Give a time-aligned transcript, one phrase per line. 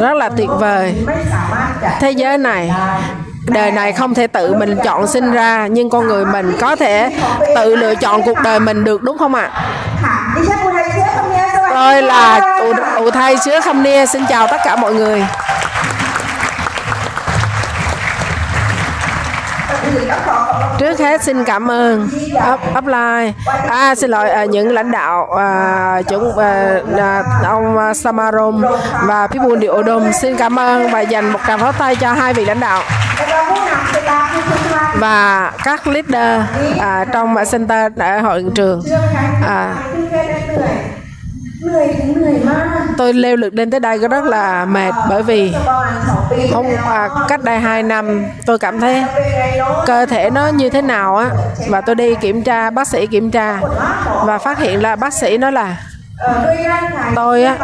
[0.00, 0.94] rất là tuyệt vời.
[2.00, 2.72] Thế giới này,
[3.46, 7.12] đời này không thể tự mình chọn sinh ra, nhưng con người mình có thể
[7.56, 9.50] tự lựa chọn cuộc đời mình được, đúng không ạ?
[11.70, 12.40] Tôi là
[12.96, 14.06] ụ thay sứa khâm nia.
[14.06, 15.26] Xin chào tất cả mọi người.
[20.92, 21.22] Trước hết.
[21.22, 22.08] Xin cảm ơn.
[22.78, 23.32] Upline.
[23.68, 28.64] À xin lỗi à, những lãnh đạo à, chúng à, à, ông à, Samarom
[29.06, 32.44] và Pibun Odom xin cảm ơn và dành một tràng pháo tay cho hai vị
[32.44, 32.82] lãnh đạo.
[34.98, 36.40] Và các leader
[36.80, 38.82] à, trong center đại hội trường.
[39.46, 39.74] À,
[42.96, 45.52] tôi leo lực lên tới đây rất là mệt bởi vì
[46.52, 49.04] hôm à, cách đây 2 năm tôi cảm thấy
[49.86, 51.30] cơ thể nó như thế nào á
[51.68, 53.60] và tôi đi kiểm tra bác sĩ kiểm tra
[54.24, 55.76] và phát hiện là bác sĩ nói là
[57.14, 57.56] tôi á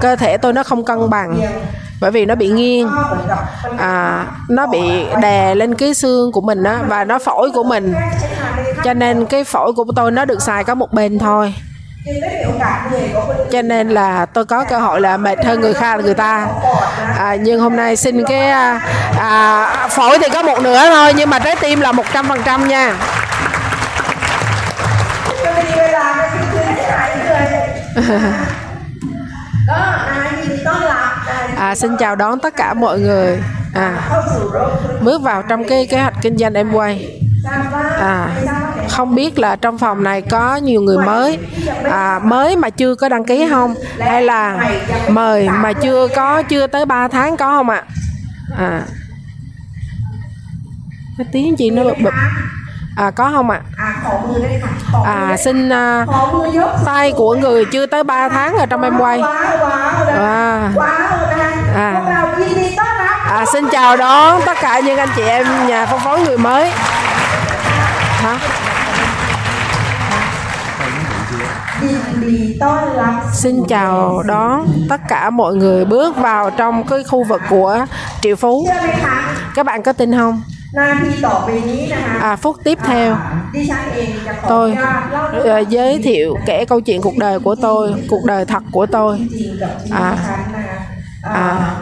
[0.00, 1.40] cơ thể tôi nó không cân bằng
[2.00, 2.88] bởi vì nó bị nghiêng
[3.78, 4.80] à, nó bị
[5.22, 7.94] đè lên cái xương của mình á và nó phổi của mình.
[8.84, 11.54] Cho nên cái phổi của tôi nó được xài có một bên thôi
[13.50, 16.46] cho nên là tôi có cơ hội là mệt hơn người khác người ta.
[17.18, 18.80] À, nhưng hôm nay xin cái à,
[19.18, 22.40] à, phổi thì có một nửa thôi nhưng mà trái tim là một trăm phần
[22.44, 22.94] trăm nha.
[31.56, 33.38] À, xin chào đón tất cả mọi người.
[33.74, 34.10] À,
[35.00, 37.20] bước vào trong cái kế hoạch kinh doanh em quay
[37.98, 38.30] à,
[38.88, 41.38] không biết là trong phòng này có nhiều người mới.
[41.84, 43.74] À, mới mà chưa có đăng ký không?
[43.98, 44.70] Hay là
[45.08, 47.82] mời mà chưa có chưa tới 3 tháng có không ạ?
[48.58, 48.66] À?
[48.68, 48.82] à
[51.18, 52.14] cái tiếng gì nó bực bực
[52.96, 53.60] à có không ạ?
[53.76, 53.94] À?
[55.04, 56.06] à xin à,
[56.84, 59.20] tay của người chưa tới 3 tháng ở trong em quay.
[60.12, 60.70] À,
[61.74, 62.02] à,
[63.28, 66.70] à xin chào đón tất cả những anh chị em nhà phân phối người mới
[68.18, 68.38] hả
[73.32, 77.86] Xin chào đón tất cả mọi người bước vào trong cái khu vực của
[78.20, 78.68] Triệu Phú.
[79.54, 80.42] Các bạn có tin không?
[82.20, 83.16] À, phút tiếp theo
[84.48, 84.76] tôi
[85.38, 89.28] uh, giới thiệu kể câu chuyện cuộc đời của tôi cuộc đời thật của tôi
[89.90, 90.16] à,
[91.22, 91.76] à,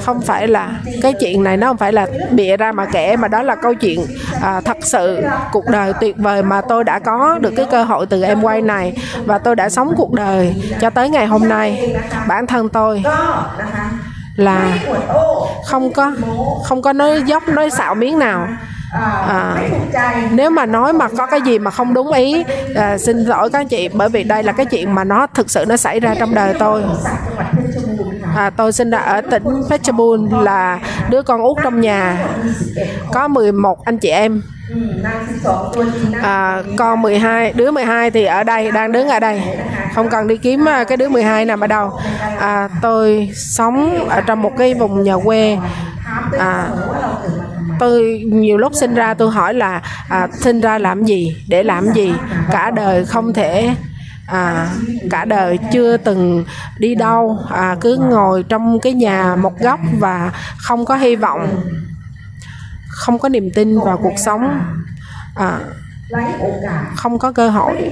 [0.00, 0.70] không phải là
[1.02, 3.74] cái chuyện này nó không phải là bịa ra mà kể mà đó là câu
[3.74, 4.06] chuyện
[4.42, 8.06] à, thật sự cuộc đời tuyệt vời mà tôi đã có được cái cơ hội
[8.06, 8.96] từ em quay này.
[9.24, 11.96] Và tôi đã sống cuộc đời cho tới ngày hôm nay.
[12.28, 13.02] Bản thân tôi
[14.36, 14.78] là
[15.64, 16.12] không có
[16.64, 18.48] không có nói dốc nói xạo miếng nào.
[19.28, 19.56] À,
[20.30, 23.60] nếu mà nói mà có cái gì mà không đúng ý à, xin lỗi các
[23.60, 26.14] anh chị bởi vì đây là cái chuyện mà nó thực sự nó xảy ra
[26.18, 26.82] trong đời tôi
[28.36, 30.80] à, tôi sinh ra ở tỉnh Phetchabun là
[31.10, 32.26] đứa con út trong nhà.
[33.12, 34.42] Có 11 anh chị em.
[36.22, 39.42] À, con 12 đứa 12 thì ở đây đang đứng ở đây.
[39.94, 41.90] Không cần đi kiếm à, cái đứa 12 nằm ở đâu.
[42.38, 45.58] À, tôi sống ở trong một cái vùng nhà quê.
[46.38, 46.68] À,
[47.78, 51.92] tôi nhiều lúc sinh ra tôi hỏi là à, sinh ra làm gì để làm
[51.92, 52.14] gì?
[52.50, 53.74] Cả đời không thể
[54.26, 54.68] à,
[55.10, 56.44] cả đời chưa từng
[56.78, 57.38] đi đâu.
[57.50, 61.62] À, cứ ngồi trong cái nhà một góc và không có hy vọng
[62.88, 64.60] không có niềm tin vào cuộc sống.
[65.34, 65.60] À,
[66.96, 67.90] không có cơ hội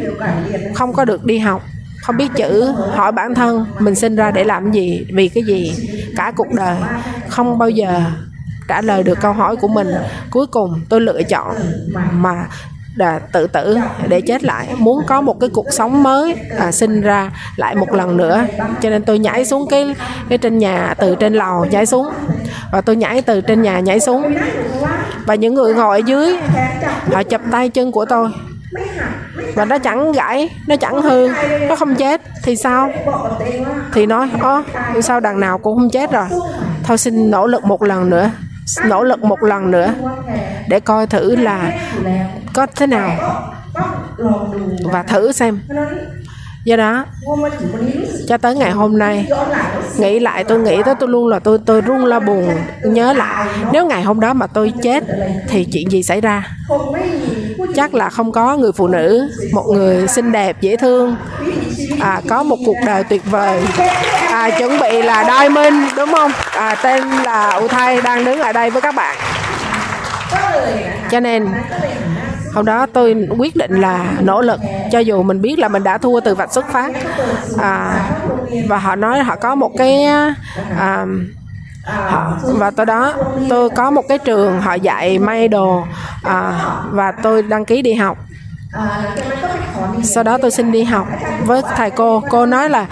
[0.74, 1.62] không có được đi học
[2.04, 5.74] không biết chữ hỏi bản thân mình sinh ra để làm gì vì cái gì
[6.16, 6.76] cả cuộc đời.
[7.28, 8.02] Không bao giờ
[8.68, 9.88] trả lời được câu hỏi của mình.
[10.30, 11.56] Cuối cùng tôi lựa chọn
[12.12, 12.46] mà
[12.96, 13.78] đã tự tử
[14.08, 14.68] để chết lại.
[14.78, 18.44] Muốn có một cái cuộc sống mới à, sinh ra lại một lần nữa.
[18.80, 19.94] Cho nên tôi nhảy xuống cái
[20.28, 22.08] cái trên nhà từ trên lầu nhảy xuống.
[22.72, 24.34] Và tôi nhảy từ trên nhà nhảy xuống.
[25.26, 26.36] Và những người ngồi ở dưới
[27.12, 28.28] họ chụp tay chân của tôi.
[29.54, 31.28] Và nó chẳng gãy nó chẳng hư
[31.68, 32.20] nó không chết.
[32.42, 32.90] Thì sao?
[33.92, 34.62] Thì nói ó
[35.02, 36.26] sao đằng nào cũng không chết rồi?
[36.82, 38.30] Thôi xin nỗ lực một lần nữa
[38.84, 39.94] nỗ lực một lần nữa
[40.68, 41.72] để coi thử là
[42.52, 43.16] có thế nào.
[44.84, 45.60] Và thử xem
[46.64, 47.04] do đó
[48.28, 49.26] cho tới ngày hôm nay
[49.98, 52.48] nghĩ lại tôi nghĩ tới tôi luôn là tôi tôi run la buồn
[52.82, 55.04] nhớ lại nếu ngày hôm đó mà tôi chết
[55.48, 56.48] thì chuyện gì xảy ra?
[57.74, 61.16] Chắc là không có người phụ nữ một người xinh đẹp dễ thương
[62.00, 63.60] à, có một cuộc đời tuyệt vời.
[64.30, 66.32] À, chuẩn bị là đôi minh đúng không?
[66.52, 69.16] À, tên là U Thay đang đứng ở đây với các bạn.
[71.10, 71.46] Cho nên
[72.54, 74.60] hôm đó tôi quyết định là nỗ lực
[74.92, 76.92] cho dù mình biết là mình đã thua từ vạch xuất phát.
[77.58, 78.10] À,
[78.68, 81.06] và họ nói họ có một cái à,
[81.84, 83.14] họ, và tới đó
[83.48, 85.84] tôi có một cái trường họ dạy may đồ
[86.22, 86.52] à,
[86.90, 88.18] và tôi đăng ký đi học.
[90.02, 91.06] Sau đó tôi xin đi học
[91.44, 92.22] với thầy cô.
[92.30, 92.86] Cô nói là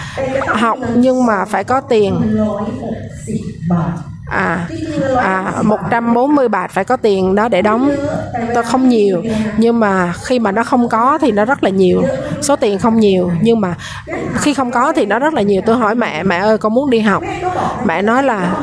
[0.49, 2.39] học nhưng mà phải có tiền
[4.33, 4.67] à,
[5.17, 7.91] à 140 bạc phải có tiền đó để đóng.
[8.55, 9.23] Tôi không nhiều
[9.57, 12.03] nhưng mà khi mà nó không có thì nó rất là nhiều.
[12.41, 13.75] Số tiền không nhiều nhưng mà
[14.35, 15.63] khi không có thì nó rất là nhiều.
[15.67, 17.23] Tôi hỏi mẹ mẹ ơi con muốn đi học.
[17.85, 18.55] Mẹ nói là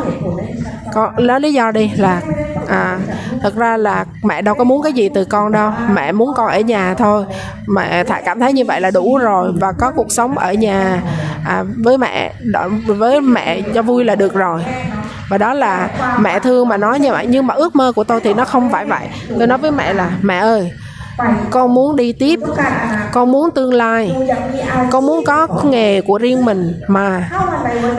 [0.94, 2.22] con lấy lý do đi là
[2.68, 3.00] à
[3.42, 5.72] thật ra là mẹ đâu có muốn cái gì từ con đâu.
[5.94, 7.26] Mẹ muốn con ở nhà thôi.
[7.68, 11.02] Mẹ thà cảm thấy như vậy là đủ rồi và có cuộc sống ở nhà
[11.46, 12.34] à, với mẹ
[12.86, 14.62] với mẹ cho vui là được rồi
[15.30, 15.90] và đó là
[16.20, 18.70] mẹ thương mà nói như vậy, nhưng mà ước mơ của tôi thì nó không
[18.70, 19.08] phải vậy.
[19.38, 20.72] Tôi nói với mẹ là, mẹ ơi,
[21.50, 22.40] con muốn đi tiếp,
[23.12, 24.16] con muốn tương lai,
[24.92, 27.30] con muốn có nghề của riêng mình mà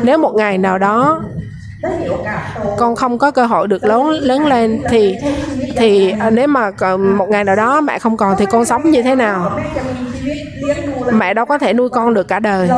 [0.03, 1.23] nếu một ngày nào đó
[2.79, 5.17] con không có cơ hội được lớn lớn lên thì
[5.77, 6.71] thì nếu mà
[7.17, 9.61] một ngày nào đó mẹ không còn thì con sống như thế nào?
[11.13, 12.69] Mẹ đâu có thể nuôi con được cả đời.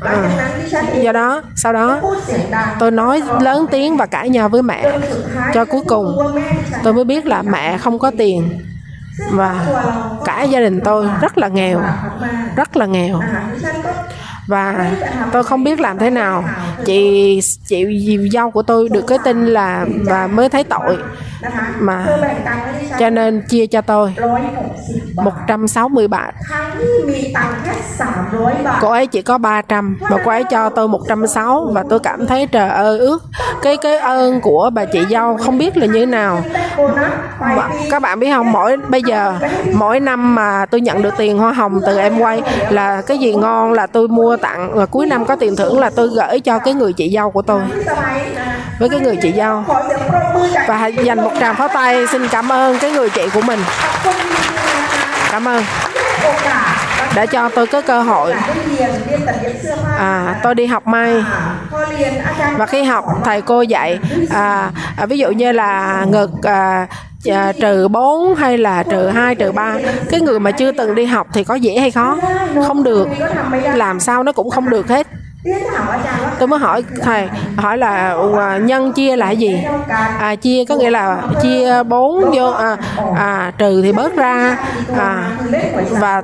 [0.00, 0.28] Ừ.
[1.02, 2.00] do đó, sau đó,
[2.78, 4.98] tôi nói lớn tiếng và cãi nhau với mẹ
[5.54, 6.18] cho cuối cùng.
[6.82, 8.60] Tôi mới biết là mẹ không có tiền
[9.30, 9.66] và
[10.24, 11.80] cả gia đình tôi rất là nghèo,
[12.56, 13.20] rất là nghèo
[14.46, 14.90] và
[15.32, 16.44] tôi không biết làm thế nào.
[16.84, 17.86] Chị chị
[18.32, 20.96] dâu của tôi được cái tin là và mới thấy tội.
[21.78, 22.06] Mà
[22.98, 24.14] cho nên chia cho tôi
[25.14, 26.30] 160 bạc.
[28.80, 32.46] Cô ấy chỉ có 300 mà cô ấy cho tôi 160 và tôi cảm thấy
[32.46, 33.22] trời ơi, ước.
[33.62, 36.42] Cái cái ơn của bà chị dâu không biết là như thế nào.
[37.40, 39.34] Mà các bạn biết không, mỗi, bây giờ,
[39.74, 43.34] mỗi năm mà tôi nhận được tiền hoa hồng từ em quay là cái gì
[43.34, 46.58] ngon là tôi mua tặng và cuối năm có tiền thưởng là tôi gửi cho
[46.58, 47.60] cái người chị dâu của tôi.
[48.78, 49.64] Với cái người chị dâu.
[50.68, 53.60] Và dành một tràng pháo tay, xin cảm ơn cái người chị của mình.
[55.30, 55.64] Cảm ơn
[57.16, 58.34] đã cho tôi có cơ hội.
[59.98, 61.24] À, tôi đi học may.
[62.56, 63.98] Và khi học thầy cô dạy
[64.30, 66.86] à, à, ví dụ như là ngực à,
[67.30, 69.76] à, trừ 4 hay là trừ 2 trừ 3
[70.10, 72.18] cái người mà chưa từng đi học thì có dễ hay khó?
[72.66, 73.08] Không được.
[73.74, 75.06] Làm sao nó cũng không được hết.
[76.38, 79.64] Tôi mới hỏi thầy hỏi là à, nhân chia là gì?
[80.18, 82.76] À, chia có nghĩa là chia bốn vô à,
[83.16, 84.56] à, trừ thì bớt ra.
[84.98, 85.30] À,
[85.90, 86.22] và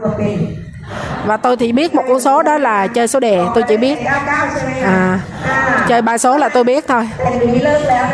[1.27, 3.99] và tôi thì biết một con số đó là chơi số đề tôi chỉ biết.
[4.85, 5.19] À,
[5.89, 7.09] chơi ba số là tôi biết thôi.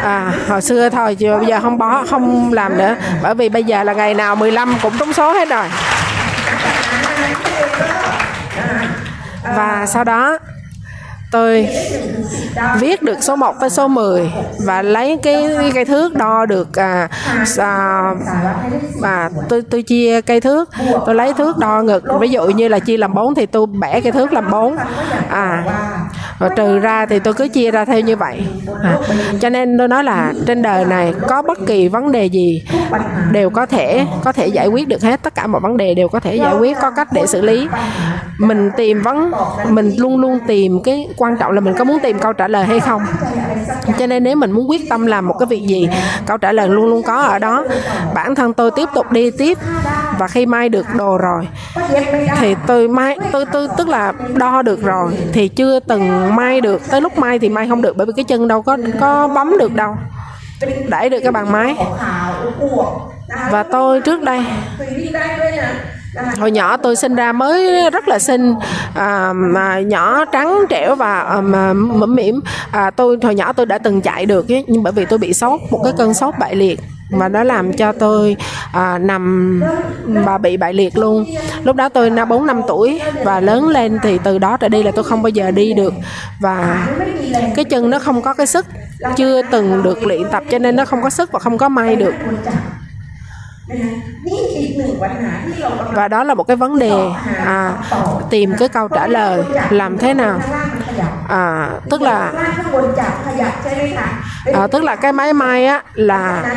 [0.03, 2.95] À, hồi xưa thôi chứ bây giờ không bỏ không làm nữa.
[3.23, 5.65] Bởi vì bây giờ là ngày nào 15 cũng trúng số hết rồi.
[9.57, 10.39] Và sau đó
[11.37, 11.69] tôi
[12.81, 14.33] viết được số 1 tới số 10
[14.65, 17.09] và lấy cái cây thước đo được à,
[17.59, 18.15] à,
[19.03, 20.71] à tôi tôi chia cây thước.
[21.07, 24.01] Tôi lấy thước đo ngực ví dụ như là chia làm 4 thì tôi bẻ
[24.01, 24.77] cây thước làm 4
[25.31, 25.65] à
[26.39, 28.43] và trừ ra thì tôi cứ chia ra theo như vậy.
[28.83, 28.99] À,
[29.41, 32.63] cho nên tôi nói là trên đời này có bất kỳ vấn đề gì
[33.33, 36.09] đều có thể có thể giải quyết được hết tất cả mọi vấn đề đều
[36.09, 37.69] có thể giải quyết có cách để xử lý.
[38.39, 39.33] Mình tìm vấn
[39.69, 42.49] mình luôn luôn tìm cái quan quan trọng là mình có muốn tìm câu trả
[42.49, 43.03] lời hay không.
[43.99, 45.89] Cho nên nếu mình muốn quyết tâm làm một cái việc gì,
[46.27, 47.65] câu trả lời luôn luôn có ở đó.
[48.15, 49.59] Bản thân tôi tiếp tục đi tiếp,
[50.19, 51.49] và khi may được đồ rồi,
[52.41, 56.91] thì tôi may tôi tôi tức là đo được rồi, thì chưa từng may được.
[56.91, 59.59] Tới lúc may thì may không được, bởi vì cái chân đâu có có bấm
[59.59, 59.97] được đâu.
[60.89, 61.77] Đẩy được cái bàn máy.
[63.51, 64.45] Và tôi trước đây
[66.39, 68.55] hồi nhỏ tôi sinh ra mới rất là xinh
[68.95, 72.41] à, mà nhỏ trắng trẻo và à, mà mẫm mỉm.
[72.71, 75.33] À, tôi hồi nhỏ tôi đã từng chạy được ấy, nhưng bởi vì tôi bị
[75.33, 76.81] sốt một cái cơn sốt bại liệt
[77.11, 78.37] mà nó làm cho tôi
[78.73, 79.61] à, nằm
[80.05, 81.27] và bị bại liệt luôn.
[81.65, 84.83] Lúc đó tôi năm bốn năm tuổi và lớn lên thì từ đó trở đi
[84.83, 85.95] là tôi không bao giờ đi được.
[86.41, 86.87] Và
[87.57, 88.67] cái chân nó không có cái sức
[89.17, 91.97] chưa từng được luyện tập cho nên nó không có sức và không có may
[91.97, 92.15] được
[95.93, 96.93] và đó là một cái vấn đề
[97.39, 97.73] à,
[98.31, 100.41] tìm cái câu trả lời làm thế nào?
[101.29, 102.33] À, tức là
[104.55, 106.55] à, tức là cái máy may á là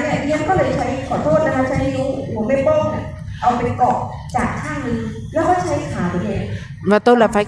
[6.88, 7.46] và tôi là phải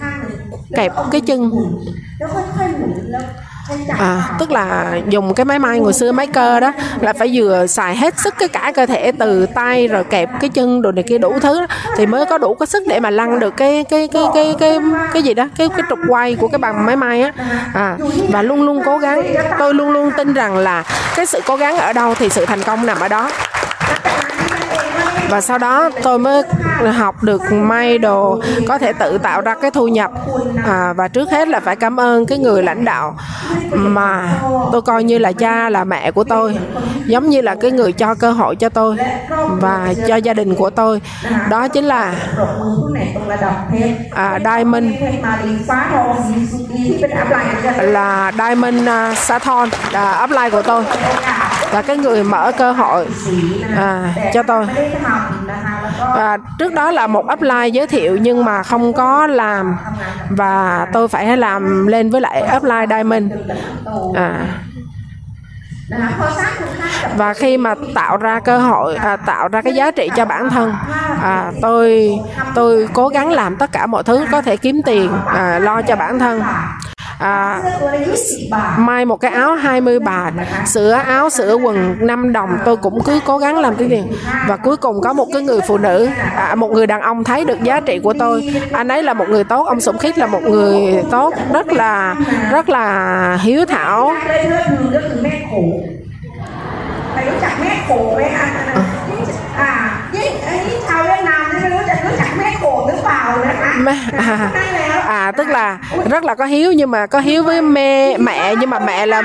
[0.74, 1.50] kẹp cái chân
[3.98, 7.66] à, tức là dùng cái máy may hồi xưa máy cơ đó là phải vừa
[7.66, 11.04] xài hết sức cái cả cơ thể từ tay rồi kẹp cái chân đồ này
[11.08, 11.66] kia đủ thứ đó,
[11.96, 14.78] thì mới có đủ cái sức để mà lăn được cái cái cái cái cái
[15.12, 17.32] cái gì đó cái cái trục quay của cái bằng máy may á.
[17.74, 17.96] À,
[18.28, 19.22] và luôn luôn cố gắng.
[19.58, 20.84] Tôi luôn luôn tin rằng là
[21.16, 23.30] cái sự cố gắng ở đâu thì sự thành công nằm ở đó
[25.32, 26.42] và sau đó tôi mới
[26.92, 30.10] học được may đồ có thể tự tạo ra cái thu nhập.
[30.66, 33.16] À, và trước hết là phải cảm ơn cái người lãnh đạo
[33.70, 34.38] mà
[34.72, 36.58] tôi coi như là cha là mẹ của tôi
[37.06, 38.96] giống như là cái người cho cơ hội cho tôi
[39.48, 41.00] và cho gia đình của tôi.
[41.50, 42.14] Đó chính là
[44.10, 44.86] à, Diamond
[47.78, 50.84] là Diamond à, uh, Sathon là upline của tôi.
[51.72, 53.06] Là cái người mở cơ hội
[53.76, 54.66] à, cho tôi
[55.98, 59.76] và trước đó là một upline giới thiệu nhưng mà không có làm.
[60.30, 63.32] Và tôi phải làm lên với lại upline diamond.
[64.14, 64.46] À.
[67.16, 70.50] Và khi mà tạo ra cơ hội à, tạo ra cái giá trị cho bản
[70.50, 70.74] thân
[71.22, 72.12] à, tôi
[72.54, 75.96] tôi cố gắng làm tất cả mọi thứ có thể kiếm tiền à, lo cho
[75.96, 76.42] bản thân
[77.22, 77.62] à,
[78.78, 80.32] may một cái áo 20 bạc
[80.66, 84.02] sửa áo sửa quần 5 đồng tôi cũng cứ cố gắng làm cái gì
[84.48, 87.44] và cuối cùng có một cái người phụ nữ à, một người đàn ông thấy
[87.44, 90.26] được giá trị của tôi anh ấy là một người tốt ông sủng khít là
[90.26, 92.14] một người tốt rất là
[92.50, 94.12] rất là hiếu thảo
[99.56, 99.91] à.
[103.78, 104.50] Mẹ, à,
[105.06, 105.78] à tức là
[106.10, 109.22] rất là có hiếu nhưng mà có hiếu với mẹ mẹ nhưng mà mẹ là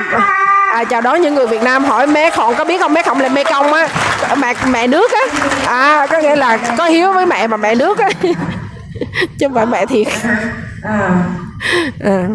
[0.73, 2.93] à, chào đón những người Việt Nam hỏi mẹ khổng có biết không?
[2.93, 3.87] Mẹ khổng là mẹ công á.
[4.37, 5.21] Mẹ mẹ nước á.
[5.67, 8.09] À có nghĩa là có hiếu với mẹ mà mẹ nước á.
[9.39, 10.07] Chứ không phải mẹ thiệt.
[12.03, 12.27] À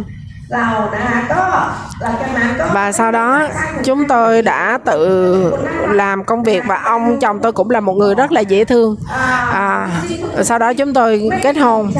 [2.73, 3.49] và sau đó
[3.85, 5.55] chúng tôi đã tự
[5.89, 8.97] làm công việc và ông chồng tôi cũng là một người rất là dễ thương.
[9.53, 9.89] À,
[10.43, 11.93] sau đó chúng tôi kết hôn.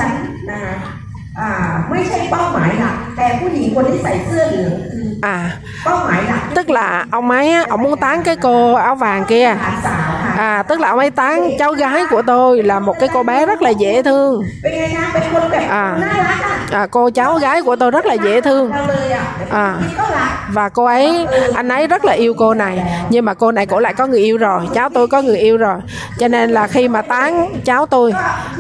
[1.40, 1.52] อ่า
[1.90, 5.38] ไม่ใช่เป้าหมายหลักแต่ผู้หญิงคนที่ใส่เสื้อเหลืองคือ à
[5.86, 10.34] เป้าหมายหลัก tức là ông ấy á, ông muốn tán cái cô áo vàng kia หลานสาวค่ะ
[10.60, 13.46] à tức là ông ấy tán cháu gái của tôi là một cái cô bé
[13.46, 16.40] rất là dễ thương เป็นไงนะเป็นคนแบบ à น่ารัก
[16.74, 19.24] อ่ะ à cô cháu gái của tôi rất là dễ thương เราเลยอ่ะ
[19.66, 22.76] à นี่ก็รัก và cô ấy anh ấy rất là yêu cô này
[23.10, 25.58] nhưng mà cô này cổ lại có người yêu rồi cháu tôi có người yêu
[25.58, 25.78] rồi
[26.20, 27.30] cho nên là khi mà tán
[27.66, 28.14] cháu tôi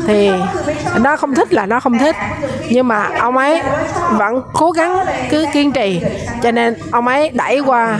[0.08, 0.32] thì
[1.02, 2.16] nó không thích là nó không thích
[2.71, 3.63] nhưng mà ông ấy
[4.11, 4.97] vẫn cố gắng
[5.31, 6.01] cứ kiên trì.
[6.43, 7.99] Cho nên ông ấy đẩy qua.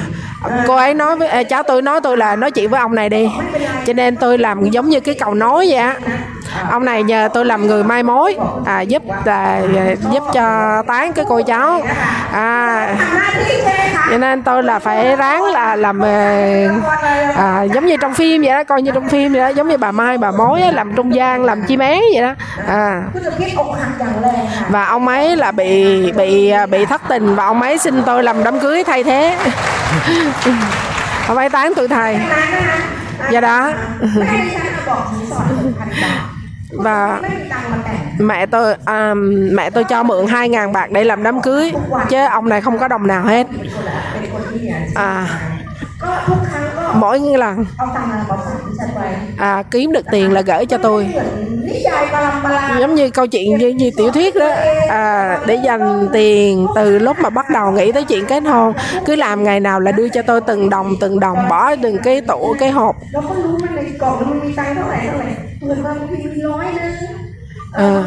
[0.67, 3.09] Cô ấy nói với ờ, cháu tôi nói tôi là nói chuyện với ông này
[3.09, 3.29] đi.
[3.87, 5.97] Cho nên tôi làm giống như cái cầu nối vậy á
[6.71, 9.61] ông này nhờ tôi làm người mai mối à, giúp à,
[10.13, 11.83] giúp cho tán cái cô cháu.
[12.33, 12.97] À,
[14.11, 16.69] cho nên tôi là phải ráng là làm à,
[17.37, 19.77] à giống như trong phim vậy đó coi như trong phim vậy đó giống như
[19.77, 22.35] bà mai bà mối ấy, làm trung gian làm chim én vậy đó.
[22.69, 23.03] À.
[24.69, 28.23] và ông ấy là bị bị à, bị thất tình và ông ấy xin tôi
[28.23, 29.37] làm đám cưới thay thế.
[31.29, 32.19] Ông ấy tán tuổi thầy.
[33.31, 33.73] Do đó
[36.73, 37.21] và
[38.19, 39.15] mẹ tôi à,
[39.53, 41.73] mẹ tôi cho mượn 2 ngàn bạc để làm đám cưới.
[42.11, 43.47] Chứ ông này không có đồng nào hết.
[44.95, 45.27] À
[46.95, 47.65] mỗi lần
[49.39, 51.09] à, kiếm được tiền là gửi cho tôi.
[52.81, 54.49] Giống như câu chuyện như, như tiểu thuyết đó.
[54.89, 58.73] À, để dành tiền từ lúc mà bắt đầu nghĩ tới chuyện kết hôn.
[59.05, 62.21] Cứ làm ngày nào là đưa cho tôi từng đồng từng đồng bỏ từng cái
[62.21, 62.97] tủ cái hộp
[67.73, 68.03] à,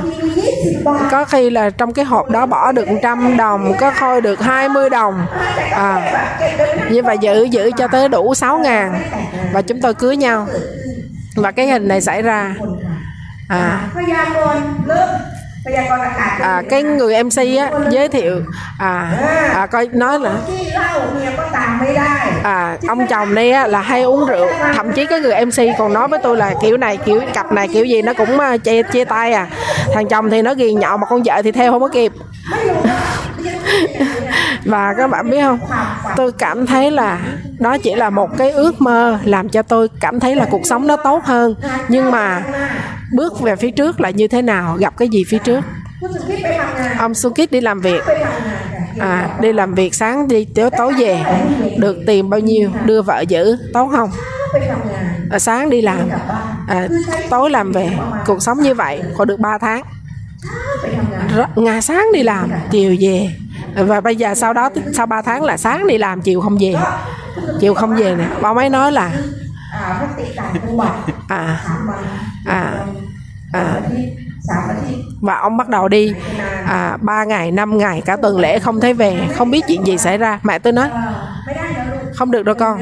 [1.11, 4.89] có khi là trong cái hộp đó bỏ được trăm đồng có khôi được 20
[4.89, 5.25] đồng.
[5.71, 6.11] À,
[6.89, 9.01] như vậy giữ giữ cho tới đủ 6 ngàn.
[9.53, 10.47] Và chúng tôi cưới nhau.
[11.35, 12.55] Và cái hình này xảy ra.
[13.49, 13.79] À
[16.39, 18.41] à, cái người MC á giới thiệu.
[18.79, 19.65] À, à, à.
[19.65, 20.31] coi nói là
[22.43, 24.47] à ông chồng đây á là hay uống rượu.
[24.75, 27.67] thậm chí cái người MC còn nói với tôi là kiểu này kiểu cặp này
[27.73, 29.47] kiểu gì nó cũng à, chia chia tay à.
[29.93, 32.11] Thằng chồng thì nó ghiền nhậu mà con vợ thì theo không có kịp
[34.65, 35.59] và các bạn biết không?
[36.15, 37.19] Tôi cảm thấy là
[37.59, 40.87] đó chỉ là một cái ước mơ làm cho tôi cảm thấy là cuộc sống
[40.87, 41.55] nó tốt hơn.
[41.87, 42.43] Nhưng mà
[43.13, 44.77] bước về phía trước là như thế nào?
[44.79, 45.61] Gặp cái gì phía trước?
[46.99, 48.01] Ông xuân Sukit đi làm việc.
[48.99, 51.23] À, đi làm việc sáng đi tối tối về.
[51.77, 52.69] Được tiền bao nhiêu?
[52.85, 53.57] Đưa vợ giữ.
[53.73, 54.09] Tốt không?
[55.31, 55.99] À, sáng đi làm.
[56.67, 56.87] À,
[57.29, 57.91] tối làm về.
[58.25, 59.81] Cuộc sống như vậy có được 3 tháng.
[61.55, 63.29] Ngày sáng đi làm chiều về
[63.75, 66.75] và bây giờ sau đó sau 3 tháng là sáng đi làm chiều không về.
[67.59, 68.27] Chiều không về nè.
[68.41, 69.11] Ba mấy nói là
[71.27, 71.61] à
[72.45, 72.85] à
[73.53, 73.81] à
[75.21, 76.13] và ông bắt đầu đi
[76.65, 79.97] à, 3 ngày 5 ngày cả tuần lễ không thấy về không biết chuyện gì
[79.97, 80.39] xảy ra.
[80.43, 80.89] Mẹ tôi nói
[82.13, 82.81] không được đâu con.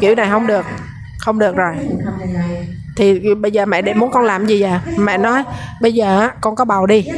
[0.00, 0.66] Kiểu này không được.
[1.18, 1.74] Không được rồi
[3.00, 5.44] thì bây giờ mẹ để muốn con làm gì vậy mẹ nói,
[5.80, 7.08] bây giờ con có bầu đi.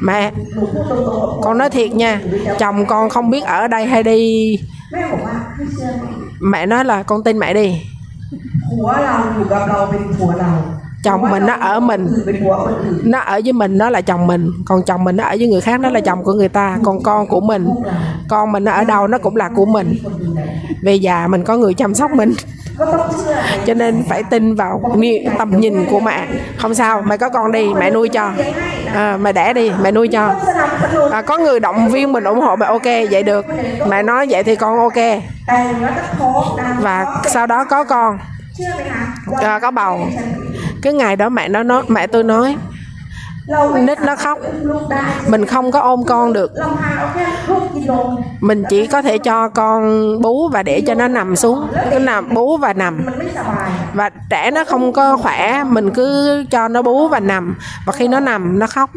[0.00, 0.32] Mẹ,
[1.42, 2.20] con nói thiệt nha,
[2.58, 4.56] chồng con không biết ở đây hay đi.
[6.40, 7.82] Mẹ nói là, con tin mẹ đi
[11.06, 12.08] chồng mình nó ở mình.
[13.04, 14.50] Nó ở với mình nó là chồng mình.
[14.64, 16.78] Còn chồng mình nó ở với người khác nó là chồng của người ta.
[16.82, 17.68] Còn con của mình
[18.28, 19.98] con mình nó ở đâu nó cũng là của mình.
[20.82, 22.34] Về già mình có người chăm sóc mình.
[23.66, 24.82] Cho nên phải tin vào
[25.38, 26.26] tầm nhìn của mẹ.
[26.58, 28.30] Không sao mẹ có con đi mẹ nuôi cho.
[28.94, 30.34] À, mẹ đẻ đi mẹ nuôi cho.
[31.10, 33.46] À, có người động viên mình ủng hộ mẹ ok vậy được.
[33.88, 35.22] Mẹ nói vậy thì con ok.
[36.80, 38.18] Và sau đó có con.
[39.42, 39.98] À, có bầu
[40.82, 42.56] cái ngày đó mẹ nó nó mẹ tôi nói
[43.80, 44.38] nít nó khóc.
[45.28, 46.52] Mình không có ôm con được.
[48.40, 49.82] Mình chỉ có thể cho con
[50.22, 53.06] bú và để cho nó nằm xuống cứ nằm bú và nằm.
[53.94, 57.56] Và trẻ nó không có khỏe mình cứ cho nó bú và nằm.
[57.86, 58.90] Và khi nó nằm nó khóc.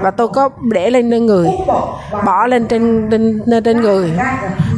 [0.00, 1.48] Và tôi có để lên trên người
[2.24, 4.12] bỏ lên trên trên trên người.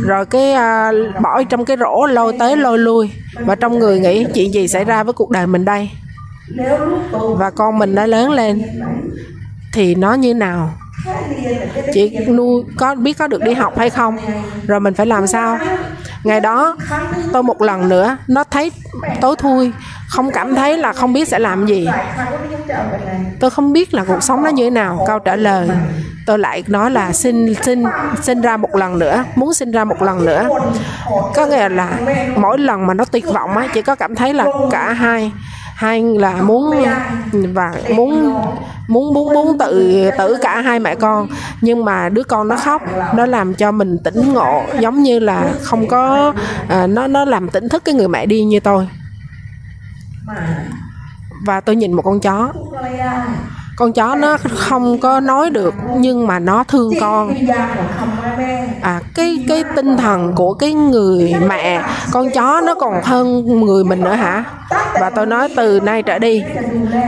[0.07, 3.11] Rồi cái à, bỏ trong cái rổ lôi tới lôi lui.
[3.41, 5.91] Và trong người nghĩ chuyện gì xảy ra với cuộc đời mình đây?
[7.37, 8.63] và con mình đã lớn lên.
[9.73, 10.71] Thì nó như nào?
[11.93, 14.17] Chị nuôi có, biết có được đi học hay không?
[14.67, 15.59] Rồi mình phải làm sao?
[16.25, 16.77] Ngày đó,
[17.33, 18.73] tôi một lần nữa, nó thấy
[19.21, 19.73] tối thui,
[20.09, 21.89] không cảm thấy là không biết sẽ làm gì.
[23.41, 25.69] Tôi không biết là cuộc sống nó như thế nào, câu trả lời.
[26.27, 27.85] Tôi lại nói là xin xin
[28.23, 30.49] xin ra một lần nữa, muốn sinh ra một lần nữa.
[31.35, 31.99] Có nghĩa là
[32.37, 35.33] mỗi lần mà nó tuyệt vọng á chỉ có cảm thấy là cả hai
[35.79, 36.71] hai là muốn
[37.55, 38.35] và muốn
[38.89, 41.29] muốn muốn muốn tự tử cả hai mẹ con.
[41.61, 42.83] Nhưng mà đứa con nó khóc
[43.15, 46.33] nó làm cho mình tỉnh ngộ giống như là không có
[46.69, 48.89] à, nó nó làm tỉnh thức cái người mẹ đi như tôi.
[51.47, 52.53] Và tôi nhìn một con chó
[53.79, 57.35] con chó nó không có nói được nhưng mà nó thương con.
[58.83, 63.85] à cái cái tinh thần của cái người mẹ con chó nó còn hơn người
[63.85, 64.45] mình nữa hả?
[65.01, 66.45] Và tôi nói từ nay trở đi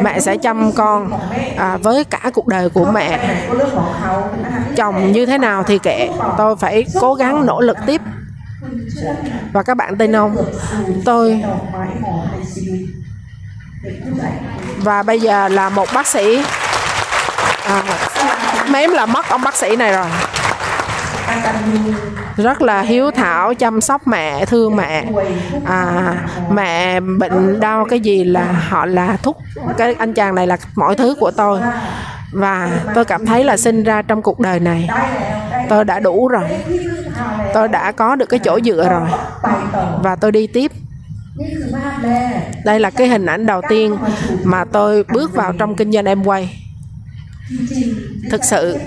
[0.03, 1.13] mẹ sẽ chăm con
[1.57, 3.37] à, với cả cuộc đời của mẹ.
[4.77, 8.01] Chồng như thế nào thì kệ tôi phải cố gắng nỗ lực tiếp.
[9.53, 10.37] Và các bạn tin không?
[11.05, 11.45] Tôi
[14.77, 16.43] và bây giờ là một bác sĩ.
[17.67, 17.83] À,
[18.71, 20.07] mém là mất ông bác sĩ này rồi.
[22.37, 25.05] Rất là hiếu thảo chăm sóc mẹ thương mẹ.
[25.65, 26.15] À,
[26.51, 29.37] mẹ bệnh đau cái gì là họ là thúc
[29.79, 31.61] cái anh chàng này là mọi thứ của tôi.
[32.33, 34.89] Và tôi cảm thấy là sinh ra trong cuộc đời này
[35.69, 36.45] tôi đã đủ rồi.
[37.55, 39.09] Tôi đã có được cái chỗ dựa rồi.
[40.03, 40.73] Và tôi đi tiếp.
[42.65, 43.97] Đây là cái hình ảnh đầu tiên
[44.45, 46.57] mà tôi bước vào trong kinh doanh em quay.
[48.31, 48.79] Thực sự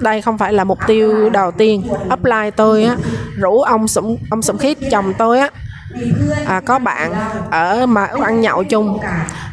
[0.00, 1.82] đây không phải là mục tiêu đầu tiên.
[2.12, 2.96] Upline tôi á
[3.36, 5.50] rủ ông Sủng ông Sủng Khiết chồng tôi á
[6.46, 7.14] à, có bạn
[7.50, 8.98] ở mà ăn nhậu chung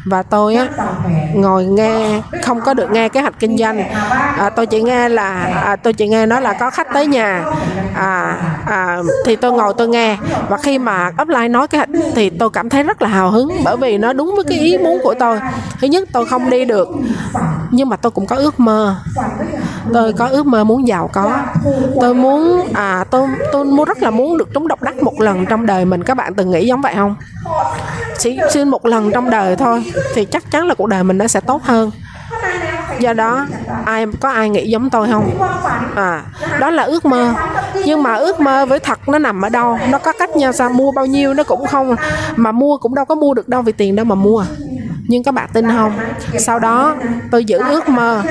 [0.04, 0.68] và tôi á
[1.34, 3.84] ngồi nghe không có được nghe kế hoạch kinh doanh.
[4.38, 7.44] À, tôi chỉ nghe là à, tôi chỉ nghe nói là có khách tới nhà.
[7.94, 10.16] À, à, thì tôi ngồi tôi nghe.
[10.48, 13.48] Và khi mà offline nói cái hoạch thì tôi cảm thấy rất là hào hứng
[13.64, 15.40] bởi vì nó đúng với cái ý muốn của tôi.
[15.80, 16.88] Thứ nhất tôi không đi được
[17.70, 18.96] nhưng mà tôi cũng có ước mơ
[19.92, 21.38] tôi có ước mơ muốn giàu có.
[22.00, 25.46] Tôi muốn à tôi tôi muốn rất là muốn được trúng độc đắc một lần
[25.46, 26.04] trong đời mình.
[26.04, 27.14] Các bạn từng nghĩ giống vậy không?
[28.18, 31.26] Chỉ xin một lần trong đời thôi thì chắc chắn là cuộc đời mình nó
[31.26, 31.90] sẽ tốt hơn.
[32.98, 33.46] Do đó,
[33.84, 35.30] ai, có ai nghĩ giống tôi không?
[35.94, 36.22] À
[36.60, 37.34] đó là ước mơ.
[37.84, 39.78] Nhưng mà ước mơ với thật nó nằm ở đâu?
[39.90, 40.70] Nó có cách nhau sao?
[40.70, 41.96] Mua bao nhiêu nó cũng không,
[42.36, 44.44] mà mua cũng đâu có mua được đâu vì tiền đâu mà mua
[45.08, 45.92] nhưng các bạn tin không?
[46.38, 46.96] Sau đó,
[47.30, 48.22] tôi giữ ước mơ.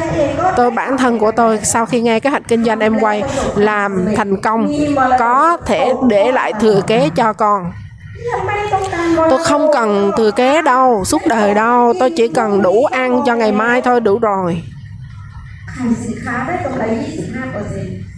[0.58, 3.24] Tôi, bản thân của tôi, sau khi nghe kế hoạch kinh doanh em quay,
[3.56, 4.72] làm thành công,
[5.20, 7.72] có thể để lại thừa kế cho con.
[9.30, 11.94] Tôi không cần thừa kế đâu, suốt đời đâu.
[12.00, 14.64] Tôi chỉ cần đủ ăn cho ngày mai thôi, đủ rồi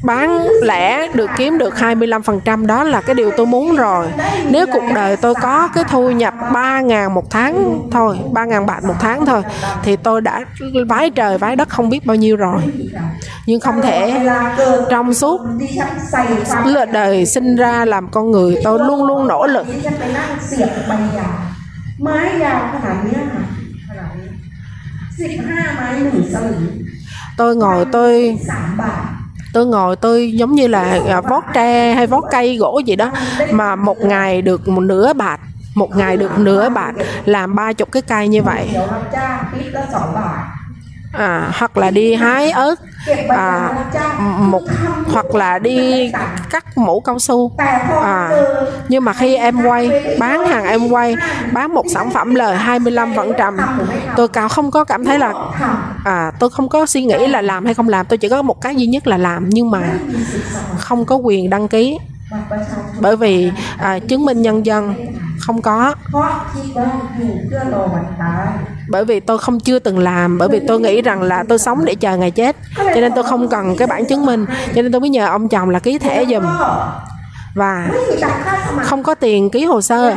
[0.03, 4.07] bán lẻ được kiếm được 25% đó là cái điều tôi muốn rồi.
[4.49, 8.65] Nếu cuộc đời tôi có cái thu nhập 3 ngàn một tháng thôi 3 ngàn
[8.65, 9.41] bạc một tháng thôi,
[9.83, 10.45] thì tôi đã
[10.87, 12.61] vái trời vái đất không biết bao nhiêu rồi.
[13.45, 14.27] Nhưng không thể,
[14.89, 15.41] trong suốt
[16.65, 19.67] lượt đời sinh ra làm con người, tôi luôn luôn nỗ lực
[27.38, 28.39] tôi ngồi tôi
[29.54, 33.12] tôi ngồi tôi giống như là à, vót tre hay vót cây gỗ gì đó.
[33.52, 35.39] Mà một ngày được một nửa bạc
[35.76, 36.93] một ngày được nửa bạc
[37.26, 38.69] làm ba chục cái cây như vậy
[41.17, 42.75] à, hoặc là đi hái ớt
[43.30, 43.69] à,
[44.39, 44.62] một
[45.13, 46.12] hoặc là đi
[46.49, 47.51] cắt mũ cao su.
[48.04, 48.30] À,
[48.89, 51.15] nhưng mà khi em quay bán hàng em quay
[51.51, 53.58] bán một sản phẩm lời 25 phần trăm
[54.15, 55.34] tôi cao không có cảm thấy là
[56.06, 58.62] à, tôi không có suy nghĩ là làm hay không làm tôi chỉ có một
[58.62, 59.82] cái duy nhất là làm nhưng mà
[60.80, 61.97] không có quyền đăng ký.
[62.99, 64.93] Bởi vì à, chứng minh nhân dân
[65.39, 65.93] không có.
[68.89, 71.86] Bởi vì tôi không chưa từng làm, bởi vì tôi nghĩ rằng là tôi sống
[71.86, 74.45] để chờ ngày chết, cho nên tôi không cần cái bản chứng minh,
[74.76, 76.43] cho nên tôi mới nhờ ông chồng là ký thẻ giùm.
[77.56, 77.89] Và
[78.84, 80.15] không có tiền ký hồ sơ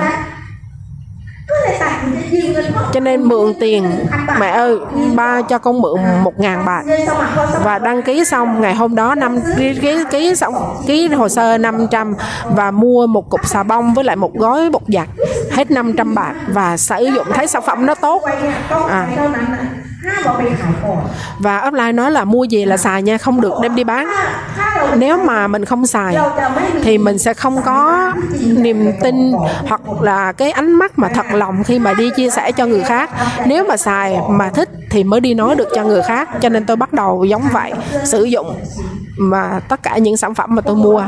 [2.92, 4.06] cho nên mượn tiền
[4.38, 4.76] mẹ ơi
[5.14, 6.82] ba cho con mượn một ngàn bạc.
[7.64, 10.54] Và đăng ký xong ngày hôm đó năm ký, ký, ký xong
[10.86, 14.82] ký hồ sơ 500 và mua một cục xà bông với lại một gói bột
[14.88, 15.08] giặt
[15.50, 16.32] hết 500 bạc.
[16.48, 18.22] Và sử dụng thấy sản phẩm nó tốt.
[18.88, 19.06] À,
[21.38, 24.08] và offline nói là mua về là xài nha không được đem đi bán
[24.96, 26.16] nếu mà mình không xài
[26.82, 29.32] thì mình sẽ không có niềm tin
[29.68, 32.82] hoặc là cái ánh mắt mà thật lòng khi mà đi chia sẻ cho người
[32.82, 33.10] khác
[33.46, 36.66] nếu mà xài mà thích thì mới đi nói được cho người khác cho nên
[36.66, 37.72] tôi bắt đầu giống vậy
[38.04, 38.60] sử dụng
[39.18, 41.04] mà tất cả những sản phẩm mà tôi mua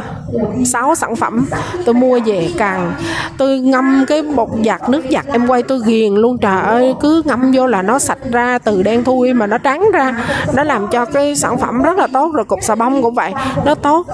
[0.64, 1.46] sáu sản phẩm
[1.84, 2.92] tôi mua về càng
[3.38, 6.38] tôi ngâm cái bột giặt nước giặt em quay tôi ghiền luôn.
[6.38, 9.84] Trời ơi cứ ngâm vô là nó sạch ra từ đen thui mà nó trắng
[9.92, 10.14] ra.
[10.54, 13.32] Nó làm cho cái sản phẩm rất là tốt rồi cục xà bông cũng vậy.
[13.64, 14.06] Nó tốt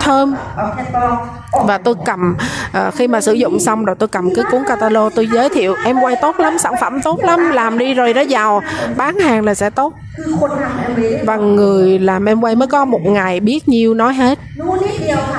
[0.00, 0.34] thơm.
[1.66, 2.36] Và tôi cầm
[2.78, 5.74] uh, khi mà sử dụng xong rồi tôi cầm cái cuốn catalog tôi giới thiệu
[5.84, 8.62] em quay tốt lắm sản phẩm tốt lắm làm đi rồi nó giàu.
[8.96, 9.92] Bán hàng là sẽ tốt
[11.24, 14.38] và người làm em quay mới có một ngày biết nhiêu nói hết.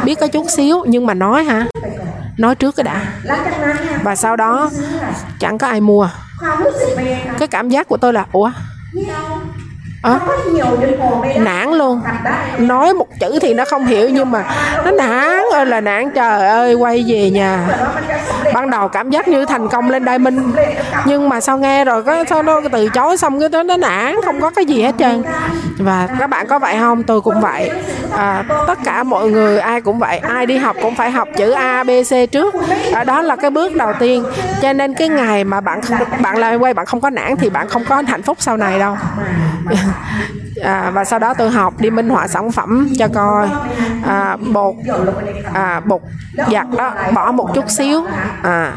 [0.06, 1.68] Biết có chút xíu nhưng mà nói hả?
[2.38, 3.02] Nói trước cái đã.
[4.04, 4.72] Và sau đó
[5.40, 6.10] chẳng có ai mua.
[7.40, 8.52] Cái cảm giác của tôi là ủa?
[10.06, 10.20] à,
[11.36, 12.02] nản luôn.
[12.58, 14.44] Nói một chữ thì nó không hiểu nhưng mà
[14.86, 17.60] nó nản ơi là nản trời ơi quay về nhà.
[18.54, 20.52] Ban đầu cảm giác như thành công lên đây minh
[21.06, 24.16] nhưng mà sau nghe rồi có sao nó từ chối xong cái đó nó nản
[24.26, 25.24] không có cái gì hết trơn.
[25.78, 27.04] Và các bạn có vậy không?
[27.04, 27.72] Tôi cũng vậy.
[28.18, 31.52] À, tất cả mọi người ai cũng vậy ai đi học cũng phải học chữ
[31.52, 32.56] a b c trước.
[32.94, 34.26] À, đó là cái bước đầu tiên.
[34.62, 37.50] Cho nên cái ngày mà bạn không, bạn lại quay bạn không có nản thì
[37.50, 38.98] bạn không có hạnh phúc sau này đâu
[40.64, 43.50] à, và sau đó tôi học đi minh họa sản phẩm cho coi.
[44.08, 44.76] À, bột
[45.54, 46.02] à, bột
[46.52, 48.04] giặt đó bỏ một chút xíu.
[48.44, 48.74] À,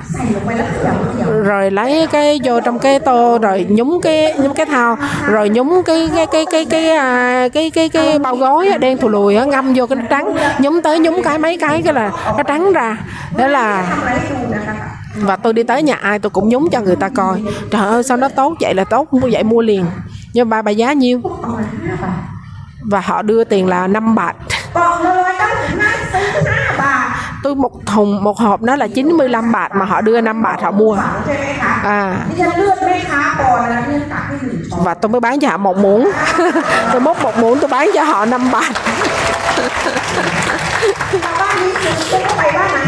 [1.45, 4.97] rồi lấy cái vô trong cái tô rồi nhúng cái nhúng cái thau
[5.29, 8.99] rồi nhúng cái cái cái cái cái à, cái, cái, cái cái bao gói đen
[8.99, 12.43] thù lùi ngâm vô cái trắng nhúng tới nhúng cái mấy cái cái là nó
[12.43, 12.97] trắng ra.
[13.37, 13.97] Thế là
[15.21, 17.43] và tôi đi tới nhà ai tôi cũng nhúng cho người ta coi.
[17.71, 19.87] Trời ơi, sao nó tốt vậy là tốt, mua vậy mua liền.
[20.33, 21.21] Nhưng ba, bà giá nhiêu?
[22.91, 24.37] Và họ đưa tiền là năm bạc.
[27.43, 30.71] Tôi một thùng, một hộp nó là 95 bạc mà họ đưa 5 bạc họ
[30.71, 30.97] mua.
[31.83, 32.17] À.
[34.71, 36.11] Và tôi mới bán cho họ một muỗng.
[36.93, 38.73] Tôi múc một muỗng, tôi bán cho họ 5 bạc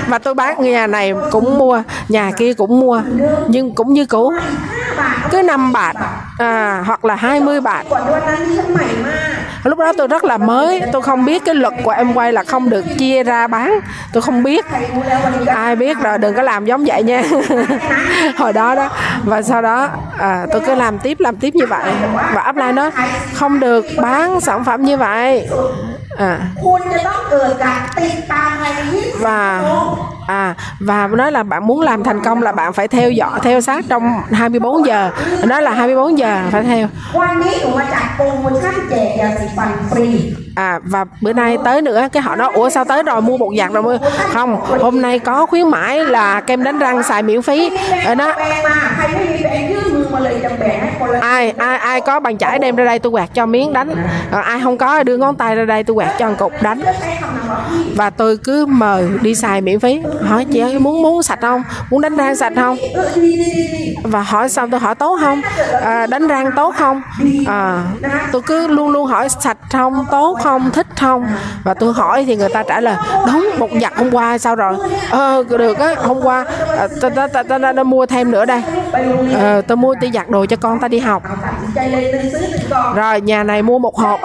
[0.07, 3.03] và tôi bán nhà này cũng mua nhà kia cũng mua
[3.49, 4.33] nhưng cũng như cũ.
[5.31, 5.93] Cứ 5 bạc
[6.39, 7.85] à, hoặc là 20 bạc
[9.65, 12.45] lúc đó tôi rất là mới tôi không biết cái luật của em quay là
[12.45, 13.81] không được chia ra bán.
[14.13, 14.65] Tôi không biết.
[15.47, 17.23] Ai biết rồi đừng có làm giống vậy nha.
[18.37, 18.89] Hồi đó đó.
[19.25, 21.93] Và sau đó à, tôi cứ làm tiếp làm tiếp như vậy.
[22.35, 22.91] Và upline nó
[23.33, 25.49] không được bán sản phẩm như vậy.
[26.65, 29.17] คุณจะต้องเกิดการติดตามภายในยี่สิบ
[29.69, 29.79] và
[30.31, 33.61] à và nói là bạn muốn làm thành công là bạn phải theo dõi, theo
[33.61, 35.11] sát trong 24 giờ.
[35.45, 36.89] Nó là 24 giờ phải theo.
[40.55, 43.23] À và bữa nay tới nữa, cái họ nói, ủa, sao tới rồi?
[43.23, 43.99] Mua một giặt rồi mua.
[44.33, 47.71] Không, hôm nay có khuyến mãi là kem đánh răng xài miễn phí.
[48.05, 48.33] Ở đó.
[51.21, 53.95] Ai ai ai có bàn chải đem ra đây tôi quạt cho miếng đánh.
[54.33, 56.83] Còn ai không có, đưa ngón tay ra đây tôi quạt cho một cục đánh.
[57.97, 61.63] Và tôi cứ mời đi xài miễn phí hỏi chị ơi muốn muốn sạch không?
[61.91, 62.77] Muốn đánh răng sạch không?
[64.03, 65.41] Và hỏi xong tôi hỏi tốt không?
[65.83, 67.03] À, đánh răng tốt không?
[67.47, 67.83] À,
[68.33, 71.27] tôi cứ luôn luôn hỏi sạch không tốt không thích không?
[71.65, 74.75] Và tôi hỏi thì người ta trả lời đúng một giặt hôm qua sao rồi?
[75.11, 76.45] Ờ được á hôm qua
[76.79, 78.63] à, ta ta ta ta ta mua thêm nữa đây.
[79.41, 81.23] Ờ tôi mua đi giặt đồ cho con ta đi học.
[82.95, 84.21] Rồi nhà này mua một hộp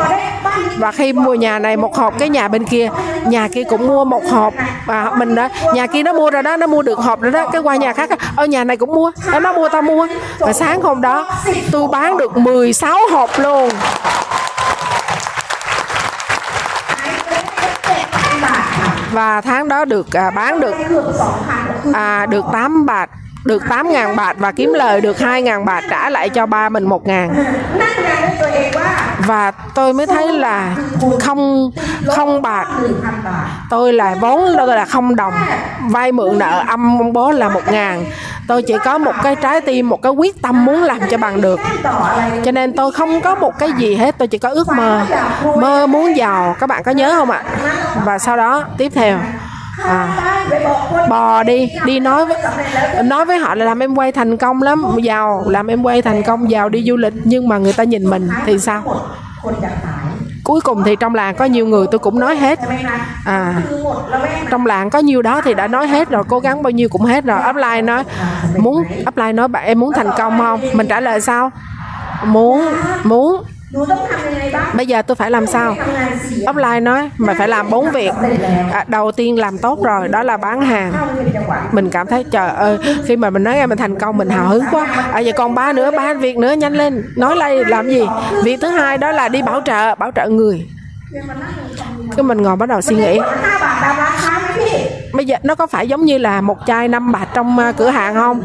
[0.77, 2.89] và khi mua nhà này một hộp cái nhà bên kia
[3.27, 4.53] nhà kia cũng mua một hộp.
[4.85, 7.49] Và mình đó nhà kia nó mua rồi đó nó mua được hộp rồi đó
[7.51, 10.07] cái qua nhà khác ở ờ, nhà này cũng mua đó, nó mua tao mua.
[10.39, 11.31] Và sáng hôm đó
[11.71, 13.69] tôi bán được 16 hộp luôn.
[19.11, 20.75] Và tháng đó được à, bán được
[21.93, 23.09] à, được 8 bạc
[23.45, 27.29] được 8.000 bạc và kiếm lời, được 2.000 bạc trả lại cho ba mình 1.000
[29.27, 30.75] và tôi mới thấy là
[31.19, 31.71] không
[32.08, 32.67] không bạc.
[33.69, 35.34] Tôi là vốn, tôi là không đồng.
[35.89, 38.03] Vay mượn nợ âm ông bố là 1.000
[38.47, 41.41] tôi chỉ có một cái trái tim, một cái quyết tâm muốn làm cho bằng
[41.41, 41.60] được.
[42.45, 45.05] Cho nên tôi không có một cái gì hết, tôi chỉ có ước mơ.
[45.58, 46.55] Mơ muốn giàu.
[46.60, 47.43] Các bạn có nhớ không ạ?
[48.05, 49.19] Và sau đó, tiếp theo
[49.83, 50.45] à,
[51.09, 51.71] bò đi.
[51.85, 52.38] Đi nói với,
[53.03, 54.83] nói với họ là làm em quay thành công lắm.
[55.03, 55.43] Giàu.
[55.47, 57.13] Làm em quay thành công giàu đi du lịch.
[57.23, 58.83] Nhưng mà người ta nhìn mình thì sao?
[60.43, 62.59] Cuối cùng thì trong làng có nhiều người tôi cũng nói hết.
[63.25, 63.61] À.
[64.49, 66.23] Trong làng có nhiều đó thì đã nói hết rồi.
[66.27, 67.39] Cố gắng bao nhiêu cũng hết rồi.
[67.49, 68.03] Upline nói
[68.57, 70.59] muốn upline nói bạn em muốn thành công không?
[70.73, 71.51] Mình trả lời sao?
[72.23, 72.65] Muốn.
[73.03, 73.43] Muốn
[74.73, 75.75] bây giờ tôi phải làm sao?
[76.45, 78.11] Ông lai nói mày phải làm bốn việc.
[78.71, 80.93] À, đầu tiên làm tốt rồi đó là bán hàng.
[81.71, 84.47] Mình cảm thấy trời ơi khi mà mình nói ra mình thành công mình hào
[84.47, 84.88] hứng quá.
[85.11, 87.03] À, giờ còn ba nữa ba việc nữa nhanh lên.
[87.17, 88.07] Nói lại làm gì?
[88.43, 90.67] Việc thứ hai đó là đi bảo trợ bảo trợ người.
[92.15, 93.19] Cái mình ngồi bắt đầu suy nghĩ
[95.15, 97.89] bây giờ nó có phải giống như là một chai năm bạc trong à, cửa
[97.89, 98.41] hàng không?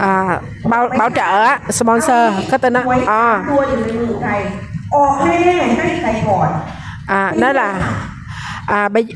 [0.00, 3.42] À, bảo bảo trợ sponsor cái tên đó à.
[7.06, 7.74] à nó là
[8.66, 9.06] à bây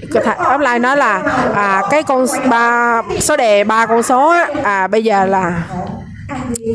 [0.61, 1.23] lại nó là
[1.55, 5.63] à, cái con ba số đề ba con số á, à bây giờ là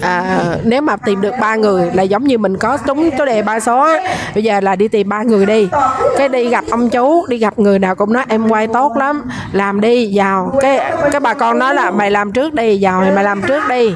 [0.01, 3.41] à, nếu mà tìm được ba người là giống như mình có trúng số đề
[3.41, 3.87] ba số
[4.33, 5.69] bây giờ là đi tìm ba người đi.
[6.17, 9.23] Cái đi gặp ông chú đi gặp người nào cũng nói em quay tốt lắm
[9.51, 13.11] làm đi giàu cái cái bà con nói là mày làm trước đi giàu thì
[13.11, 13.95] mày làm trước đi.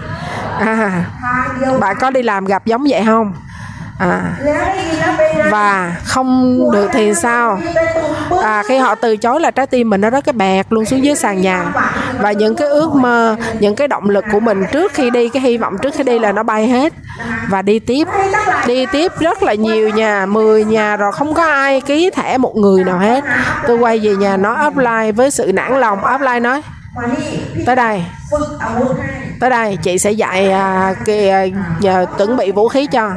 [0.59, 1.05] À,
[1.79, 3.33] bà có đi làm gặp giống vậy không?
[4.01, 4.35] à,
[5.51, 7.59] và không được thì sao?
[8.43, 11.03] À, khi họ từ chối là trái tim mình nó rất cái bẹt luôn xuống
[11.03, 11.65] dưới sàn nhà.
[12.19, 15.41] Và những cái ước mơ những cái động lực của mình trước khi đi cái
[15.41, 16.93] hy vọng trước khi đi là nó bay hết.
[17.49, 18.07] Và đi tiếp
[18.67, 22.55] đi tiếp rất là nhiều nhà 10 nhà rồi không có ai ký thẻ một
[22.55, 23.23] người nào hết.
[23.67, 26.01] Tôi quay về nhà nói offline với sự nản lòng.
[26.01, 26.61] Offline nói
[27.65, 28.03] tới đây
[29.41, 33.11] tới đây chị sẽ dạy à, cái, à, chuẩn bị vũ khí cho.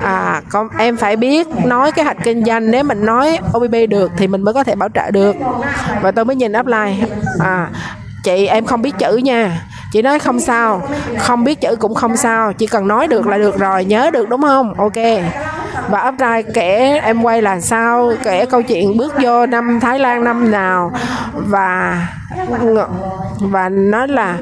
[0.00, 2.70] À con em phải biết nói cái hạch kinh doanh.
[2.70, 5.36] Nếu mình nói OBB được thì mình mới có thể bảo trợ được.
[6.02, 6.96] Và tôi mới nhìn upline.
[7.40, 7.68] À
[8.24, 9.62] chị em không biết chữ nha.
[9.92, 10.82] Chị nói không sao.
[11.18, 12.52] Không biết chữ cũng không sao.
[12.52, 13.84] Chỉ cần nói được là được rồi.
[13.84, 14.74] Nhớ được đúng không?
[14.74, 15.22] Ok.
[15.88, 20.24] Và upline kể em quay là sao kể câu chuyện bước vô năm Thái Lan
[20.24, 20.92] năm nào.
[21.34, 21.98] Và
[23.40, 24.36] và nói là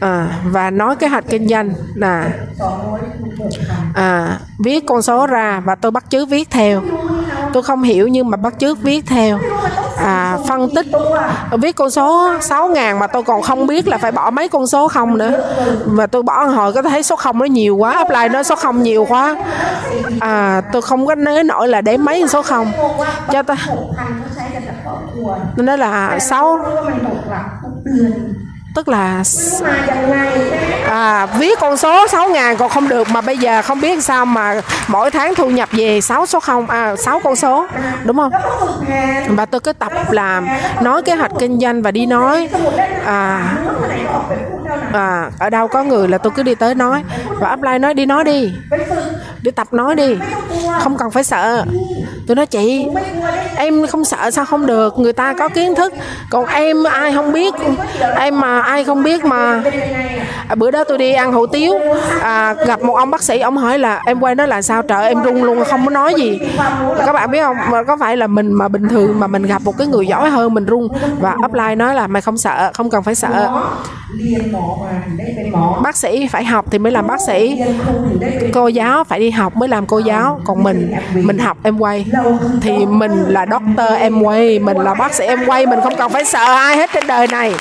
[0.00, 2.30] à, và nói kế hoạch kinh doanh là
[3.94, 6.82] à, viết con số ra và tôi bắt chước viết theo.
[7.52, 9.38] Tôi không hiểu nhưng mà bắt chước viết theo.
[9.96, 10.86] À, phân tích.
[11.52, 14.66] Viết con số 6 ngàn mà tôi còn không biết là phải bỏ mấy con
[14.66, 15.54] số không nữa.
[15.86, 18.82] Và tôi bỏ hồi có thấy số không nó nhiều quá apply nó số không
[18.82, 19.36] nhiều quá.
[20.20, 22.72] À, tôi không có nhớ nổi là để mấy số không.
[23.32, 23.56] Cho ta.
[25.56, 26.58] Nên là sáu
[28.74, 29.22] tức là
[30.86, 34.26] à, viết con số 6 ngàn còn không được mà bây giờ không biết sao
[34.26, 37.66] mà mỗi tháng thu nhập về 6 số không à, 6 con số
[38.04, 38.32] đúng không?
[39.28, 40.46] Và tôi cứ tập làm
[40.82, 42.48] nói kế hoạch kinh doanh và đi nói.
[43.06, 43.54] À,
[44.92, 47.02] à, ở đâu có người là tôi cứ đi tới nói.
[47.40, 48.52] Và apply nói đi nói đi
[49.42, 50.14] để tập nói đi.
[50.80, 51.64] Không cần phải sợ.
[52.26, 52.86] Tôi nói chị
[53.56, 54.98] em không sợ sao không được?
[54.98, 55.92] Người ta có kiến thức.
[56.30, 57.54] Còn em ai không biết?
[58.16, 59.62] Em mà ai không biết mà.
[60.48, 61.74] À, bữa đó tôi đi ăn hủ tiếu.
[62.20, 64.82] À, gặp một ông bác sĩ ông hỏi là em quay nó là sao?
[64.82, 66.38] Trời em run luôn không có nói gì.
[67.06, 67.56] Các bạn biết không?
[67.70, 70.30] Mà có phải là mình mà bình thường mà mình gặp một cái người giỏi
[70.30, 70.88] hơn mình run.
[71.20, 73.50] Và upline nói là mày không sợ không cần phải sợ.
[75.82, 77.62] Bác sĩ phải học thì mới làm bác sĩ.
[78.54, 80.40] Cô giáo phải đi học mới làm cô giáo.
[80.44, 82.06] Còn mình mình học em quay.
[82.60, 86.10] Thì mình là doctor em quay, mình là bác sĩ em quay, mình không cần
[86.10, 87.54] phải sợ ai hết trên đời này.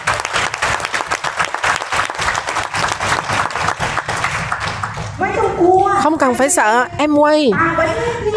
[6.04, 7.52] không cần phải sợ Amway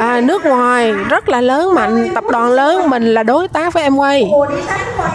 [0.01, 3.83] à, nước ngoài rất là lớn mạnh tập đoàn lớn mình là đối tác với
[3.83, 4.31] em Amway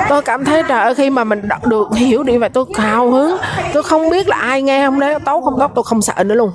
[0.09, 3.11] tôi cảm thấy trời ơi khi mà mình đọc được hiểu đi vậy tôi hào
[3.11, 3.37] hứng.
[3.73, 6.35] Tôi không biết là ai nghe không đấy tốt không tốt tôi không sợ nữa
[6.35, 6.51] luôn.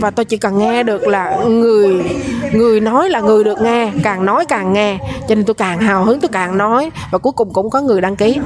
[0.00, 2.04] Và tôi chỉ cần nghe được là người
[2.52, 4.98] người nói là người được nghe càng nói càng nghe.
[5.28, 6.90] Cho nên tôi càng hào hứng tôi càng nói.
[7.10, 8.38] Và cuối cùng cũng có người đăng ký.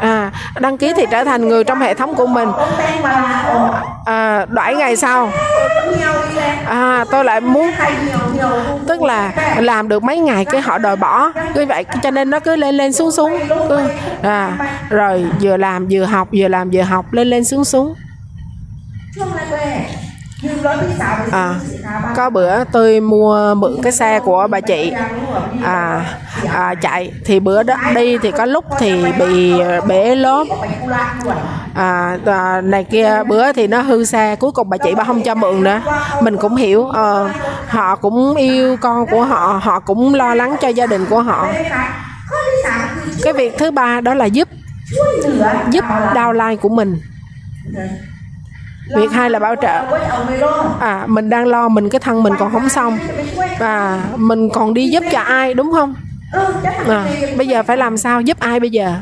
[0.00, 0.21] À
[0.60, 2.48] đăng ký thì trở thành người trong hệ thống của mình.
[4.06, 5.30] À, đoãi ngày sau.
[6.66, 7.70] À, tôi lại muốn
[8.88, 11.30] tức là làm được mấy ngày cái họ đòi bỏ.
[11.54, 13.38] Như vậy cho nên nó cứ lên lên xuống xuống.
[13.68, 13.80] Cứ,
[14.22, 14.52] à,
[14.90, 17.94] rồi vừa làm vừa học vừa làm vừa học lên lên xuống xuống
[21.30, 21.54] à
[22.16, 24.92] có bữa tôi mua mượn cái xe của bà chị.
[25.64, 26.04] À,
[26.52, 30.46] à chạy thì bữa đó đi thì có lúc thì bị à, bể lốp.
[31.74, 35.22] À, à này kia bữa thì nó hư xe cuối cùng bà chị bà không
[35.22, 35.80] cho mượn nữa.
[36.22, 37.34] Mình cũng hiểu à,
[37.68, 41.48] họ cũng yêu con của họ họ cũng lo lắng cho gia đình của họ.
[43.22, 44.48] Cái việc thứ ba đó là giúp
[45.70, 47.00] giúp đau lai của mình
[48.96, 49.98] việc hai là bảo trợ.
[50.80, 52.98] À mình đang lo mình cái thân mình còn không xong.
[53.58, 55.94] Và mình còn đi giúp cho ai đúng không?
[56.88, 58.94] À, bây giờ phải làm sao giúp ai bây giờ?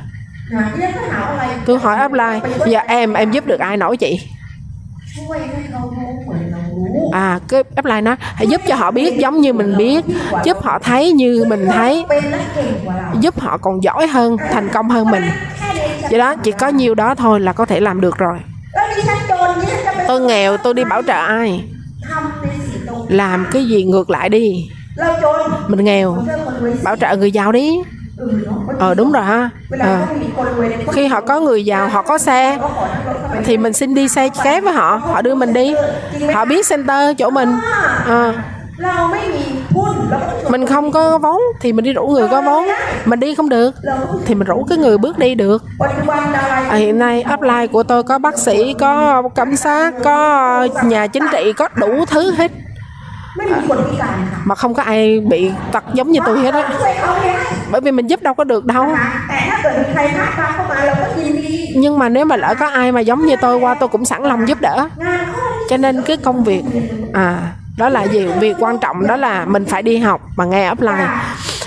[1.67, 2.41] Tôi hỏi offline.
[2.67, 4.21] Giờ em em giúp được ai nổi chị?
[7.13, 10.05] À cái offline nó hãy giúp cho họ biết giống như mình biết
[10.45, 12.05] giúp họ thấy như mình thấy
[13.21, 15.23] giúp họ còn giỏi hơn thành công hơn mình.
[16.11, 18.39] Do đó chỉ có nhiêu đó thôi là có thể làm được rồi
[20.11, 21.65] tôi nghèo, tôi đi bảo trợ ai?
[23.09, 24.69] Làm cái gì ngược lại đi.
[25.69, 26.17] Mình nghèo,
[26.85, 27.77] bảo trợ người giàu đi.
[28.79, 29.51] Ờ đúng rồi ha.
[29.79, 30.07] Ờ.
[30.93, 32.59] khi họ có người giàu, họ có xe,
[33.45, 35.75] thì mình xin đi xe ké với họ họ đưa mình đi.
[36.35, 37.53] Họ biết center chỗ mình.
[38.07, 38.33] Ờ
[40.49, 42.65] mình không có vốn thì mình đi rủ người có vốn.
[43.05, 43.75] Mình đi không được
[44.27, 45.65] thì mình rủ cái người bước đi được.
[46.69, 51.27] À, hiện nay upline của tôi có bác sĩ có cảnh sát có nhà chính
[51.33, 52.51] trị có đủ thứ hết.
[53.99, 56.69] À, mà không có ai bị tật giống như tôi hết á.
[57.71, 58.87] Bởi vì mình giúp đâu có được đâu.
[61.75, 64.23] Nhưng mà nếu mà lỡ có ai mà giống như tôi qua tôi cũng sẵn
[64.23, 64.89] lòng giúp đỡ.
[65.71, 66.63] Cho nên cái công việc
[67.13, 67.39] à
[67.81, 68.27] đó là gì?
[68.41, 71.07] Việc quan trọng đó là mình phải đi học mà nghe offline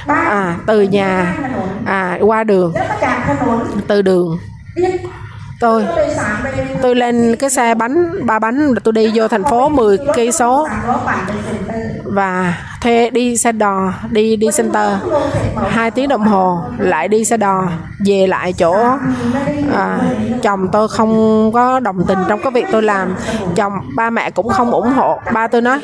[0.08, 1.36] à, từ nhà
[1.86, 2.73] à, qua đường
[3.88, 4.38] từ đường
[5.63, 5.86] tôi.
[6.82, 10.67] Tôi lên cái xe bánh ba bánh tôi đi vô thành phố 10 cây số.
[12.04, 14.89] Và thuê đi xe đò đi đi center.
[15.69, 17.67] Hai tiếng đồng hồ lại đi xe đò
[18.06, 18.76] về lại chỗ
[19.76, 19.99] à,
[20.41, 23.15] chồng tôi không có đồng tình trong cái việc tôi làm.
[23.56, 25.19] Chồng ba mẹ cũng không ủng hộ.
[25.34, 25.80] Ba tôi nói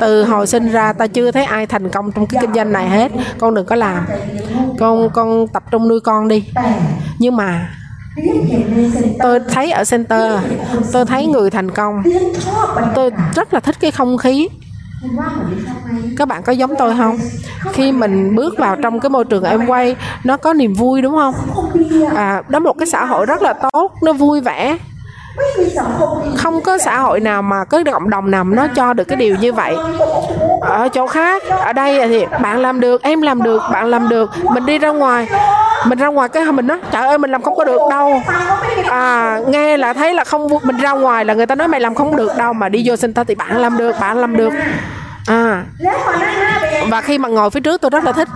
[0.00, 2.88] từ hồi sinh ra ta chưa thấy ai thành công trong cái kinh doanh này
[2.88, 3.12] hết.
[3.38, 4.06] Con đừng có làm.
[4.78, 6.44] Con con tập trung nuôi con đi.
[7.18, 7.68] Nhưng mà
[9.22, 10.32] tôi thấy ở center,
[10.92, 12.02] tôi thấy người thành công.
[12.94, 14.48] Tôi rất là thích cái không khí.
[16.18, 17.18] Các bạn có giống tôi không?
[17.72, 21.16] Khi mình bước vào trong cái môi trường em quay nó có niềm vui đúng
[21.16, 21.34] không?
[22.16, 24.78] À đó một cái xã hội rất là tốt, nó vui vẻ.
[26.36, 29.36] Không có xã hội nào mà có cộng đồng nào nó cho được cái điều
[29.40, 29.76] như vậy.
[30.60, 34.30] Ở chỗ khác, ở đây thì bạn làm được, em làm được, bạn làm được,
[34.54, 35.28] mình đi ra ngoài
[35.86, 38.22] mình ra ngoài cái mình nói trời ơi mình làm không có được đâu.
[38.90, 41.94] À nghe là thấy là không mình ra ngoài là người ta nói mày làm
[41.94, 44.52] không được đâu mà đi vô center thì bạn làm được bạn làm được.
[45.26, 45.64] À
[46.88, 48.28] và khi mà ngồi phía trước tôi rất là thích.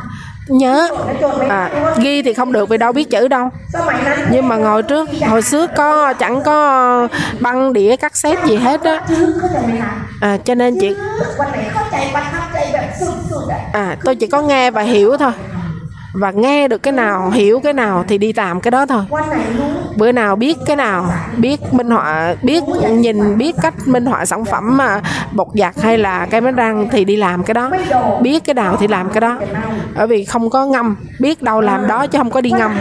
[0.49, 0.89] Nhớ
[1.49, 3.51] à, ghi thì không được vì đâu biết chữ đâu.
[4.31, 7.09] Nhưng mà ngồi trước hồi xưa có chẳng có
[7.41, 8.99] băng đĩa cắt cassette gì hết đó
[10.21, 10.95] à, cho nên chị
[13.73, 15.33] à, tôi chỉ có nghe và hiểu thôi
[16.15, 19.05] và nghe được cái nào, hiểu cái nào thì đi làm cái đó thôi.
[19.97, 24.45] Bữa nào biết cái nào, biết minh họa, biết nhìn, biết cách minh họa sản
[24.45, 25.01] phẩm mà
[25.33, 27.71] bột giặt hay là cái đánh răng thì đi làm cái đó.
[28.21, 29.39] Biết cái nào thì làm cái đó.
[29.97, 32.77] Bởi vì không có ngâm, biết đâu làm đó chứ không có đi ngâm.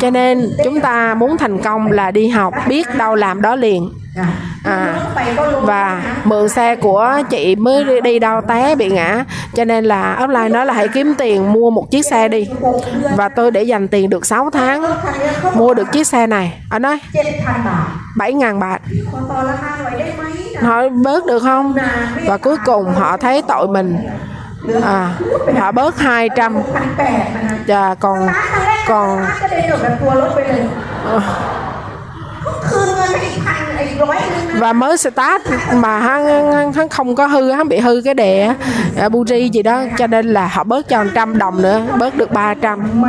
[0.00, 3.90] Cho nên chúng ta muốn thành công là đi học, biết đâu làm đó liền
[4.64, 5.00] à,
[5.62, 9.24] và mượn xe của chị mới đi đau té bị ngã.
[9.54, 12.48] Cho nên là offline nói là hãy kiếm tiền mua một chiếc xe đi.
[13.16, 14.84] Và tôi để dành tiền được 6 tháng
[15.54, 16.60] mua được chiếc xe này.
[16.70, 16.98] Anh ơi
[18.16, 18.78] 7 ngàn bạc.
[20.62, 21.74] Hỏi bớt được không?
[22.26, 23.96] Và cuối cùng họ thấy tội mình.
[24.82, 25.14] À,
[25.58, 26.62] họ bớt 200 và
[27.66, 28.28] dạ, còn
[28.88, 29.18] còn
[31.04, 31.20] à,
[34.58, 35.42] và mới start
[35.74, 38.54] mà hắn, hắn, hắn không có hư hắn bị hư cái đè
[38.96, 39.84] à, buji gì đó.
[39.98, 43.02] Cho nên là họ bớt cho 100 đồng nữa bớt được 300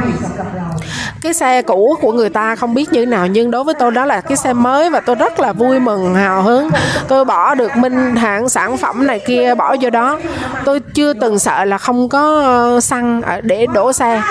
[1.22, 4.06] cái xe cũ của người ta không biết như nào, nhưng đối với tôi đó
[4.06, 6.70] là cái xe mới và tôi rất là vui mừng, hào hứng.
[7.08, 10.20] Tôi bỏ được minh hạng sản phẩm này kia, bỏ vô đó.
[10.66, 14.22] Tôi chưa từng sợ là không có ờ, xăng để đổ xe.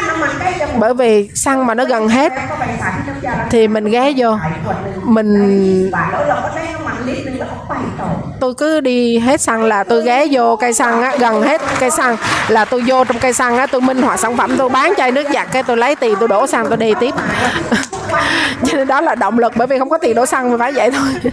[0.78, 2.32] Bởi vì xăng mà nó gần hết
[3.50, 4.36] thì mình ghé vô.
[5.02, 5.90] Mình
[8.40, 11.90] tôi cứ đi hết xăng là tôi ghé vô cây xăng á gần hết cây
[11.90, 12.16] xăng
[12.48, 15.12] là tôi vô trong cây xăng á tôi minh họa sản phẩm tôi bán chai
[15.12, 17.14] nước giặt cái tôi lấy tiền tôi đổ xăng tôi đi tiếp.
[18.66, 20.72] Cho nên đó là động lực bởi vì không có tiền đổ xăng mà phải
[20.72, 21.32] vậy thôi.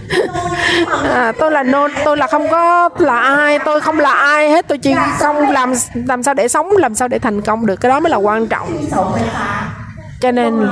[1.14, 4.68] À, tôi là nô tôi là không có là ai tôi không là ai hết
[4.68, 7.88] tôi chỉ không làm làm sao để sống làm sao để thành công được cái
[7.88, 8.68] đó mới là quan trọng
[10.20, 10.68] cho nên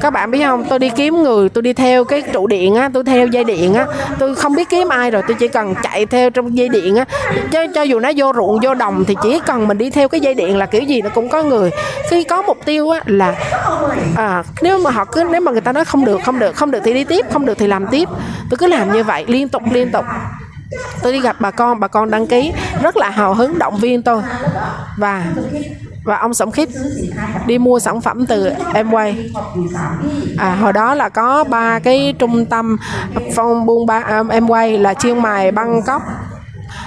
[0.00, 2.90] các bạn biết không tôi đi kiếm người tôi đi theo cái trụ điện á
[2.94, 3.86] tôi theo dây điện á.
[4.18, 7.04] Tôi không biết kiếm ai rồi tôi chỉ cần chạy theo trong dây điện á.
[7.52, 10.20] Cho, cho dù nó vô ruộng vô đồng thì chỉ cần mình đi theo cái
[10.20, 11.70] dây điện là kiểu gì nó cũng có người.
[12.10, 13.34] Khi có mục tiêu á là
[14.16, 16.70] à, nếu mà họ cứ nếu mà người ta nói không được không được không
[16.70, 18.08] được thì đi tiếp không được thì làm tiếp.
[18.50, 20.04] Tôi cứ làm như vậy liên tục liên tục.
[21.02, 22.52] Tôi đi gặp bà con bà con đăng ký
[22.82, 24.22] rất là hào hứng động viên tôi.
[24.96, 25.24] Và
[26.08, 26.68] và ông Sổng Khít
[27.46, 29.30] đi mua sản phẩm từ em quay
[30.38, 32.76] À, hồi đó là có ba cái trung tâm
[33.34, 36.02] phong buôn ba à, quay là Chiang mài Bangkok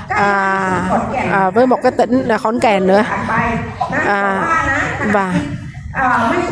[0.08, 0.82] à,
[1.32, 3.04] à, với một cái tỉnh là Khốn Kèn nữa.
[4.06, 4.44] À,
[5.14, 5.34] và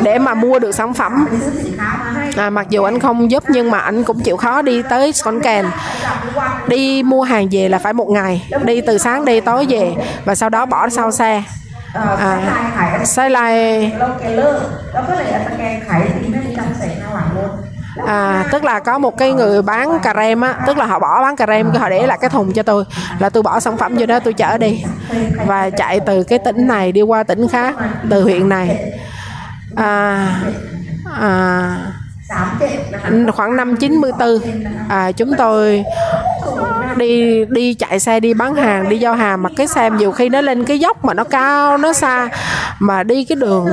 [0.02, 1.26] để mà mua được sản phẩm
[2.36, 5.40] à, mặc dù anh không giúp nhưng mà anh cũng chịu khó đi tới con
[5.40, 5.66] kèn.
[6.68, 9.94] Đi mua hàng về là phải một ngày đi từ sáng đi tối về
[10.24, 11.42] và sau đó bỏ sau xe.
[11.97, 13.53] อ่อใช้ไลน์ขาย xe lại
[13.99, 14.61] เราแกเลอร์
[14.93, 17.51] แล้วก็เลยเอาสแกนขายทีไม่มีการใส่หน้าหลังรถ
[18.07, 21.21] À, tức là có một cái người bán cà rem á tức là họ bỏ
[21.21, 22.83] bán cà rem cái họ để lại cái thùng cho tôi
[23.19, 24.83] là tôi bỏ sản phẩm vô đó tôi chở đi
[25.45, 27.75] và chạy từ cái tỉnh này đi qua tỉnh khác
[28.09, 28.91] từ huyện này
[29.75, 30.27] à,
[31.21, 31.31] à,
[33.10, 34.40] Ừ, khoảng năm 94
[34.88, 35.84] à, chúng tôi
[36.96, 40.28] đi đi chạy xe đi bán hàng đi giao hàng mà cái xe nhiều khi
[40.28, 42.28] nó lên cái dốc mà nó cao nó xa
[42.78, 43.66] mà đi cái đường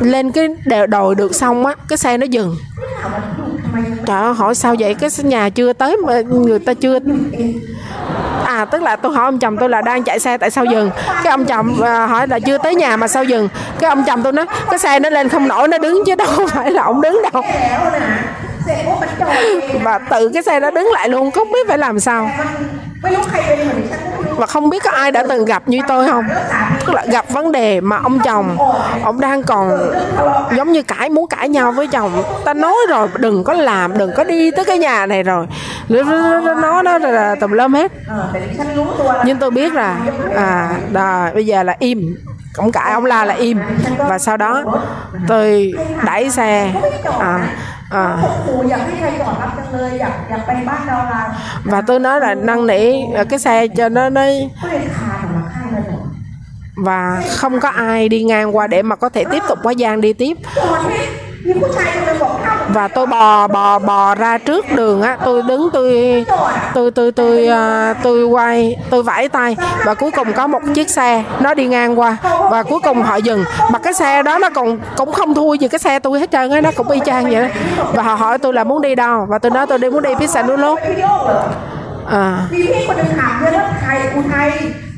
[0.00, 2.56] lên cái đèo đồi được xong á cái xe nó dừng
[4.06, 4.94] trời hỏi sao vậy?
[4.94, 6.98] Cái nhà chưa tới mà người ta chưa
[8.44, 10.90] à tức là tôi hỏi ông chồng tôi là đang chạy xe tại sao dừng?
[11.24, 13.48] Cái ông chồng à, hỏi là chưa tới nhà mà sao dừng?
[13.78, 16.46] Cái ông chồng tôi nói, cái xe nó lên không nổi, nó đứng chứ đâu
[16.48, 17.42] phải là ông đứng đâu.
[19.82, 22.30] Và tự cái xe nó đứng lại luôn, không biết phải làm sao
[24.36, 26.24] và không biết có ai đã từng gặp như tôi không?
[26.86, 28.58] Tức là gặp vấn đề mà ông chồng
[29.04, 29.92] ông đang còn
[30.56, 32.22] giống như cãi muốn cãi nhau với chồng.
[32.44, 35.46] Ta nói rồi đừng có làm đừng có đi tới cái nhà này rồi.
[35.88, 37.92] Nó nó là tùm lum hết.
[39.24, 39.96] Nhưng tôi biết là
[40.36, 42.16] à đà, bây giờ là im.
[42.56, 43.60] Cũng cãi ông la là im.
[43.98, 44.62] Và sau đó
[45.28, 45.72] tôi
[46.04, 46.72] đẩy xe
[47.18, 47.40] à,
[47.92, 48.16] à.
[51.64, 54.22] và tôi nói là năn nỉ ờ, cái xe cho nó nó
[56.76, 60.00] và không có ai đi ngang qua để mà có thể tiếp tục quá gian
[60.00, 60.34] đi tiếp
[62.61, 66.25] จอดให้มีผู้ชายคนหนึงบอกข้าม và tôi bò bò bò ra trước đường á tôi đứng tôi
[66.75, 69.51] tôi tôi tôi à, tôi quay tôi vẫy tay
[69.85, 72.17] và cuối cùng có một chiếc xe nó đi ngang qua
[72.51, 75.67] và cuối cùng họ dừng mà cái xe đó nó còn cũng không thua gì
[75.67, 77.47] cái xe tôi hết trơn á nó cũng y chang vậy đó.
[77.93, 80.09] và họ hỏi tôi là muốn đi đâu và tôi nói tôi đi muốn đi
[80.19, 81.41] phía sàn núi lốt ไปพิโยกเหรอ
[82.21, 84.49] à, มีพี่คนหนึงถามด้วยว่าไทยอุทัย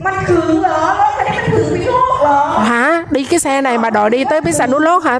[0.05, 2.39] มันถึงเหรอรถคันนี้มันถึงพิโยกเหรอ
[2.69, 5.19] hả đi cái xe này mà đòi đi tới phía sàn núi lốt hả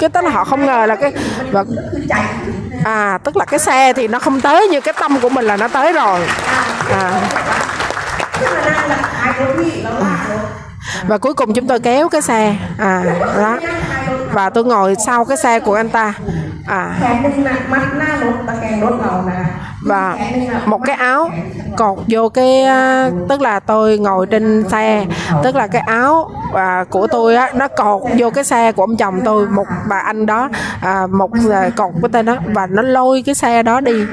[0.00, 1.12] cái tức là họ không ngờ là cái
[1.52, 1.64] và
[2.84, 5.56] à tức là cái xe thì nó không tới như cái tâm của mình là
[5.56, 6.20] nó tới rồi.
[6.92, 7.12] À.
[11.06, 12.56] và cuối cùng chúng tôi kéo cái xe.
[12.78, 13.04] À
[13.36, 13.58] đó.
[14.32, 16.14] Và tôi ngồi sau cái xe của anh ta.
[16.66, 16.94] À
[19.86, 20.18] và
[20.66, 21.30] một cái áo
[21.76, 25.06] cột vô cái à, tức là tôi ngồi trên xe.
[25.42, 28.96] Tức là cái áo và của tôi á nó cột vô cái xe của ông
[28.96, 30.48] chồng tôi một bà anh đó.
[30.82, 31.30] À, một
[31.76, 32.36] cột cái tên đó.
[32.46, 34.04] Và nó lôi cái xe đó đi.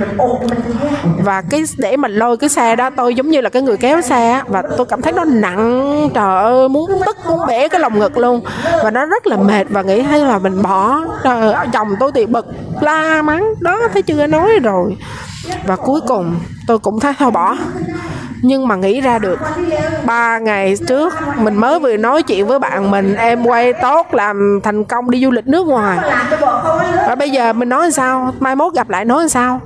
[1.24, 4.02] Và cái để mình lôi cái xe đó tôi giống như là cái người kéo
[4.02, 7.80] xe á, và tôi cảm thấy nó nặng trời ơi muốn tức muốn bể cái
[7.80, 8.42] lồng ngực luôn.
[8.84, 11.00] Và nó rất là mệt và nghĩ hay là mình bỏ.
[11.24, 12.46] Trời, chồng tôi thì bực
[12.82, 13.54] la mắng.
[13.60, 14.28] Đó thấy chưa?
[14.28, 14.98] Nói rồi
[15.66, 17.56] và cuối cùng tôi cũng thấy thôi bỏ.
[18.42, 19.40] Nhưng mà nghĩ ra được
[20.06, 24.60] ba ngày trước mình mới vừa nói chuyện với bạn mình em quay tốt làm
[24.64, 25.98] thành công đi du lịch nước ngoài.
[27.08, 28.34] Và bây giờ mình nói sao?
[28.40, 29.62] Mai mốt gặp lại nói sao?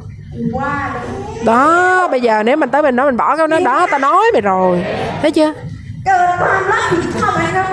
[1.45, 4.23] Đó bây giờ nếu mình tới mình nói mình bỏ cái đó đó ta nói
[4.33, 4.85] mày rồi.
[5.21, 5.53] Thấy chưa?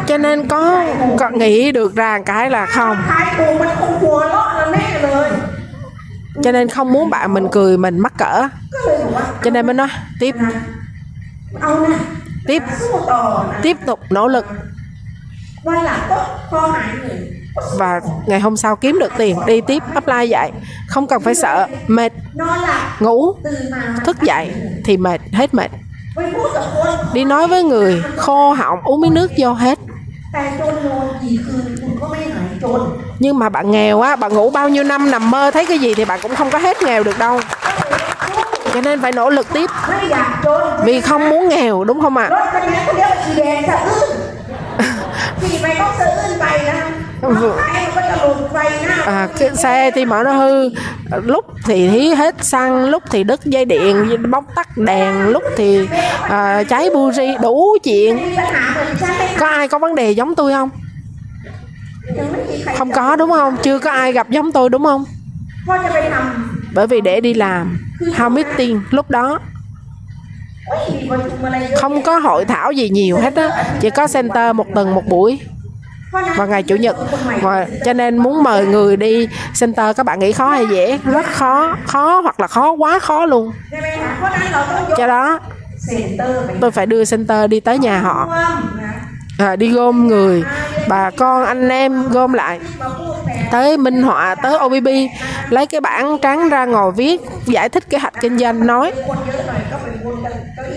[0.07, 0.85] Cho nên có,
[1.19, 2.97] có nghĩ được rằng cái là không
[6.43, 8.49] cho nên không muốn bạn mình cười mình mắc cỡ.
[9.45, 9.89] Cho nên mới nói
[10.21, 10.35] tiếp.
[12.47, 12.63] Tiếp.
[13.63, 14.47] Tiếp tục nỗ lực.
[17.79, 20.53] Và ngày hôm sau kiếm được tiền đi tiếp apply dạy,
[20.89, 22.13] không cần phải sợ mệt.
[23.01, 23.35] Ngủ
[24.05, 25.71] thức dậy thì mệt hết mệt.
[27.13, 29.79] Đi nói với người khô họng uống miếng nước vô hết
[33.19, 35.95] nhưng mà bạn nghèo á bạn ngủ bao nhiêu năm nằm mơ thấy cái gì
[35.95, 37.41] thì bạn cũng không có hết nghèo được đâu.
[38.75, 39.71] Cho nên phải nỗ lực tiếp.
[40.85, 42.29] Vì không muốn nghèo đúng không ạ?
[42.31, 42.61] À?
[49.07, 50.71] à, cái xe thì mở nó hư.
[51.25, 55.89] Lúc thì hí hết xăng lúc thì đứt dây điện bóc tắt đèn lúc thì
[56.23, 58.37] à, cháy buri đủ chuyện.
[59.39, 60.71] Có ai có vấn đề giống tôi không?
[62.77, 63.57] không có, đúng không?
[63.63, 65.05] Chưa có ai gặp giống tôi, đúng không?
[66.75, 67.79] Bởi vì để đi làm
[68.17, 69.39] không biết tiền lúc đó.
[71.77, 75.41] Không có hội thảo gì nhiều hết á, chỉ có center một tuần một buổi.
[76.37, 76.97] Và ngày chủ nhật,
[77.43, 79.29] và cho nên muốn mời người đi
[79.61, 80.99] center, các bạn nghĩ khó hay dễ?
[81.05, 83.53] Rất khó khó hoặc là khó, quá khó luôn.
[84.97, 85.41] Cho đó,
[86.61, 88.29] tôi phải đưa center đi tới nhà họ
[89.39, 90.45] à, đi gom người.
[90.89, 92.61] Bà con anh em gom lại.
[93.51, 94.89] Tới minh họa tới OBB
[95.49, 98.93] lấy cái bảng trắng ra ngồi viết giải thích kế hoạch kinh doanh nói.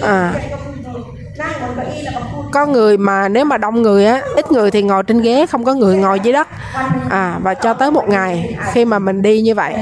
[0.02, 0.34] À,
[2.52, 5.64] có người mà nếu mà đông người á ít người thì ngồi trên ghế không
[5.64, 6.48] có người ngồi dưới đất.
[7.10, 9.76] À và cho tới một ngày khi mà mình đi như vậy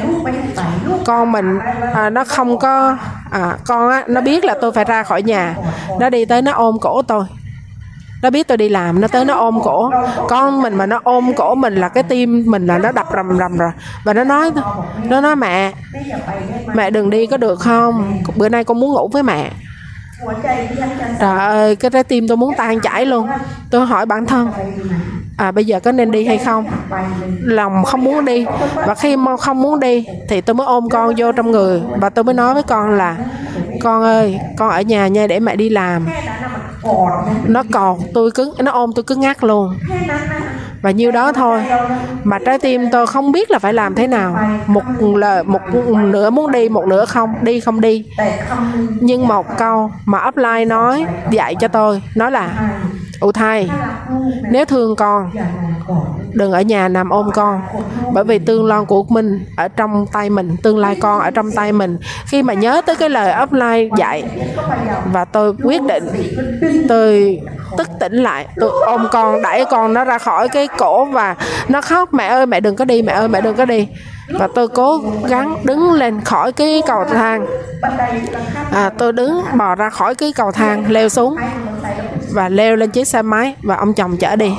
[1.06, 1.60] con mình
[1.94, 2.98] à, nó không có
[3.32, 5.56] à, con á nó biết là tôi phải ra khỏi nhà.
[6.00, 7.24] Nó đi tới nó ôm cổ tôi
[8.22, 9.92] nó biết tôi đi làm, nó tới nó ôm cổ.
[10.30, 13.38] Con mình mà nó ôm cổ mình là cái tim mình là nó đập rầm
[13.38, 13.72] rầm rồi.
[14.04, 14.52] Và nó nói
[15.04, 15.74] nó nói, mẹ
[16.76, 18.22] mẹ đừng đi, có được không?
[18.36, 19.52] Bữa nay con muốn ngủ với mẹ.
[21.20, 23.28] Trời ơi, cái trái tim tôi muốn tan chảy luôn.
[23.72, 24.52] Tôi hỏi bản thân
[25.38, 26.66] à bây giờ có nên đi hay không?
[27.42, 28.46] Lòng không muốn đi.
[28.76, 31.82] Và khi mong không muốn đi thì tôi mới ôm con vô trong người.
[32.02, 33.18] Và tôi mới nói với con là
[33.82, 36.08] con ơi, con ở nhà nha, để mẹ đi làm.
[37.48, 39.78] Nó còn tôi cứ nó ôm tôi cứ ngắt luôn.
[40.82, 41.64] Và nhiêu đó thôi,
[42.24, 44.40] mà trái tim tôi không biết là phải làm thế nào.
[44.68, 44.84] Một
[45.16, 45.62] lời, một
[46.04, 48.06] nửa muốn đi, một nửa không, đi không đi.
[49.00, 52.72] Nhưng một câu mà offline nói, dạy cho tôi, nói là
[53.20, 53.70] ụ thai
[54.52, 55.32] nếu thương con
[56.34, 57.62] đừng ở nhà nằm ôm con.
[58.14, 61.52] Bởi vì tương lai của mình ở trong tay mình tương lai con ở trong
[61.52, 61.98] tay mình.
[62.26, 64.24] Khi mà nhớ tới cái lời offline dạy
[65.14, 66.04] và tôi quyết định
[66.90, 67.40] tôi
[67.78, 71.36] tức tỉnh lại tôi ôm con đẩy con nó ra khỏi cái cổ và
[71.68, 73.88] nó khóc mẹ ơi mẹ đừng có đi mẹ ơi mẹ đừng có đi.
[74.30, 77.46] Và tôi cố gắng đứng lên khỏi cái cầu thang.
[78.72, 81.36] À, tôi đứng bò ra khỏi cái cầu thang leo xuống
[82.34, 84.52] và leo lên chiếc xe máy và ông chồng chở đi.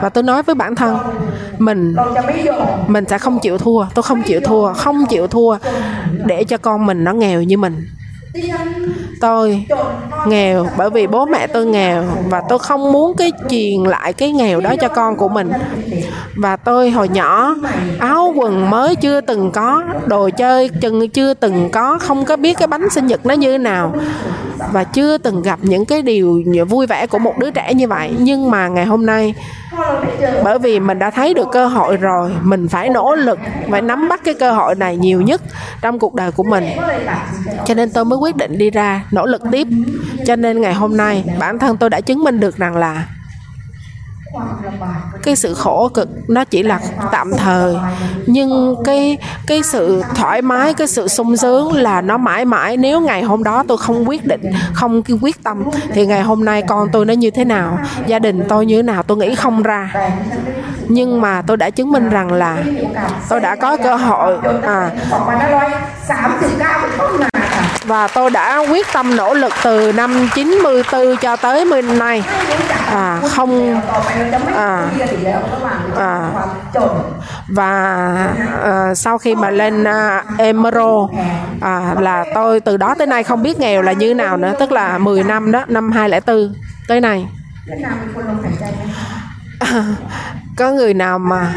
[0.00, 0.98] Và tôi nói với bản thân,
[1.58, 1.94] mình
[2.86, 5.56] mình sẽ không chịu thua, tôi không chịu thua, không chịu thua
[6.24, 7.86] để cho con mình nó nghèo như mình
[9.20, 9.66] tôi
[10.26, 14.32] nghèo bởi vì bố mẹ tôi nghèo và tôi không muốn cái truyền lại cái
[14.32, 15.50] nghèo đó cho con của mình.
[16.36, 17.54] Và tôi hồi nhỏ,
[17.98, 22.58] áo quần mới chưa từng có, đồ chơi chừng chưa từng có, không có biết
[22.58, 23.94] cái bánh sinh nhật nó như nào.
[24.72, 28.10] Và chưa từng gặp những cái điều vui vẻ của một đứa trẻ như vậy.
[28.18, 29.34] Nhưng mà ngày hôm nay
[30.44, 33.38] bởi vì mình đã thấy được cơ hội rồi, mình phải nỗ lực,
[33.70, 35.40] phải nắm bắt cái cơ hội này nhiều nhất
[35.80, 36.64] trong cuộc đời của mình.
[37.64, 39.66] Cho nên tôi mới quyết định đi ra, nỗ lực tiếp.
[40.26, 43.04] Cho nên ngày hôm nay, bản thân tôi đã chứng minh được rằng là
[45.22, 46.80] cái sự khổ cực nó chỉ là
[47.12, 47.76] tạm thời.
[48.26, 52.76] Nhưng cái cái sự thoải mái, cái sự sung sướng là nó mãi mãi.
[52.76, 56.62] Nếu ngày hôm đó tôi không quyết định, không quyết tâm, thì ngày hôm nay
[56.62, 57.78] con tôi nó như thế nào?
[58.06, 59.02] Gia đình tôi như thế nào?
[59.02, 59.92] Tôi nghĩ không ra.
[60.88, 62.56] Nhưng mà tôi đã chứng minh rằng là
[63.28, 64.90] tôi đã có cơ hội à
[67.86, 72.22] và tôi đã quyết tâm nỗ lực từ năm 94 cho tới hôm nay.
[72.86, 73.80] À, không
[74.54, 74.88] à,
[75.96, 76.32] à,
[77.48, 77.70] và
[78.62, 81.08] à, sau khi mà lên à, Emero
[81.60, 84.72] à, là tôi từ đó tới nay không biết nghèo là như nào nữa tức
[84.72, 86.54] là 10 năm đó năm 2004
[86.88, 87.26] tới nay.
[89.58, 89.84] À,
[90.56, 91.54] có người nào mà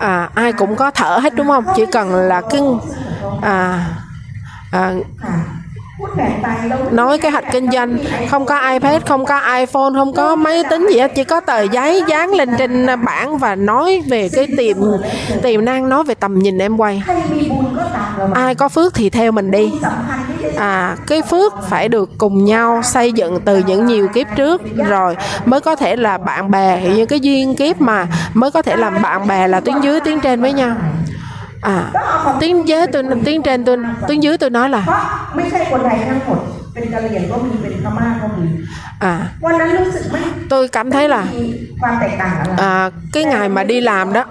[0.00, 1.64] à, ai cũng có thở hết đúng không?
[1.76, 2.60] Chỉ cần là cái
[3.42, 3.86] à
[4.74, 4.94] à,
[6.90, 7.96] nói cái hạch kinh doanh
[8.30, 11.62] không có ipad không có iphone không có máy tính gì hết chỉ có tờ
[11.62, 14.76] giấy dán lên trên bảng và nói về cái tiềm
[15.42, 17.02] tiềm năng nói về tầm nhìn em quay.
[18.34, 19.72] Ai có phước thì theo mình đi.
[20.56, 25.16] À cái phước phải được cùng nhau xây dựng từ những nhiều kiếp trước rồi
[25.44, 26.80] mới có thể là bạn bè.
[26.96, 30.20] Những cái duyên kiếp mà mới có thể làm bạn bè là tuyến dưới tuyến
[30.20, 30.76] trên với nhau
[31.64, 31.90] à.
[32.40, 33.76] Tiếng giới tôi tiếng trên tôi
[34.08, 34.82] tiếng dưới tôi nói là
[38.98, 39.28] à.
[40.48, 41.24] Tôi cảm thấy là
[42.58, 44.24] à, cái ngày mà đi làm đó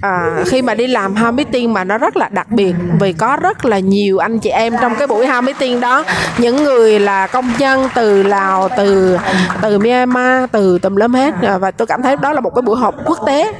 [0.00, 3.36] à, khi mà đi làm hao meeting mà nó rất là đặc biệt vì có
[3.42, 6.04] rất là nhiều anh chị em trong cái buổi hao meeting đó.
[6.38, 9.18] Những người là công nhân từ lào từ
[9.62, 11.34] từ myanmar từ tùm lum hết.
[11.42, 13.52] À, và tôi cảm thấy đó là một cái buổi họp quốc tế.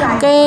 [0.00, 0.38] แต่ cái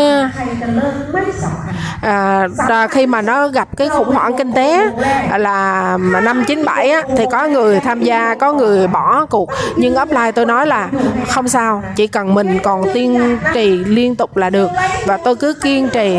[2.01, 2.48] à,
[2.90, 4.90] khi mà nó gặp cái khủng hoảng kinh tế
[5.38, 9.51] là năm 97 á, thì có người tham gia có người bỏ cuộc.
[9.76, 10.88] Nhưng offline tôi nói là
[11.28, 14.70] không sao chỉ cần mình còn tiên trì liên tục là được.
[15.07, 16.18] Và tôi cứ kiên trì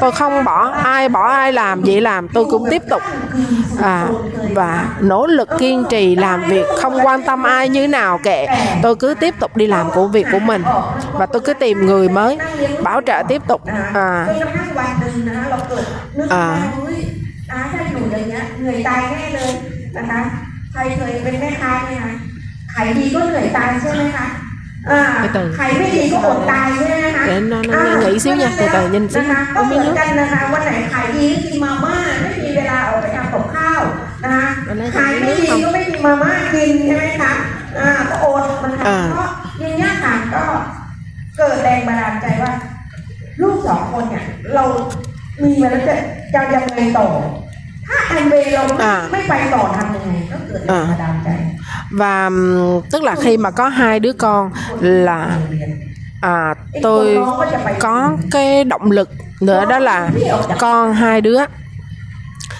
[0.00, 3.02] tôi không bỏ ai bỏ ai làm vậy làm tôi cũng tiếp tục.
[3.82, 4.06] À,
[4.54, 8.46] và nỗ lực kiên trì làm việc không quan tâm ai như nào kệ
[8.82, 10.62] tôi cứ tiếp tục đi làm của việc của mình.
[11.12, 12.38] Và tôi cứ tìm người mới
[12.82, 13.60] bảo trợ tiếp tục.
[13.94, 14.26] À,
[15.20, 15.84] นกระทั่งวันหนึ่งนะคะเราเกิด
[16.18, 16.98] นึกอ่าว่าเฮ้ย
[17.50, 19.50] อาถ้าอยู่อย่างเงี้ยเหนื่อยตายแน่เลย
[19.96, 20.20] นะคะ
[20.72, 22.12] ใครเคยเป็นแม่ค้าไหมคะ
[22.74, 24.26] ขายดีก็เหนื่อยตายใช่ไหมคะ
[24.90, 25.42] อ่า Từ từ.
[25.58, 29.22] ขายไม่ดีก็อดตายใช่ไหมคะ Để nó- nó- nó อ่า nghĩ xíu nha, từ từ nhìn xíu.
[29.22, 29.98] นะคะก็ Uống เห miếng มือน nước.
[29.98, 33.80] กันนะคะวันไหนขายดีก็กินมาม่าไม่มีเวลาออกไปทำกับข้าว
[34.24, 37.32] นะคะวันนั้นขายไม่ดีก็ไม่มีมาม่ากินใช่ไหมคะ
[37.78, 39.24] อ่าก็อดมันค่ะอ่าก็
[39.60, 40.42] อย่างเงี้ยค่ะก็
[41.36, 42.52] เกิดแรงบันดาลใจว่า
[43.42, 44.64] ลูกสองคนเนี่ย เรา
[45.41, 45.95] มีมาแล้วจะ
[46.33, 47.07] จะยังไงต่อ
[47.87, 51.29] ถ้าแอมเบย์เราไม่ อ่า ไม่ไปต่อทำยังไงก็เกิดแรงบันดาลใจ
[51.91, 54.51] và ừm, tức là khi mà có hai đứa con
[54.81, 55.71] là เรียน
[56.21, 57.17] à, tôi
[57.79, 59.09] có cái động lực
[59.41, 60.09] nữa đó là
[60.59, 61.39] con hai đứa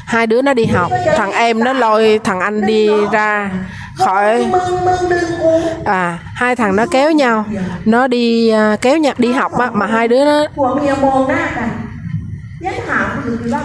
[0.06, 3.52] hai đứa nó đi học thằng em nó lôi thằng anh đi ra
[3.98, 5.52] khỏi มึงมึงดึงกู
[5.86, 7.46] à hai thằng nó kéo nhau
[7.86, 10.88] nó đi à, kéo nhau đi học á mà hai đứa nó ผัวเมี
[12.66, 13.62] ยมองหน้ากันยันถามคุณดูว่า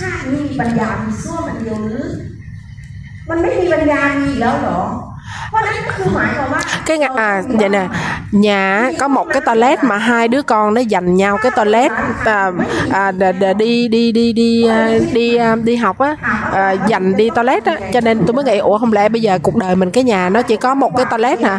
[0.00, 2.06] ชาตินี้มีปัญญามีส้วมอันเดียวหรือ
[3.28, 4.80] มันไม่มีปัญญามีอีกแล้วเหรอ
[5.50, 7.84] เพราะนั้นก็คือหมายความว่า cái ngà- à vậy nè
[8.32, 11.90] nhà có một cái toilet mà hai đứa con nó dành nhau cái toilet
[12.24, 12.50] à,
[12.92, 16.14] à, để, để đi đi đi đi à, đi à, đi học á
[16.52, 19.38] à, dành đi toilet á cho nên tôi mới nghĩ ủa không lẽ bây giờ
[19.42, 21.54] cuộc đời mình cái nhà nó chỉ có một cái toilet nè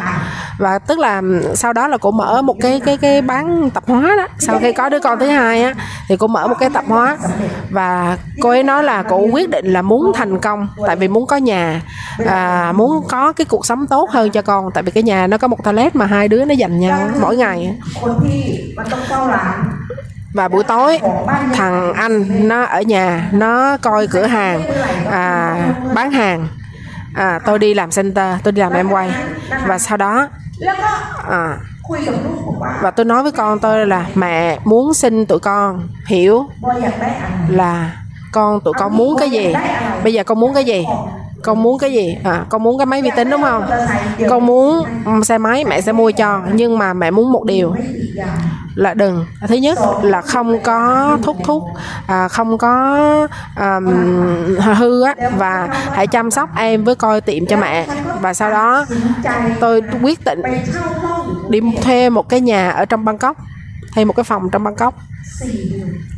[0.58, 1.22] và tức là
[1.54, 4.26] sau đó là cô mở một cái cái cái bán tập hóa đó.
[4.38, 5.74] Sau khi có đứa con thứ hai á
[6.08, 7.16] thì cô mở một cái tập hóa.
[7.70, 11.26] Và cô ấy nói là cô quyết định là muốn thành công tại vì muốn
[11.26, 11.82] có nhà.
[12.26, 15.38] À, muốn có cái cuộc sống tốt hơn cho con tại vì cái nhà nó
[15.38, 17.78] có một toilet mà hai đứa nó dành nhau mỗi ngày
[20.34, 20.98] và buổi tối
[21.54, 24.62] thằng anh nó ở nhà nó coi cửa hàng
[25.10, 25.56] à,
[25.94, 26.48] bán hàng.
[27.14, 29.10] À, tôi đi làm center tôi đi làm em quay.
[29.66, 30.28] Và sau đó
[31.28, 31.58] à.
[32.82, 36.46] và tôi nói với con tôi là mẹ muốn xin tụi con hiểu
[37.48, 37.96] là
[38.32, 39.54] con tụi con muốn cái gì?
[40.04, 40.86] bây giờ con muốn cái gì?
[41.44, 42.16] con muốn cái gì?
[42.24, 43.64] À, con muốn cái máy vi tính đúng không?
[44.28, 44.84] Con muốn
[45.24, 46.42] xe máy mẹ sẽ mua cho.
[46.52, 47.74] Nhưng mà mẹ muốn một điều
[48.74, 49.26] là đừng.
[49.48, 51.62] Thứ nhất là không có thúc thúc
[52.06, 52.98] à, không có
[53.56, 53.86] um,
[54.56, 57.86] hư á và hãy chăm sóc em với coi tiệm cho mẹ.
[58.20, 58.86] Và sau đó
[59.60, 60.42] tôi quyết định
[61.48, 63.36] đi thuê một cái nhà ở trong Bangkok
[63.94, 64.94] thuê một cái phòng trong Bangkok.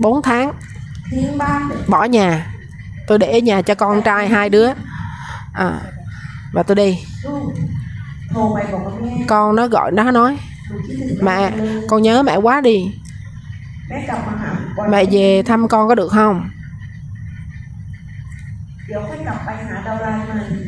[0.00, 0.52] 4 tháng
[1.86, 2.46] bỏ nhà.
[3.06, 4.68] Tôi để nhà cho con trai hai đứa
[5.56, 5.80] à.
[6.52, 6.98] Và tôi đi.
[9.26, 10.38] Con nó gọi nó nói
[11.22, 11.52] mẹ
[11.88, 12.94] con nhớ mẹ quá đi.
[14.90, 16.50] Mẹ về thăm con có được không?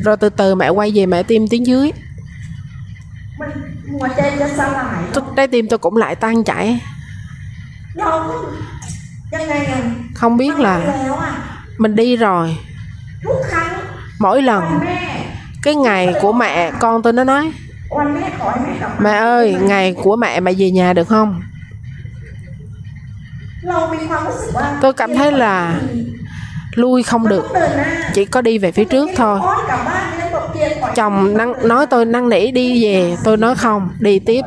[0.03, 1.91] Rồi từ từ mẹ quay về mẹ tìm tiếng dưới.
[5.13, 6.81] Tôi, trái tim tôi cũng lại tan chảy.
[10.15, 11.05] Không biết là
[11.77, 12.57] mình đi rồi
[14.19, 14.63] mỗi lần
[15.63, 17.51] cái ngày của mẹ con tôi nó nói
[18.99, 21.41] mẹ ơi ngày của mẹ mẹ về nhà được không?
[24.81, 25.79] Tôi cảm thấy là
[26.75, 27.45] lui không được
[28.13, 29.39] chỉ có đi về phía trước thôi.
[30.95, 34.41] Chồng năng, nói tôi năn nỉ đi về tôi nói không đi tiếp.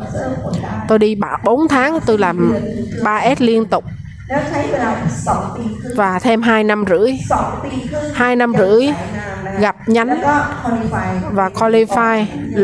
[0.88, 2.54] Tôi đi 4 tháng tôi làm
[3.02, 3.84] 3S liên tục
[4.31, 4.89] แล้วใช้เวลา
[5.27, 8.05] สองปีครึ่ง và thêm 2 năm rưỡi สองปีครึ่ง
[8.37, 12.15] 2 năm rưỡi สายงานนะ gặp แล้ว nhánh ก็คอลิฟาย và qualify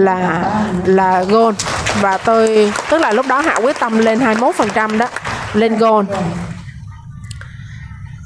[0.08, 0.20] là
[1.00, 1.56] là gold
[2.02, 5.08] và tôi tức là lúc đó hạ quyết tâm lên 21% đó
[5.54, 6.06] lên gold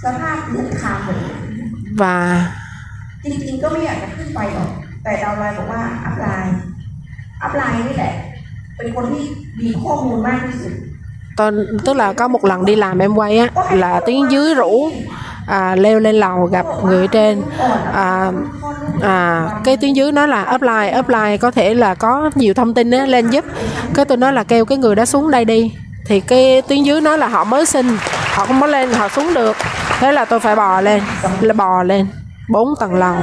[0.04, 1.36] สภาพเลือดคามหมดเลย
[2.02, 2.18] và
[3.24, 4.70] จริงๆก็ไม่อยากจะขึ้นไปหรอก
[5.04, 6.56] แต่ดาวไลน์บอกว่าอัพไลน์
[7.44, 8.14] อัพไลน์นี่แหละ
[8.78, 9.24] เป็นคนที่
[9.64, 10.74] มีข้อมูลมากที่สุด
[11.51, 14.91] tôi tức là có một lần đi làm em quay á là tiếng dưới rủ
[15.47, 17.43] à, leo lên lầu gặp người trên.
[17.93, 18.33] À,
[19.03, 22.91] à, cái tiếng dưới nói là upline upline có thể là có nhiều thông tin
[22.91, 23.45] á, lên giúp.
[23.95, 25.75] Cái tôi nói là kêu cái người đó xuống đây đi.
[26.07, 27.97] Thì cái tuyến dưới nói là họ mới sinh
[28.35, 29.57] họ không có lên họ xuống được.
[30.01, 31.03] Thế là tôi phải bò lên
[31.41, 32.07] là bò lên
[32.51, 33.15] bốn tầng lầu.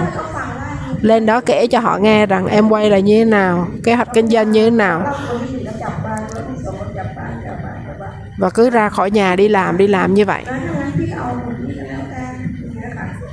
[1.01, 4.13] Lên đó kể cho họ nghe rằng em quay là như thế nào kế hoạch
[4.13, 5.03] kinh doanh như thế nào
[8.39, 10.43] và cứ ra khỏi nhà đi làm đi làm như vậy.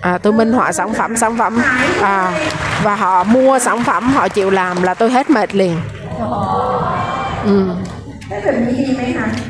[0.00, 1.58] À, tôi minh họa sản phẩm sản phẩm.
[2.02, 2.32] À,
[2.82, 5.76] và họ mua sản phẩm họ chịu làm là tôi hết mệt liền.
[7.44, 7.70] Ừ.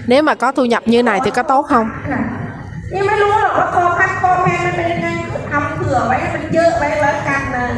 [0.07, 1.91] nếu mà có thu nhập như này thì có tốt không?
[2.91, 3.97] Nhưng mà luôn là có khó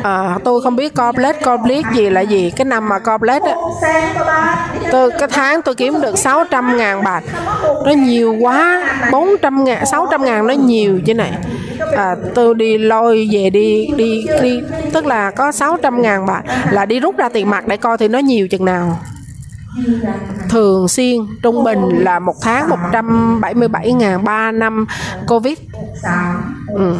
[0.02, 2.52] à, tôi không biết complex complex gì là gì.
[2.56, 3.54] Cái năm mà complex á
[4.90, 7.22] tôi cái tháng tôi kiếm được 600 ngàn bạc.
[7.84, 11.32] Nó nhiều quá 400 ngàn 600 ngàn nó nhiều chứ này.
[11.96, 14.60] À, tôi đi lôi về đi đi đi
[14.92, 16.42] tức là có 600 ngàn bạc.
[16.70, 18.98] Là đi rút ra tiền mặt để coi thì nó nhiều chừng nào
[20.48, 24.86] thường xuyên trung bình là một tháng 177 ngàn 3 năm
[25.26, 25.58] Covid.
[26.74, 26.96] Ừ.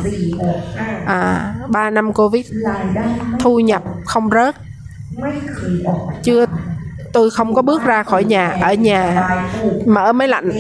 [1.07, 2.47] à, 3 năm Covid.
[3.39, 4.57] Thu nhập không rớt.
[6.23, 6.47] Chưa
[7.13, 9.29] tôi không có bước ra khỏi nhà ở nhà
[9.87, 10.51] mở máy lạnh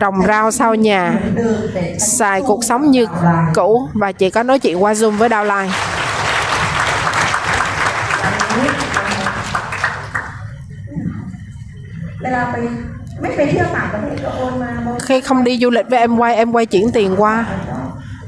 [0.00, 1.20] trồng rau sau nhà
[1.98, 3.06] xài cuộc sống như
[3.54, 5.70] cũ và chỉ có nói chuyện qua zoom với đau lai
[12.21, 12.55] เวลาไป
[13.21, 17.35] ไม่ไปเที่ยวต่างประเทศก็โอนมาบาง khi không đi du lịch với em quay em quay chuyển tiền qua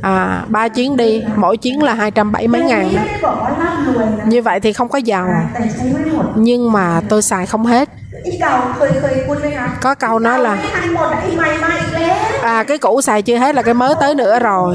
[0.01, 4.73] à, ba chuyến đi mỗi chuyến là 270 mấy เรื่อง ngàn นี้ไม่ได้บอกว่าร่ำรวยนะ như vậy thì
[4.73, 7.87] không có giàu แต่ใช้ไม่หมด nhưng mà tôi xài không hết
[8.25, 12.15] อีเก่าเคยเคยพูดไหมคะ có câu nói ไม่ là ทันหมดอะไอ้ใหม่มาอีกแล้ว
[12.53, 14.71] à cái cũ xài chưa hết là cái mới tới nữa rồi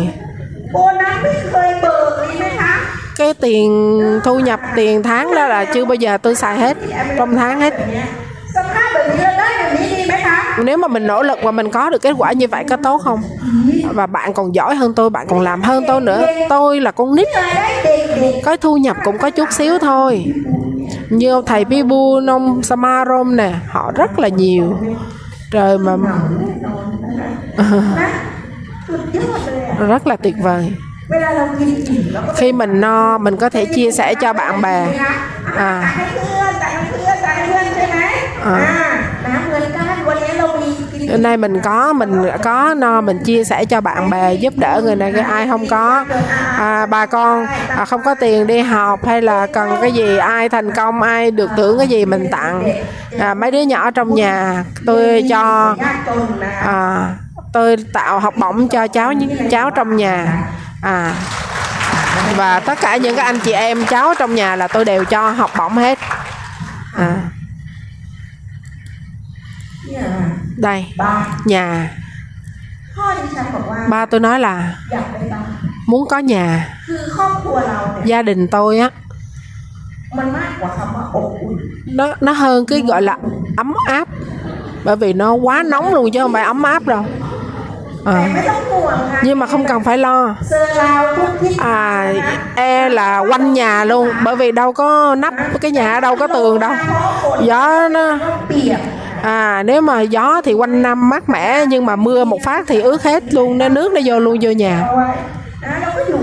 [0.73, 2.73] โบนัสไม่เคยเบิกเลยไหมคะ
[3.19, 3.69] cái tiền
[4.25, 6.77] thu nhập tiền tháng đó là chưa bao giờ tôi xài hết
[7.19, 7.75] trong tháng hết
[10.64, 12.98] nếu mà mình nỗ lực và mình có được kết quả như vậy có tốt
[12.98, 13.22] không?
[13.94, 16.26] Và bạn còn giỏi hơn tôi bạn còn làm hơn tôi nữa.
[16.50, 17.28] Tôi là con nít.
[18.46, 20.26] Có thu nhập cũng có chút xíu thôi.
[21.10, 24.78] Như ông thầy Bibu Nông Samarom nè họ rất là nhiều.
[25.52, 25.96] Trời mà
[29.88, 30.74] rất là tuyệt vời.
[32.36, 34.88] Khi mình no mình có thể chia sẻ cho bạn bè.
[35.58, 35.96] À,
[38.44, 39.05] à
[41.16, 44.82] hôm nay mình có mình có no mình chia sẻ cho bạn bè giúp đỡ
[44.84, 46.06] người này người ai không có.
[46.58, 50.50] À, bà con à, không có tiền đi học hay là cần cái gì ai
[50.50, 52.70] thành công ai được thưởng cái gì mình tặng.
[53.20, 55.76] À, mấy đứa nhỏ trong nhà tôi cho
[56.64, 57.10] à,
[57.54, 59.14] tôi tạo học bổng cho cháu
[59.52, 60.44] cháu trong nhà.
[60.82, 61.14] À
[62.36, 65.30] và tất cả những cái anh chị em cháu trong nhà là tôi đều cho
[65.30, 66.00] học bổng hết.
[66.98, 67.16] À.
[69.94, 70.94] Yeah đây
[71.46, 71.92] nhà.
[73.90, 74.76] Ba tôi nói là
[75.88, 76.78] muốn có nhà.
[78.06, 78.90] Gia đình tôi á
[81.86, 83.18] nó nó hơn cái gọi là
[83.58, 84.08] ấm áp.
[84.84, 87.06] Bởi vì nó quá nóng luôn chứ không phải ấm áp đâu.
[88.06, 88.30] À.
[89.24, 90.36] nhưng mà không cần phải lo.
[91.58, 92.14] À
[92.56, 94.10] e là quanh nhà luôn.
[94.24, 96.72] Bởi vì đâu có nắp cái nhà đâu có tường đâu.
[97.42, 98.18] Gió nó
[99.26, 102.82] à nếu mà gió thì quanh năm mát mẻ nhưng mà mưa một phát thì
[102.82, 104.88] ướt hết luôn nên nước nó vô luôn vô nhà.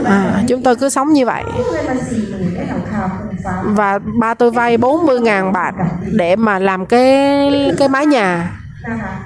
[0.05, 1.43] À, chúng tôi cứ sống như vậy.
[3.65, 5.75] Và ba tôi vay 40 ngàn bạc
[6.13, 8.51] để mà làm cái cái mái nhà.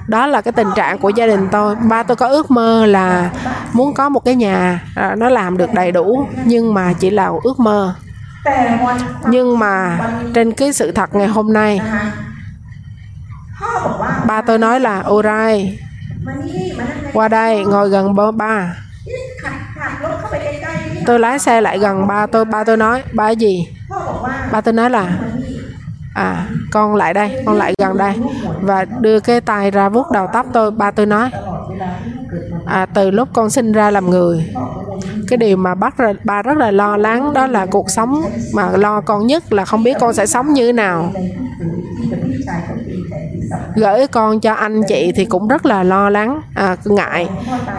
[0.07, 1.75] Đó là cái tình trạng của gia đình tôi.
[1.75, 3.29] Ba tôi có ước mơ là
[3.73, 7.31] muốn có một cái nhà à, nó làm được đầy đủ nhưng mà chỉ là
[7.43, 7.95] ước mơ.
[9.29, 9.99] Nhưng mà
[10.33, 11.81] trên cái sự thật ngày hôm nay
[14.27, 15.21] Ba tôi nói là ô
[17.13, 18.75] Qua đây ngồi gần bờ ba.
[21.05, 23.67] Tôi lái xe lại gần ba tôi Ba tôi nói ba gì?
[24.51, 25.19] Ba tôi nói là
[26.13, 28.13] À con lại đây Con lại gần đây.
[28.61, 31.29] Và đưa cái tay ra vuốt đầu tóc tôi Ba tôi nói
[32.65, 34.53] à, từ lúc con sinh ra làm người
[35.27, 38.21] cái điều mà bắt ra, ba rất là lo lắng đó là cuộc sống
[38.53, 41.11] mà lo con nhất là không biết con sẽ sống như thế nào
[43.75, 47.27] gửi con cho anh chị thì cũng rất là lo lắng à, ngại.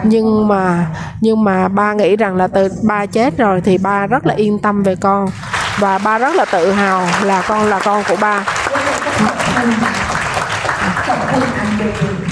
[0.03, 0.85] Nhưng mà
[1.21, 4.59] nhưng mà ba nghĩ rằng là từ ba chết rồi thì ba rất là yên
[4.59, 5.29] tâm về con.
[5.79, 8.43] Và ba rất là tự hào là con là con của ba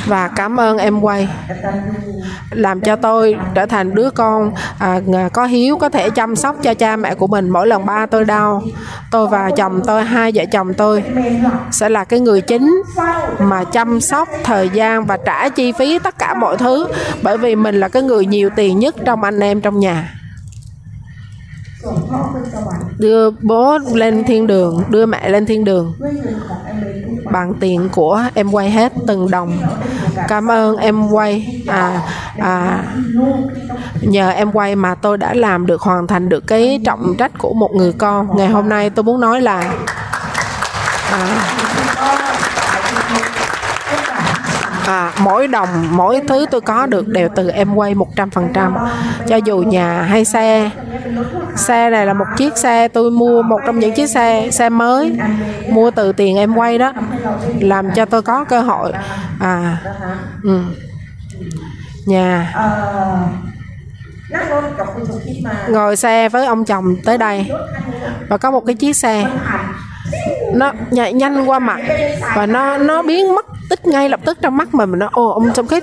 [0.07, 1.29] và cảm ơn em quay.
[2.51, 4.99] Làm cho tôi trở thành đứa con à,
[5.33, 8.25] có hiếu có thể chăm sóc cho cha mẹ của mình mỗi lần ba tôi
[8.25, 8.63] đau.
[9.11, 11.03] Tôi và chồng tôi hai vợ chồng tôi
[11.71, 12.81] sẽ là cái người chính
[13.39, 16.87] mà chăm sóc thời gian và trả chi phí tất cả mọi thứ
[17.21, 20.13] bởi vì mình là cái người nhiều tiền nhất trong anh em trong nhà
[22.97, 25.93] đưa bố lên thiên đường đưa mẹ lên thiên đường.
[27.31, 29.57] Bằng tiền của em quay hết từng đồng.
[30.27, 32.01] Cảm ơn em quay à
[32.37, 32.83] à
[34.01, 37.53] nhờ em quay mà tôi đã làm được hoàn thành được cái trọng trách của
[37.53, 38.37] một người con.
[38.37, 39.73] Ngày hôm nay tôi muốn nói là
[41.11, 41.53] à,
[44.87, 48.87] à, mỗi đồng mỗi thứ tôi có được đều từ em quay 100%
[49.27, 50.69] cho dù nhà hay xe
[51.55, 55.17] xe này là một chiếc xe tôi mua một trong những chiếc xe xe mới
[55.69, 56.93] mua từ tiền em quay đó
[57.59, 58.91] làm cho tôi có cơ hội.
[59.39, 59.77] À
[60.43, 60.61] ừ.
[62.05, 62.53] nhà.
[65.69, 67.51] Ngồi xe với ông chồng tới đây
[68.29, 69.27] và có một cái chiếc xe
[70.53, 71.79] nó nhảy nhanh qua mặt
[72.35, 74.91] và nó nó biến mất tích ngay lập tức trong mắt mình.
[74.91, 75.81] Mình nó ô ông, trong cái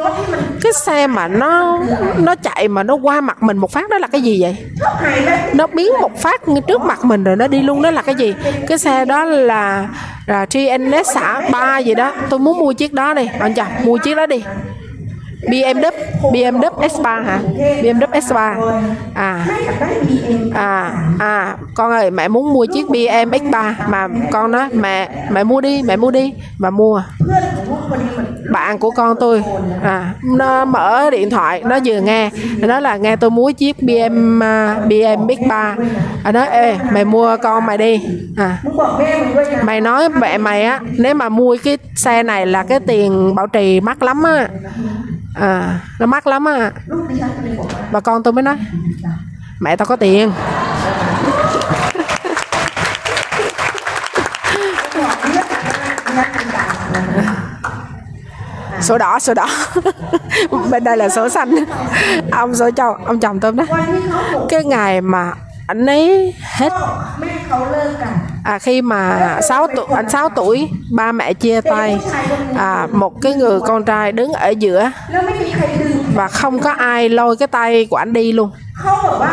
[0.62, 1.80] cái xe mà nó
[2.18, 4.56] nó chạy mà nó qua mặt mình một phát đó là cái gì vậy?
[5.54, 8.34] Nó biến một phát trước mặt mình rồi nó đi luôn, đó là cái gì?
[8.68, 9.88] Cái xe đó là
[10.26, 12.12] là TNS xã ba gì đó.
[12.30, 13.28] Tôi muốn mua chiếc đó đi.
[13.38, 14.44] Anh chồng mua chiếc đó đi.
[15.46, 15.90] BMW
[16.32, 17.38] BMW S3 hả?
[17.82, 18.34] BMW S3
[19.14, 19.46] à.
[20.54, 25.44] À à con ơi, mẹ muốn mua chiếc BMW X3 mà con nói, mẹ mẹ
[25.44, 27.02] mua đi, mẹ mua đi, mà mua.
[28.52, 29.42] Bạn của con tôi
[29.82, 34.42] à nó mở điện thoại, nó vừa nghe, nó là, nghe tôi mua chiếc bm
[34.42, 35.74] à, BMW X3
[36.24, 38.00] nó nói, ê, mày mua con mày đi.
[38.36, 38.58] À.
[39.62, 43.46] Mày nói, mẹ mày á, nếu mà mua cái xe này là cái tiền bảo
[43.46, 44.48] trì mắc lắm á
[45.34, 46.72] à nó mắc lắm à
[47.92, 48.56] bà con tôi mới nói,
[49.60, 50.32] mẹ tao có tiền.
[58.80, 59.48] Số đỏ số đỏ.
[60.70, 61.54] Bên đây là số xanh.
[62.32, 63.64] Ông số chồng ông chồng tôi đó
[64.48, 65.32] cái ngày mà
[65.66, 66.72] anh ấy hết
[68.44, 72.00] à, khi mà 6 tuổi anh 6 tuổi ba mẹ chia tay
[72.56, 74.90] à, một cái người con trai đứng ở giữa
[76.14, 78.50] và không có ai lôi cái tay của anh đi luôn.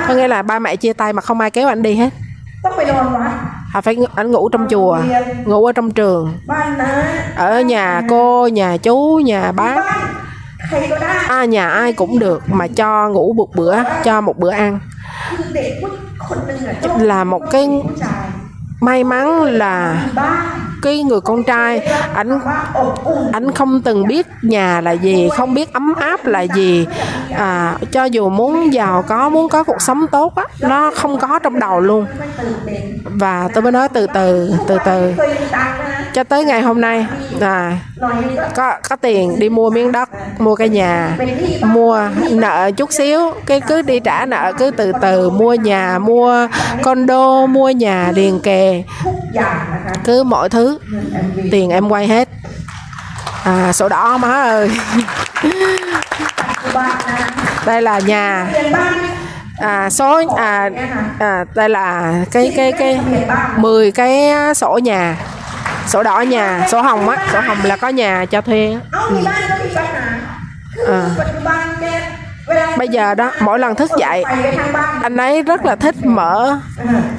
[0.08, 2.10] Có nghĩa là ba mẹ chia tay mà không ai kéo anh đi hết.
[3.74, 5.00] À, phải anh ngủ trong chùa
[5.46, 6.38] ngủ ở trong trường
[7.36, 9.84] ở nhà cô nhà chú nhà bác.
[11.28, 14.80] À, nhà ai cũng được mà cho ngủ một bữa cho một bữa ăn.
[17.00, 17.70] Là một cái
[18.82, 21.80] may mắn là cái người con trai
[22.14, 22.40] ảnh
[23.32, 26.88] ảnh không từng biết nhà là gì không biết ấm áp là gì.
[27.38, 31.40] À, cho dù muốn giàu có muốn có cuộc sống tốt á nó không có
[31.40, 32.06] trong đầu luôn.
[33.04, 35.14] Và tôi mới nói từ từ từ từ.
[36.14, 37.08] Cho tới ngày hôm nay
[37.42, 37.78] à,
[38.56, 40.10] có có tiền đi mua miếng đất
[40.40, 41.18] mua cái nhà
[41.62, 42.02] mua
[42.32, 46.48] nợ chút xíu cái cứ đi trả nợ cứ từ từ mua nhà mua
[46.84, 48.84] condo mua nhà liền kề.
[50.04, 50.71] Cứ mọi thứ
[51.52, 52.30] tiền em quay hết.
[53.44, 54.72] À, sổ đỏ má ơi.
[57.66, 58.48] Đây là nhà.
[59.58, 60.70] À, số à,
[61.20, 63.00] à, đây là cái cái cái
[63.58, 65.18] 10 cái sổ nhà.
[65.88, 67.28] Sổ đỏ nhà sổ hồng á.
[67.34, 69.00] Sổ hồng là có nhà cho thuê á.
[70.76, 70.94] Ừ.
[70.94, 71.10] à
[72.78, 74.24] bây giờ đó mỗi lần thức dậy
[75.02, 76.58] anh ấy rất là thích mở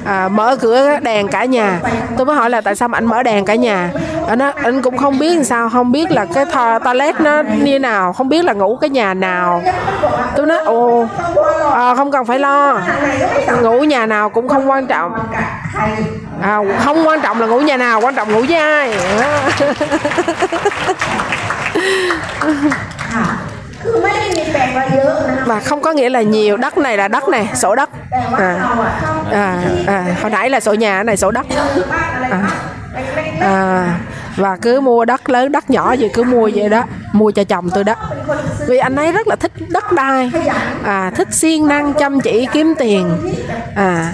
[0.05, 1.79] à, mở cửa đèn cả nhà.
[2.17, 3.89] Tôi mới hỏi là tại sao mà anh mở đèn cả nhà?
[4.27, 7.43] Anh nói, anh cũng không biết làm sao không biết là cái tho toilet nó
[7.63, 9.63] như nào không biết là ngủ cái nhà nào.
[10.35, 11.05] Tôi nói ồ
[11.73, 12.81] à, không cần phải lo.
[13.61, 15.11] Ngủ nhà nào cũng không quan trọng.
[16.41, 18.93] À, không quan trọng là ngủ nhà nào quan trọng ngủ với ai.
[23.13, 23.52] À
[25.45, 27.89] và không có nghĩa là nhiều đất này là đất này sổ đất
[28.37, 28.75] à,
[29.31, 31.45] à, à, hồi nãy là sổ nhà này sổ đất
[32.29, 32.39] à
[33.39, 33.99] à,
[34.35, 36.83] và cứ mua đất lớn đất nhỏ gì cứ mua vậy đó
[37.13, 37.95] mua cho chồng tôi đó.
[38.67, 40.31] Vì anh ấy rất là thích đất đai
[40.83, 43.11] à, thích siêng năng chăm chỉ kiếm tiền.
[43.75, 44.13] À,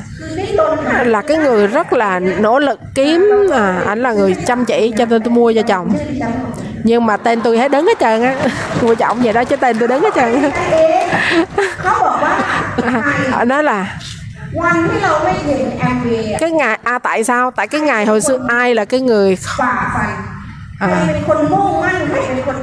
[1.05, 5.05] là cái người rất là nỗ lực kiếm à, anh là người chăm chỉ cho
[5.05, 5.93] nên tôi mua cho chồng.
[6.83, 8.35] Nhưng mà tên tôi hết đứng hết trơn á
[8.81, 10.51] mua chồng vậy đó chứ tên tôi đứng hết trơn á.
[13.31, 13.97] À, nói là
[16.39, 17.51] cái ngày à tại sao?
[17.51, 19.37] Tại cái ngày hồi xưa ai là cái người
[20.79, 21.07] à,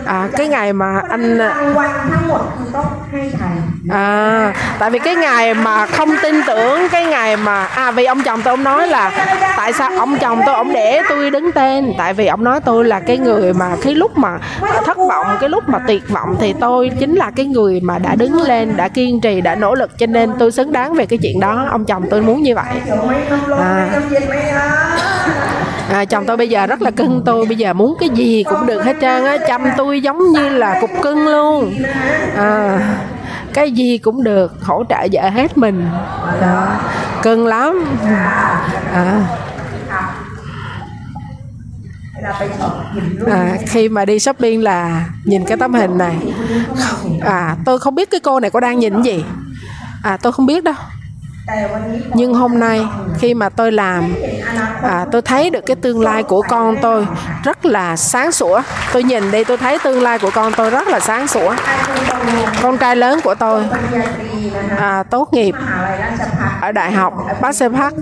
[0.07, 1.55] à cái ngày mà anh à,
[3.91, 8.23] à tại vì cái ngày mà không tin tưởng cái ngày mà à vì ông
[8.23, 9.11] chồng tôi ông nói là
[9.57, 11.93] tại sao ông chồng tôi ông để tôi đứng tên.
[11.99, 14.39] Tại vì ông nói tôi là cái người mà cái lúc mà
[14.85, 18.14] thất vọng cái lúc mà tuyệt vọng thì tôi chính là cái người mà đã
[18.14, 19.99] đứng lên đã kiên trì đã nỗ lực.
[19.99, 21.67] Cho nên tôi xứng đáng về cái chuyện đó.
[21.71, 22.81] Ông chồng tôi muốn như vậy.
[23.59, 23.89] À
[25.91, 28.66] à, chồng tôi bây giờ rất là cưng tôi bây giờ muốn cái gì cũng
[28.66, 29.37] được hết trơn á.
[29.49, 31.74] Chăm tôi giống như là cục cưng luôn.
[32.37, 32.80] À,
[33.55, 35.89] cái gì cũng được hỗ trợ vợ hết mình.
[36.41, 36.66] Đó.
[37.22, 37.84] cưng lắm.
[38.93, 39.20] À.
[43.26, 46.16] À, khi mà đi shopping là nhìn cái tấm hình này.
[47.20, 49.24] À tôi không biết cái cô này có đang nhìn gì.
[50.03, 50.74] À tôi không biết đâu
[52.14, 52.86] nhưng hôm nay
[53.18, 54.14] khi mà tôi làm
[54.82, 57.07] à, tôi thấy được cái tương lai của con tôi
[57.44, 58.62] rất là sáng sủa.
[58.92, 61.55] Tôi nhìn đi tôi thấy tương lai của con tôi rất là sáng sủa.
[62.62, 63.64] Con trai lớn của tôi
[64.78, 65.55] à, tốt nghiệp
[66.61, 67.94] ở đại học Pasepak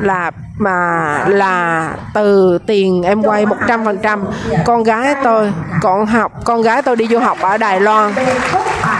[0.00, 4.24] là mà là từ tiền em quay 100%
[4.64, 5.52] con gái tôi
[5.82, 8.12] còn học con gái tôi đi du học ở Đài Loan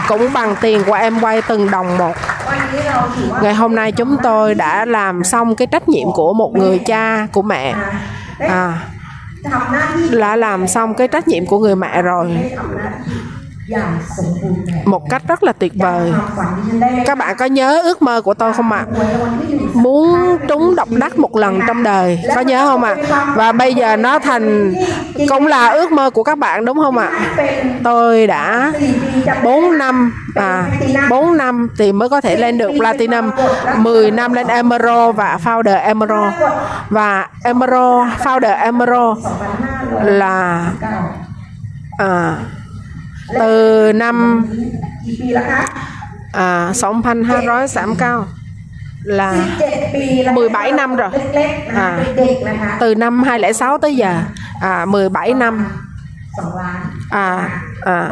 [0.07, 2.13] cũng bằng tiền của em quay từng đồng một.
[3.41, 7.27] Ngày hôm nay chúng tôi đã làm xong cái trách nhiệm của một người cha
[7.31, 7.75] của mẹ.
[8.39, 8.79] À,
[10.11, 12.51] đã làm xong cái trách nhiệm của người mẹ rồi
[14.85, 16.13] một cách rất là tuyệt vời.
[17.05, 18.85] các bạn có nhớ ước mơ của tôi không ạ?
[18.97, 19.03] À?
[19.73, 22.19] muốn trúng độc đắc một lần trong đời.
[22.35, 22.95] Có nhớ không ạ?
[23.09, 23.33] à?
[23.35, 24.73] và bây giờ nó thành
[25.29, 27.09] cũng là ước mơ của các bạn đúng không ạ?
[27.37, 27.45] À?
[27.83, 28.71] tôi đã
[29.43, 30.65] 4 năm à
[31.09, 33.29] 4 năm thì mới có thể lên được platinum.
[33.77, 36.33] 10 năm lên emerald và founder emerald.
[36.89, 39.17] Và emerald founder emerald
[40.03, 40.71] là
[41.97, 42.35] à,
[43.39, 44.45] từ năm
[46.33, 46.73] à,
[47.97, 48.25] cao
[49.03, 49.35] là
[50.33, 51.09] 17 năm rồi.
[51.75, 51.99] À,
[52.79, 54.21] từ năm 2006 tới giờ
[54.61, 55.65] à, 17 năm.
[57.09, 57.49] À,
[57.81, 58.09] à,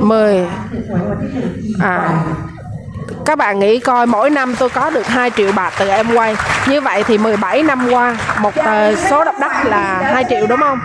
[0.00, 0.46] 10
[1.80, 2.24] à,
[3.26, 6.36] các bạn nghĩ coi mỗi năm tôi có được 2 triệu bạc từ em quay
[6.68, 10.60] như vậy thì 17 năm qua một tờ số đập đất là 2 triệu đúng
[10.60, 10.78] không?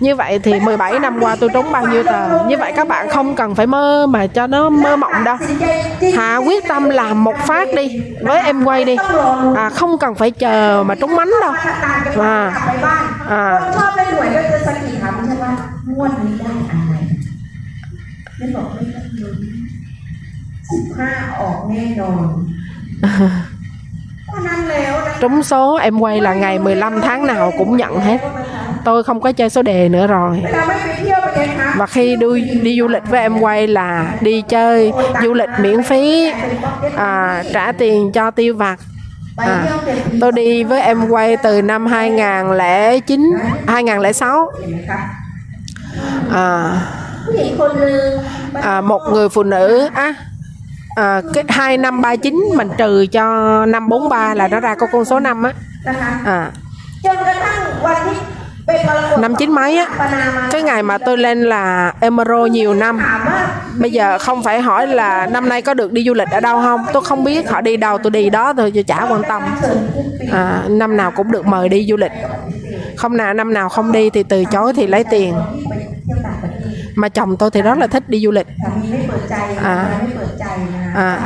[0.00, 3.08] như vậy thì 17 năm qua tôi trúng bao nhiêu tờ như vậy các bạn
[3.08, 5.66] không cần phải mơ mà cho nó mơ mộng đâu สินใจ
[6.00, 7.86] จริง Hà quyết tâm làm một phát đi
[8.22, 8.96] với em quay đi
[9.56, 13.02] à, không cần phải chờ mà trúng mánh đâu ถ้าต่างจังหวัด à, กลับไปบ้าน
[13.40, 15.52] à, คนชอบเล่น หน่วยก็จะสะกิดถามใช่ว่า
[15.92, 16.94] งวดนี้ได้อันไหน
[18.38, 19.36] ไม่บอกไม่ต้องลุ้น
[20.70, 21.10] สิบห้า
[21.40, 22.26] ออกแน่นอน
[24.28, 28.20] ก็นั้นแล้วนะ trúng số em quay là ngày 15 tháng nào cũng nhận hết
[28.83, 30.43] tôi không có chơi số đề nữa rồi.
[31.77, 34.91] Và khi đi, đi du lịch với em quay là đi chơi
[35.23, 36.31] du lịch miễn phí
[36.95, 38.79] à, trả tiền cho tiêu vặt.
[39.37, 39.65] À,
[40.21, 43.21] tôi đi với em quay từ năm 2009
[43.67, 44.51] 2006
[46.33, 46.75] à,
[48.53, 50.13] à, một người phụ nữ á
[50.95, 53.25] à, cái hai năm ba chín mình trừ cho
[53.65, 55.53] năm bốn ba là nó ra có con số năm á.
[56.25, 56.51] À
[59.19, 59.87] năm chín mấy á
[60.51, 63.01] cái ngày mà tôi lên là emero nhiều năm.
[63.79, 66.61] Bây giờ không phải hỏi là năm nay có được đi du lịch ở đâu
[66.61, 66.85] không?
[66.93, 69.43] Tôi không biết họ đi đâu tôi đi đó tôi chả quan tâm.
[70.31, 72.11] À, năm nào cũng được mời đi du lịch.
[72.97, 75.35] Không nào năm nào không đi thì từ chối thì lấy tiền.
[76.95, 78.47] Mà chồng tôi thì rất là thích đi du lịch.
[79.63, 79.85] À,
[80.95, 81.19] à,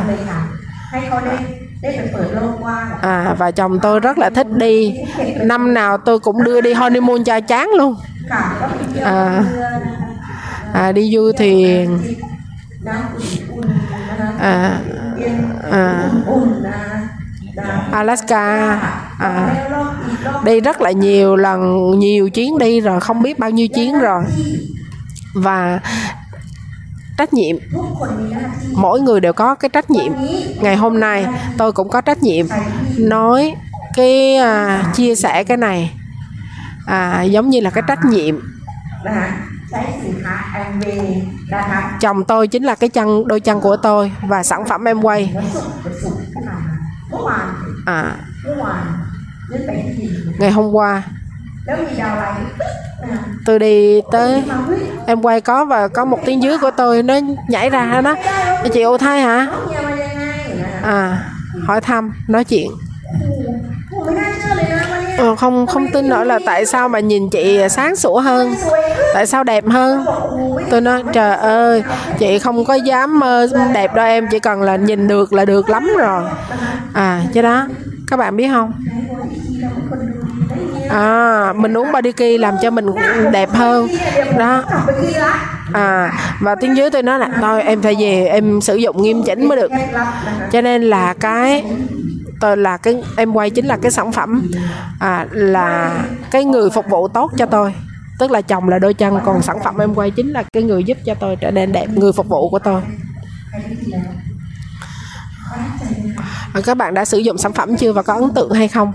[3.02, 4.96] à và chồng tôi rất là thích đi.
[5.44, 7.96] Năm nào tôi cũng đưa đi honeymoon cho chán luôn.
[9.04, 9.44] À,
[10.74, 12.00] à đi du thuyền
[14.40, 14.80] à,
[15.72, 16.10] à,
[17.92, 18.80] Alaska.
[19.20, 19.66] À,
[20.44, 24.24] đi rất là nhiều lần nhiều chuyến đi rồi không biết bao nhiêu chuyến rồi.
[25.34, 25.80] và
[27.18, 27.56] trách nhiệm.
[28.74, 30.14] Mỗi người đều có cái trách nhiệm.
[30.62, 31.26] Ngày hôm nay
[31.58, 32.46] tôi cũng có trách nhiệm
[32.98, 33.56] nói
[33.96, 35.94] cái à, chia sẻ cái này.
[36.86, 38.40] À, giống như là cái trách nhiệm.
[42.00, 45.36] Chồng tôi chính là cái chân đôi chân của tôi và sản phẩm em quay.
[47.86, 48.16] À,
[50.40, 51.04] ngày hôm qua
[53.46, 54.44] tôi đi tới
[55.06, 57.20] em quay có và có một tiếng dưới của tôi nó
[57.50, 58.16] nhảy ra đó?
[58.74, 59.48] Chị ô thay hả?
[60.84, 61.24] À
[61.66, 62.72] hỏi thăm nói chuyện.
[65.18, 68.56] Ừ, không không tin nổi là tại sao mà nhìn chị sáng sủa hơn?
[69.14, 70.06] Tại sao đẹp hơn?
[70.70, 71.84] Tôi nói trời ơi
[72.20, 75.70] chị không có dám mơ đẹp đâu em chỉ cần là nhìn được là được
[75.70, 76.24] lắm rồi.
[76.94, 77.68] À chứ đó
[78.08, 78.72] các bạn biết không?
[80.90, 82.86] à, mình uống Bariki làm cho mình
[83.32, 83.88] đẹp hơn.
[84.38, 84.64] Đó.
[85.74, 89.24] À và tiếng dưới tôi nói là thôi em phải về em sử dụng nghiêm
[89.26, 89.72] chỉnh mới được.
[90.52, 91.66] Cho nên là cái
[92.40, 94.52] tôi là cái em quay chính là cái sản phẩm
[95.00, 96.00] à, là
[96.32, 97.74] cái người phục vụ tốt cho tôi.
[98.20, 100.84] Tức là chồng là đôi chân còn sản phẩm em quay chính là cái người
[100.84, 102.82] giúp cho tôi trở nên đẹp người phục vụ của tôi.
[106.66, 108.94] Các bạn đã sử dụng sản phẩm chưa và có ấn tượng hay không?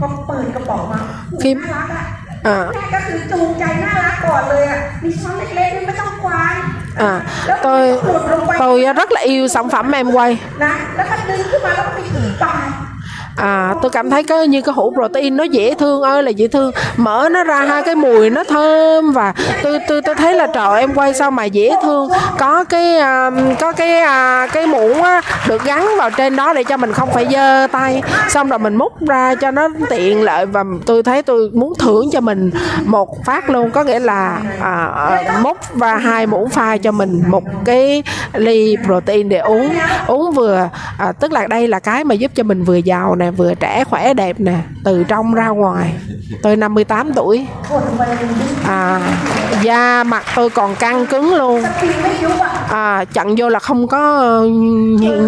[1.42, 2.06] พอเปิดกระป๋องมา คลิป น่ารักอ่ะ
[2.48, 6.56] อ่า แม่ก็คือจูงใจน่ารักก่อนเลยอ่ะมีช้อนเล็กๆนี่ไม่ต้องควาน
[6.98, 7.22] à,
[7.64, 8.00] tôi
[8.60, 10.38] tôi rất là yêu sản phẩm em quay
[13.37, 16.49] à tôi cảm thấy cái như cái hũ protein nó dễ thương ơi là dễ
[16.49, 16.73] thương.
[16.97, 20.81] Mở nó ra hai cái mùi nó thơm và tôi tôi tôi thấy là trời
[20.81, 22.09] em quay sao mà dễ thương.
[22.39, 26.65] Có cái um, có cái uh, cái muỗng á, được gắn vào trên đó để
[26.65, 28.03] cho mình không phải dơ tay.
[28.29, 32.11] Xong rồi mình múc ra cho nó tiện lợi và tôi thấy tôi muốn thưởng
[32.13, 32.51] cho mình
[32.85, 33.71] một phát luôn.
[33.71, 38.03] Có nghĩa là uh, múc và hai muỗng pha cho mình một cái
[38.33, 39.75] ly protein để uống.
[40.07, 40.69] Uống vừa
[41.09, 43.85] uh, tức là đây là cái mà giúp cho mình vừa giàu nè vừa trẻ
[43.85, 45.95] khỏe đẹp nè từ trong ra ngoài.
[46.43, 47.47] Tôi 58 tuổi.
[48.67, 49.01] À,
[49.63, 51.63] da mặt tôi còn căng cứng luôn.
[52.69, 54.49] À, chặn vô là không có ừ,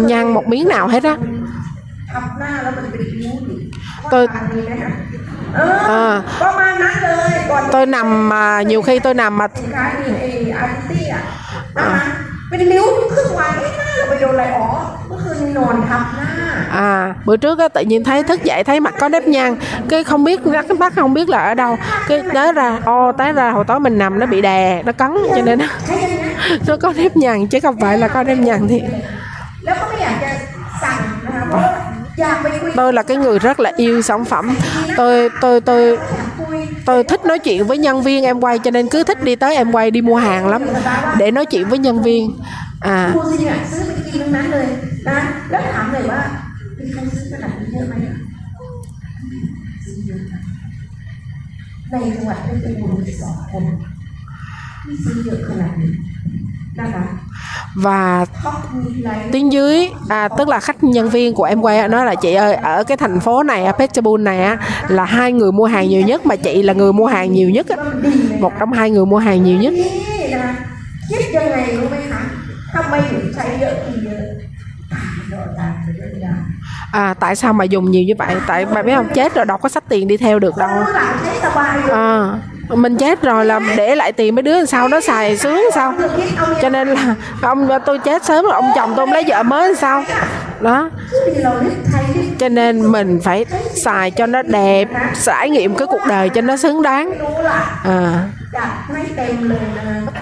[0.07, 1.17] nhăn một miếng nào hết á.
[4.11, 4.27] Tôi
[5.87, 6.21] à,
[7.71, 9.47] tôi nằm mà nhiều khi tôi nằm mà
[11.75, 12.07] à,
[12.44, 14.66] นค้านี่ไออาร์ตี้อ่ะนะคะเป็นริ้วครึ่งวันไม่น่าเราไปโดนอะไรอ๋อ
[15.06, 16.30] เมื่อคืนนอนทับหน้า
[16.70, 19.56] à bữa trước á tự nhiên thấy thức dậy thấy mặt có nếp nhăn
[19.88, 21.76] cái không biết rắc cái mắt không biết là ở đâu
[22.08, 25.10] cái tới ra ô tới ra hồi tối mình nằm nó bị đè nó cấn
[25.36, 26.26] cho nên nó, ใช่ยัง ไง
[26.66, 28.78] nó có nếp nhăn chứ không phải là có nếp nhăn thì
[29.64, 30.30] แล้วก็ไม่อยากจะ
[30.82, 31.64] สั่งนะคะเพราะ
[32.75, 34.57] tôi là cái người rất là yêu sản phẩm.
[34.97, 35.97] Tôi tôi tôi
[36.85, 39.55] tôi thích nói chuyện với nhân viên em quay, cho nên cứ thích đi tới
[39.55, 40.61] em quay đi mua hàng lắm,
[41.17, 42.39] để nói chuyện với nhân viên.
[42.79, 43.13] À.
[56.93, 57.05] này
[57.75, 58.25] và
[59.31, 62.55] tiếng dưới à, tức là khách nhân viên của em quay nói là chị ơi
[62.55, 64.57] ở cái thành phố này Peterborough này
[64.87, 67.67] là hai người mua hàng nhiều nhất mà chị là người mua hàng nhiều nhất
[68.39, 69.73] một trong hai người mua hàng nhiều nhất.
[76.91, 78.35] À tại sao mà dùng nhiều như vậy?
[78.47, 79.07] Tại bà biết không?
[79.13, 80.69] Chết rồi đâu có sách tiền đi theo được đâu.
[81.91, 82.33] À
[82.69, 85.93] mình chết rồi là để lại tiền mấy đứa sau nó xài sướng sao?
[86.61, 90.03] Cho nên là ông, tôi chết sớm ông chồng tôi lấy vợ mới sao?
[90.59, 90.89] Đó.
[92.37, 93.45] Cho nên mình phải
[93.83, 94.87] xài cho nó đẹp,
[95.23, 97.11] trải nghiệm cái cuộc đời cho nó xứng đáng.
[97.83, 98.23] À.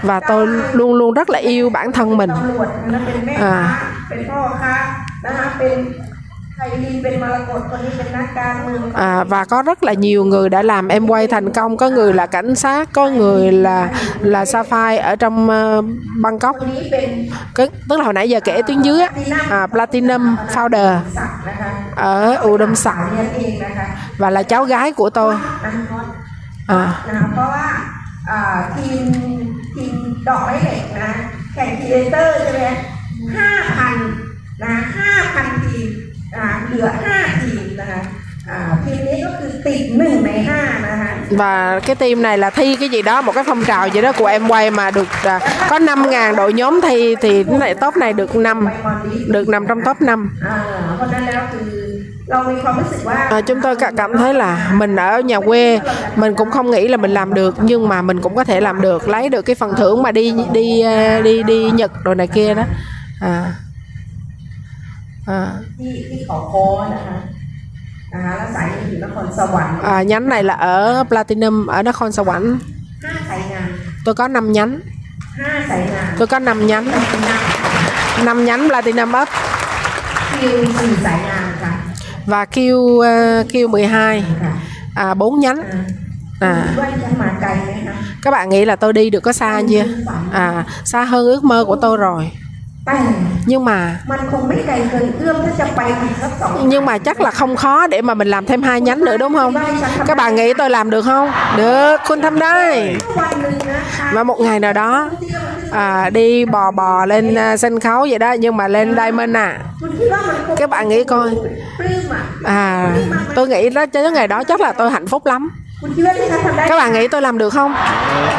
[0.01, 2.29] và tôi luôn luôn rất là yêu bản thân mình.
[3.39, 3.79] À.
[6.52, 11.88] ำรวจนะเป็นแม่ค้าเป็นพ่อค้านะคะเป็นไทยลีเป็นมรกตคนนี้เป็นนักการเมือง à, và có rất là nhiều người đã làm em quay thành công có
[11.88, 13.88] người là cảnh sát có người là
[14.20, 15.84] là sapphire ở trong uh,
[16.24, 17.08] Bangkok คนนี้เป็น
[17.56, 19.10] cái, tức là hồi nãy giờ kể tuyến dưới á,
[19.50, 23.86] à, platinum founder ศักดิ์นะคะ ở Udom Sạc เรียนเองนะคะ
[24.20, 26.06] và là cháu gái của tôi อันฮอต
[26.78, 27.66] à, นะเพราะว่า
[28.30, 28.40] อ่า
[28.76, 29.04] ทีม
[29.74, 29.94] ทีม
[30.28, 31.10] ดอกไม้เหล็กนะ
[31.54, 32.64] แข่งทีเลเตอร์ใช่ไหม
[33.36, 33.96] ห้าพัน
[34.64, 36.01] นะห้าพันทีมอ่า
[36.68, 38.00] เหลือห้าทีมนะคะ
[38.50, 41.10] อ่าทีมนี้ก็คือติดหนึ่งในห้านะคะ
[41.40, 44.12] và cái team này là thi cái gì đó một cái phong trào gì đó
[44.18, 45.40] của em quay mà được à,
[45.70, 49.62] có 5.000 đội nhóm thi thì cái này top này được 5 ไปมอนดี được nằm
[49.68, 50.56] trong top 5 อ่า
[50.96, 51.68] เพราะฉะนั้นแล้วคือ
[52.30, 55.80] เรามีความรู้สึกว่า à, chúng tôi cả- cảm thấy là mình ở nhà quê
[56.16, 58.80] mình cũng không nghĩ là mình làm được nhưng mà mình cũng có thể làm
[58.80, 62.26] được lấy được cái phần thưởng mà đi đi à, đi đi Nhật rồi này
[62.26, 62.62] kia đó
[63.20, 63.52] à, à,
[65.78, 66.64] ที่ที่เขาโค้
[66.94, 67.18] นะคะ
[68.12, 72.42] นะคะแล้วสายนี้อยู่นครสวรรค์ à, nhánh này là ở Platinum ở Nakhon Sawan
[73.04, 73.68] ห้าสายงาน
[74.04, 74.72] tôi có 5 nhánh
[75.38, 76.84] ห้าสายงาน tôi có 5 nhánh
[78.24, 79.28] 5 nhánh Platinum up
[80.40, 81.72] คิวสี่สายงานค่ะ
[82.32, 83.06] và Q uh,
[83.52, 83.96] Q12
[84.42, 84.52] ค่ะ
[84.94, 85.58] à 4 nhánh
[86.44, 89.84] อ่า à ว่าฉันมาไกลไหมคะ các bạn nghĩ là tôi đi được có xa chưa
[90.32, 92.41] à xa hơn ước mơ của tôi rồi แต่
[93.45, 93.99] nhưng mà
[96.63, 99.33] nhưng mà chắc là không khó để mà mình làm thêm hai nhánh nữa đúng
[99.33, 99.53] không?
[100.05, 101.31] Các bạn nghĩ tôi làm được không?
[101.57, 102.95] Được khôn thăm đây.
[104.13, 105.09] Và một ngày nào đó
[105.71, 109.59] à, đi bò bò lên à, sân khấu vậy đó nhưng mà lên diamond à.
[110.57, 111.29] Các bạn nghĩ coi.
[112.43, 112.89] À
[113.35, 115.49] tôi nghĩ đó cái ngày đó chắc là tôi hạnh phúc lắm.
[116.67, 117.73] Các bạn nghĩ tôi làm được không?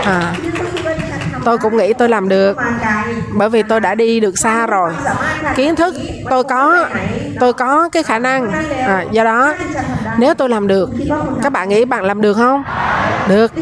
[0.05, 0.35] À
[1.45, 2.57] tôi cũng nghĩ tôi làm được.
[3.35, 4.93] Bởi vì tôi đã đi được xa rồi.
[5.57, 5.95] Kiến thức
[6.31, 6.89] tôi có
[7.41, 8.53] tôi có cái khả năng.
[8.87, 9.55] À, do đó
[10.19, 10.91] nếu tôi làm được
[11.43, 12.65] các bạn nghĩ bạn làm được không?
[13.29, 13.53] Được.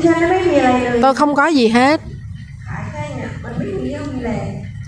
[1.03, 2.01] Tôi không có gì hết.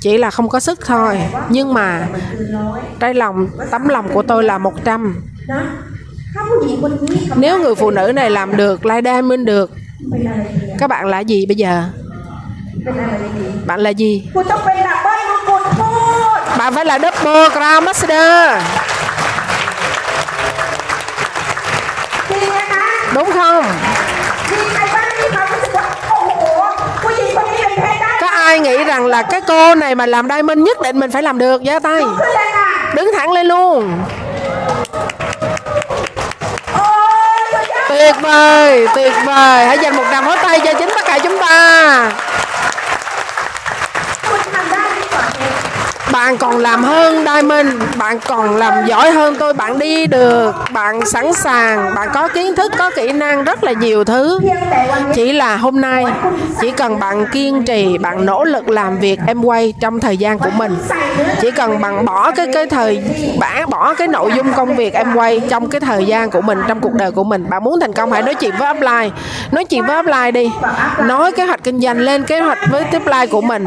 [0.01, 1.19] Chỉ là không có sức thôi.
[1.49, 2.07] Nhưng mà
[3.01, 5.21] trái lòng tấm lòng của tôi là 100
[7.37, 9.71] nếu người phụ nữ này làm được lai đa minh được
[10.79, 11.85] các bạn là gì bây giờ?
[13.67, 14.23] Bạn là gì?
[16.59, 18.63] Bạn phải là Double Crown Master.
[23.15, 23.65] Đúng không?
[28.21, 31.23] Có ai nghĩ rằng là cái cô này mà làm diamond nhất định mình phải
[31.23, 32.03] làm được giơ tay.
[32.95, 34.05] Đứng thẳng lên luôn.
[37.89, 41.39] tuyệt vời tuyệt vời hãy dành một tràng pháo tay cho chính tất cả chúng
[41.39, 42.13] ta
[46.15, 47.69] bạn còn làm hơn, Diamond.
[47.97, 49.55] Bạn còn làm giỏi hơn tôi.
[49.55, 53.73] Bạn đi được, bạn sẵn sàng, bạn có kiến thức, có kỹ năng, rất là
[53.73, 54.41] nhiều thứ.
[55.15, 56.05] Chỉ là hôm nay,
[56.61, 60.39] chỉ cần bạn kiên trì, bạn nỗ lực làm việc em quay trong thời gian
[60.39, 60.77] của mình.
[61.41, 63.05] Chỉ cần bạn bỏ cái cái thời
[63.41, 66.59] bạn bỏ cái nội dung công việc em quay trong cái thời gian của mình,
[66.69, 67.51] trong cuộc đời của mình.
[67.51, 69.11] Bạn muốn thành công, hãy nói chuyện với upline.
[69.53, 70.51] Nói chuyện với upline đi.
[71.03, 73.65] Nói kế hoạch kinh doanh, lên kế hoạch với tiếp của mình.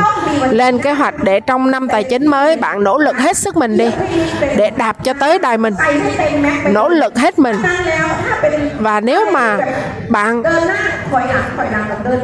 [0.52, 3.58] Lên kế hoạch để trong năm tài chính mới tới bạn nỗ lực hết sức
[3.58, 3.92] mình đi
[4.58, 5.74] để đạp cho tới đài mình.
[6.72, 7.56] Nỗ lực hết mình.
[8.80, 9.58] Và nếu mà
[10.10, 10.44] bạn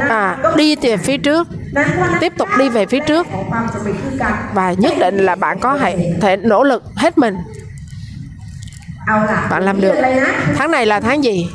[0.10, 1.48] à, đi về phía trước
[2.20, 3.28] tiếp tục đi về phía trước
[4.54, 7.38] và nhất định là bạn có thể thể nỗ lực hết mình.
[9.50, 9.96] Bạn làm được.
[10.58, 11.50] Tháng này là tháng gì?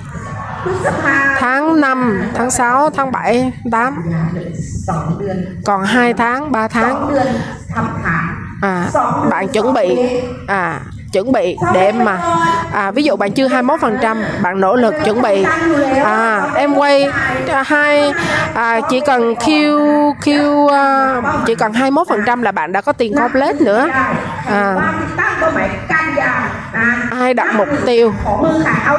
[1.39, 4.03] Tháng 5, tháng 6, tháng 7, 8
[5.65, 7.15] còn 2 tháng, 3 tháng
[8.61, 8.91] à,
[9.31, 9.99] bạn chuẩn bị.
[10.47, 10.81] À
[11.13, 12.19] chuẩn bị để mà
[12.73, 15.45] à, ví dụ bạn chưa 21% bạn nỗ lực chuẩn bị.
[16.05, 17.09] À, em quay
[17.65, 18.13] hai
[18.55, 19.51] à, chỉ cần Q
[20.25, 21.17] Q à,
[21.47, 23.89] chỉ cần 21% là bạn đã có tiền complete nữa.
[24.51, 24.75] À,
[27.11, 28.13] ai đặt mục tiêu?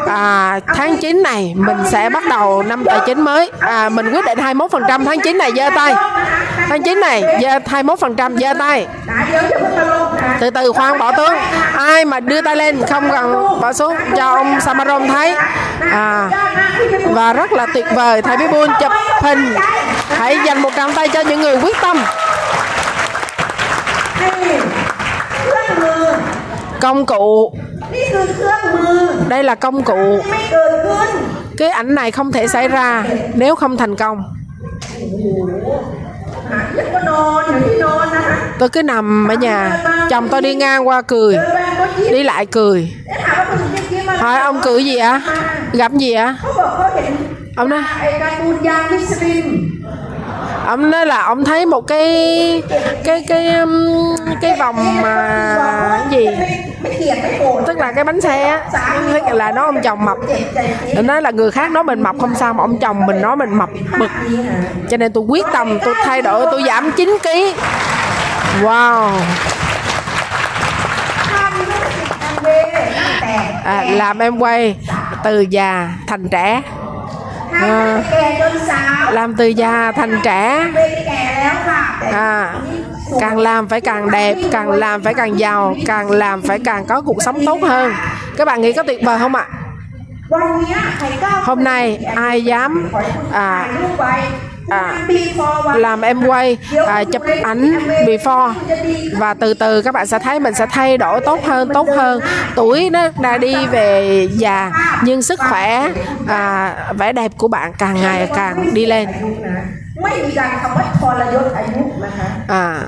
[0.08, 3.52] À, tháng 9 này mình sẽ bắt đầu năm tài chính mới.
[3.60, 5.96] À, mình quyết định 21% tháng 9 này giơ tay.
[6.70, 8.88] Tháng 9 này giơ 21% giơ tay
[10.40, 11.34] từ từ khoan bỏ tướng.
[11.74, 15.36] Ai mà đưa tay lên không cần bỏ xuống cho ông Samaron thấy.
[15.92, 16.30] À,
[17.10, 18.92] và rất là tuyệt vời thầy Bibun chụp
[19.22, 19.56] hình.
[20.10, 21.98] Hãy dành một tràng tay cho những người quyết tâm.
[26.80, 27.54] Công cụ.
[29.28, 30.20] Đây là công cụ.
[31.58, 33.04] Cái ảnh này không thể xảy ra
[33.34, 34.24] nếu không thành công
[38.60, 41.38] tôi cứ nằm ở nhà, chồng tôi đi ngang qua cười,
[42.12, 42.94] đi lại cười
[44.20, 45.36] hỏi ông cử gì ạ à?
[45.74, 46.36] gặp gì ạ à?
[47.56, 47.82] ông nói
[50.70, 52.64] ông nói là ông thấy một cái
[53.04, 53.88] cái cái um,
[54.42, 56.28] cái vòng mà cái gì?
[57.68, 58.62] Tức là cái bánh xe á.
[59.34, 60.18] Là nó ông chồng mập.
[60.96, 63.36] Nó nói là người khác nói mình mập không sao mà ông chồng mình nói
[63.36, 63.70] mình mập
[64.00, 64.12] bực
[64.90, 67.30] cho nên tôi quyết tâm tôi thay đổi tôi giảm 9 kg
[68.64, 69.12] wow.
[73.64, 74.76] À, làm em quay
[75.24, 76.62] từ già thành trẻ
[77.60, 78.04] à,
[79.12, 80.66] làm từ già thành trẻ.
[82.12, 82.54] À,
[83.20, 87.02] càng làm phải càng đẹp càng làm phải càng giàu càng làm phải càng có
[87.02, 87.94] cuộc sống tốt hơn.
[88.38, 89.48] Các bạn nghĩ có tuyệt vời không ạ?
[91.44, 92.90] Hôm nay ai dám
[93.34, 93.68] à,
[94.70, 95.08] à,
[95.76, 98.54] làm em quay à, chụp ảnh before.
[99.18, 102.22] Và từ từ các bạn sẽ thấy mình sẽ thay đổi tốt hơn tốt hơn.
[102.56, 104.72] Tuổi nó đã đi về già
[105.04, 105.90] nhưng sức khỏe
[106.28, 109.10] à, vẻ đẹp của bạn càng ngày càng đi lên.
[112.48, 112.82] À,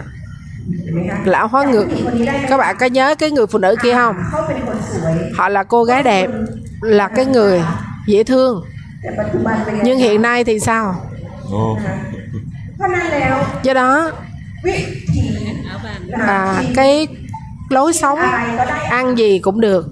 [1.25, 1.87] lão hóa ngược.
[2.49, 4.15] Các bạn có nhớ cái người phụ nữ kia không?
[5.37, 6.27] Họ là cô gái đẹp
[6.81, 7.63] là cái người
[8.07, 8.65] dễ thương.
[9.83, 10.95] Nhưng hiện nay thì sao?
[11.55, 11.77] oh.
[13.63, 14.11] do đó
[16.17, 17.07] và cái
[17.69, 18.19] lối sống
[18.89, 19.87] ăn gì cũng được.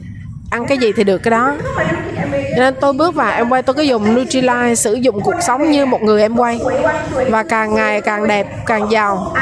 [0.49, 1.56] Ăn cái gì thì được cái đó.
[2.57, 5.86] Nên tôi bước vào em quay tôi cứ dùng Nutrilite sử dụng cuộc sống như
[5.86, 6.60] một người em quay.
[7.30, 9.34] Và càng ngày càng đẹp càng giàu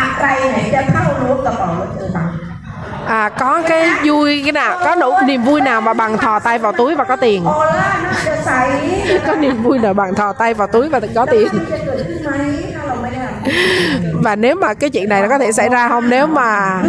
[3.07, 6.57] à, có cái vui cái nào có đủ niềm vui nào mà bằng thò tay
[6.59, 7.45] vào túi và có tiền?
[9.27, 11.47] Có niềm vui nào bằng thò tay vào túi và có tiền?
[14.23, 16.09] Và nếu mà cái chuyện này nó có thể xảy ra không?
[16.09, 16.81] Nếu mà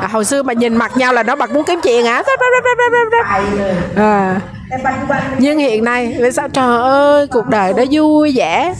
[0.00, 2.22] à, hồi xưa mà nhìn mặt nhau là nó bật muốn kiếm chuyện hả?
[3.96, 4.40] À
[5.38, 8.74] nhưng hiện nay vì sao trời ơi cuộc đời nó vui vẻ.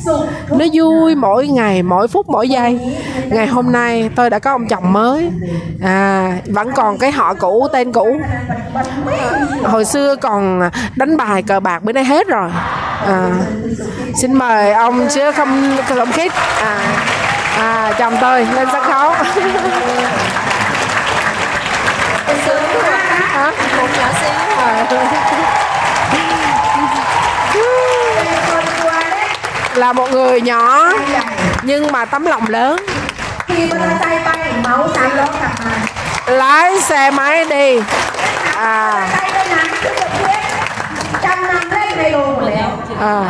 [0.51, 2.81] Nó vui mỗi ngày mỗi phút mỗi giây.
[3.31, 5.31] Ngày hôm nay tôi đã có ông chồng mới.
[5.83, 8.16] À vẫn còn cái họ cũ tên cũ.
[8.75, 8.83] À,
[9.62, 12.51] hồi xưa còn đánh bài cờ bạc bữa nay hết rồi.
[13.07, 13.31] À,
[14.16, 16.79] xin mời ông chứ không không khít à,
[17.59, 19.12] à chồng tôi lên sân khấu.
[22.47, 24.31] Sướng quá một nhỏ xíu.
[24.57, 25.53] Ờ.
[29.76, 30.92] là một người nhỏ
[31.62, 32.76] nhưng mà tấm lòng lớn.
[36.26, 37.80] Lái xe máy đi.
[38.56, 39.09] À,
[43.01, 43.24] à.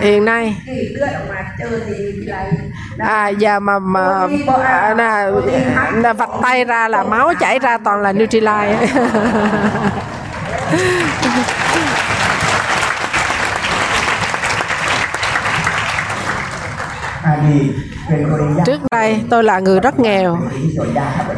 [0.00, 0.56] hiện nay.
[2.98, 4.26] À giờ mà mà
[4.96, 5.30] là,
[5.92, 8.86] là vạch tay ra là máu chảy ra toàn là Nutrilite.
[18.66, 20.38] trước đây tôi là người rất nghèo.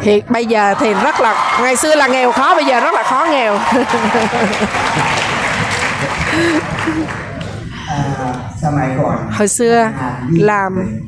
[0.01, 3.03] Hiện bây giờ thì rất là ngày xưa là nghèo khó bây giờ rất là
[3.03, 3.59] khó nghèo.
[9.31, 9.89] Hồi xưa
[10.31, 10.99] làm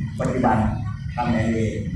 [1.18, 1.44] xong rồi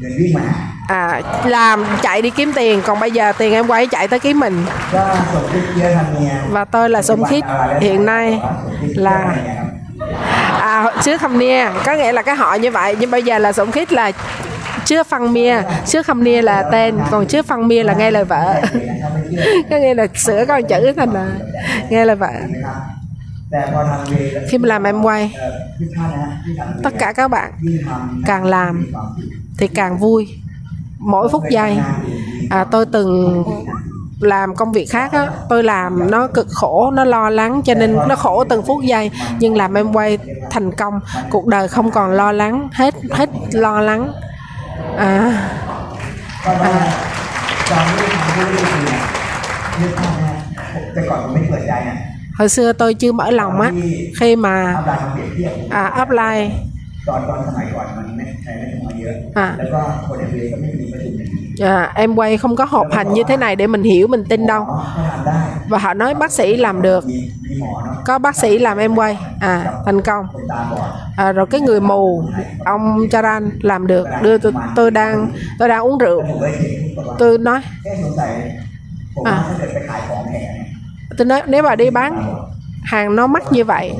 [0.01, 0.41] lên viết mà
[0.87, 4.39] à làm chạy đi kiếm tiền còn bây giờ tiền em quay chạy tới kiếm
[4.39, 4.65] mình.
[6.49, 7.43] Và tôi là sông khít
[7.81, 8.39] hiện nay
[8.95, 9.35] là
[10.59, 11.67] à chứ không nia.
[11.85, 14.11] Có nghĩa là cái họ như vậy nhưng bây giờ là sông khít là
[14.85, 15.61] chưa phân mia.
[15.85, 18.61] Trước không nia là tên còn trước phân mia là nghe lời vợ.
[19.69, 21.27] Có nghĩa là sửa con chữ thành là
[21.89, 22.31] nghe lời vợ
[24.48, 29.66] khi mà làm em quay เอ่อทุกท่านนะฮะที่ทำเวย์ tất cả các bạn ยิ่งทำ càng làm มีความสุข thì
[29.78, 30.22] càng vui
[31.12, 31.72] mỗi phút giây
[32.50, 33.10] à, tôi từng
[34.20, 37.96] làm công việc khác á tôi làm nó cực khổ nó lo lắng cho nên
[38.08, 40.18] nó khổ từng phút giây nhưng làm em quay
[40.50, 41.00] thành công
[41.30, 44.12] cuộc đời không còn lo lắng hết hết lo lắng
[44.98, 45.32] à
[46.44, 46.88] ก็ตอนนั้น
[47.70, 49.00] ตอนที่ทำธุรกิจเนี่ย
[49.80, 50.34] นึกภาพนะ
[50.72, 51.96] ผมแต่ก่อนผมไม่เปิดใจนะ
[52.40, 53.70] hồi xưa tôi chưa mở lòng á
[54.20, 56.44] khi mà อัพไลน์มาเปรียบเทียบ à, upline
[57.08, 61.38] ตอนตอนสมัยก่อนมันไม่ใช้ไม่ต้องมาเยอะ อ่า แล้วก็คนเรียนก็ไม่มีประชุมอย่างนี้
[61.74, 64.46] à, em quay không có họp hành như thế này để mình hiểu mình tin
[64.52, 65.38] đâu หมอก็ทำได้
[65.70, 69.54] và họ nói bác sĩ làm được มีมีหมอเนาะ có bác sĩ làm em quay à
[69.86, 70.88] thành công คนตาบอด
[71.24, 72.22] à, rồi cái người mù
[72.64, 75.16] ông Charan làm được đưa tôi tôi đang
[75.58, 77.60] tôi đang uống rượu ผมเลยเห็นทุกประวัติ tôi nói
[79.24, 80.69] แ
[81.21, 82.35] tôi nói nếu mà đi bán
[82.83, 83.93] hàng nó mắc như vậy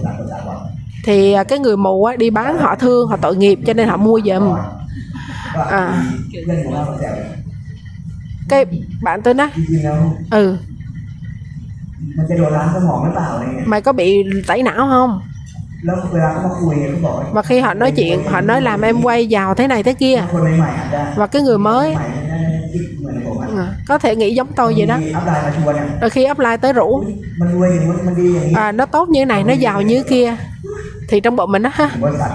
[1.03, 3.87] thì à, cái người mù á, đi bán họ thương họ tội nghiệp cho nên
[3.87, 4.55] họ mua giùm.
[5.69, 6.03] À.
[8.49, 8.65] Cái
[9.01, 9.49] bạn tôi nói
[10.31, 10.57] ừ.
[13.65, 15.21] Mày có bị tẩy não không?
[17.31, 20.23] Và khi họ nói chuyện họ nói làm em quay vào thế này thế kia.
[21.15, 21.95] Và cái người mới
[23.62, 26.88] à, có thể nghĩ giống tôi vậy đó มีอัพไลน์มาชวนเนี่ย rồi khi apply tới rủ
[27.40, 30.36] มันรวยอย่างนู้นมันดีอย่างนี้ à, nó tốt như thế này nó giàu như thế kia
[31.08, 32.32] thì trong bụng mình đó ha บริษัท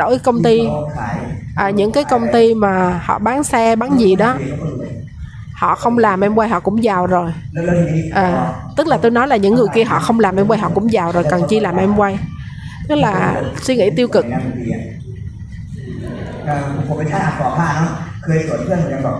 [0.00, 1.16] đổi công ty เขาขาย
[1.56, 4.90] à, những cái công ty mà họ bán xe bán gì đó เขาก็รวย
[5.60, 8.26] họ không làm em quay họ cũng giàu rồi แล้วแล้วทีนี้ à,
[8.76, 10.92] tức là tôi nói là những người kia họ không làm em quay họ cũng
[10.92, 12.18] giàu rồi cần chi làm em quay
[12.88, 14.82] tức là suy nghĩ tiêu cực ในบางทีอะ
[16.46, 17.90] เอ่อผมเป็นช่างอัดก่อผ้าเนาะ
[18.22, 19.18] เคยสวนเพื่อนเหมือนกันบอก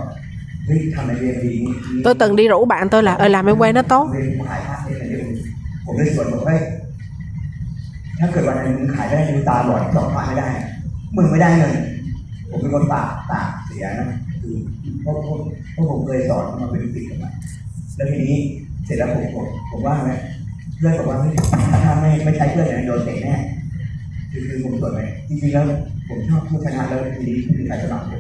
[2.04, 4.10] Tôi từng đi rủ bạn tôi là ờ làm em quay nó tốt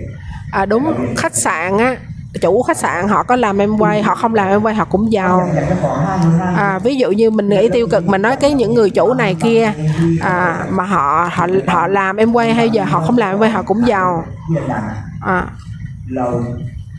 [0.50, 1.96] à, đúng khách sạn á
[2.42, 5.04] chủ khách sạn họ có làm em quay họ không làm em quay họ cũng
[5.12, 8.74] อยาก giàu อยากจะขอห้างนู้นห้างนี้ à, ví dụ như mình nghĩ tiêu cực mình nói cái những
[8.74, 9.72] người chủ này kia
[10.20, 13.50] à, mà họ họ họ làm em quay hay giờ họ không làm em quay
[13.50, 14.82] họ cũng giàu เรียนดัง
[15.26, 15.38] อะ à,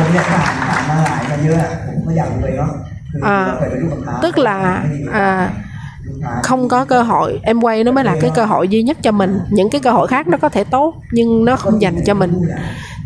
[0.04, 2.70] มเนี่ยผ่านผ่านมาหลายมาเยอะอะผมก็อยากรวยเนาะ
[3.10, 4.58] คือเราเคยเป็นลูกค้า tức là
[5.26, 5.28] à,
[6.06, 8.96] ลูกค้า không có cơ hội em quay nó mới là cái cơ hội duy nhất
[9.02, 11.96] cho mình những cái cơ hội khác nó có thể tốt nhưng nó không dành
[12.06, 12.32] cho mình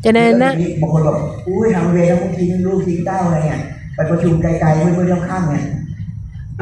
[0.05, 0.51] cho nên á
[0.83, 1.17] บางคนบอก
[1.47, 3.61] อุ้ยทำเรียนแล้วบางทีลูกทิ้งเต้าอะไรเนี่ย
[3.95, 5.65] ไปประชุมไกลๆเพื่อนๆข้างๆเนี่ย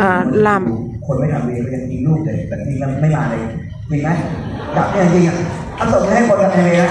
[0.06, 0.09] à,
[0.47, 0.62] làm
[1.06, 3.40] คนไม่ทำเรียนก็ยังทิ้งลูกเลยแต่จริงแล้วไม่มาเลย
[3.90, 4.09] จริงไหม
[4.77, 5.36] จับเนี่ยจริงอ่ะ
[5.77, 6.90] เอาส่งให้คนทำเรียนนะ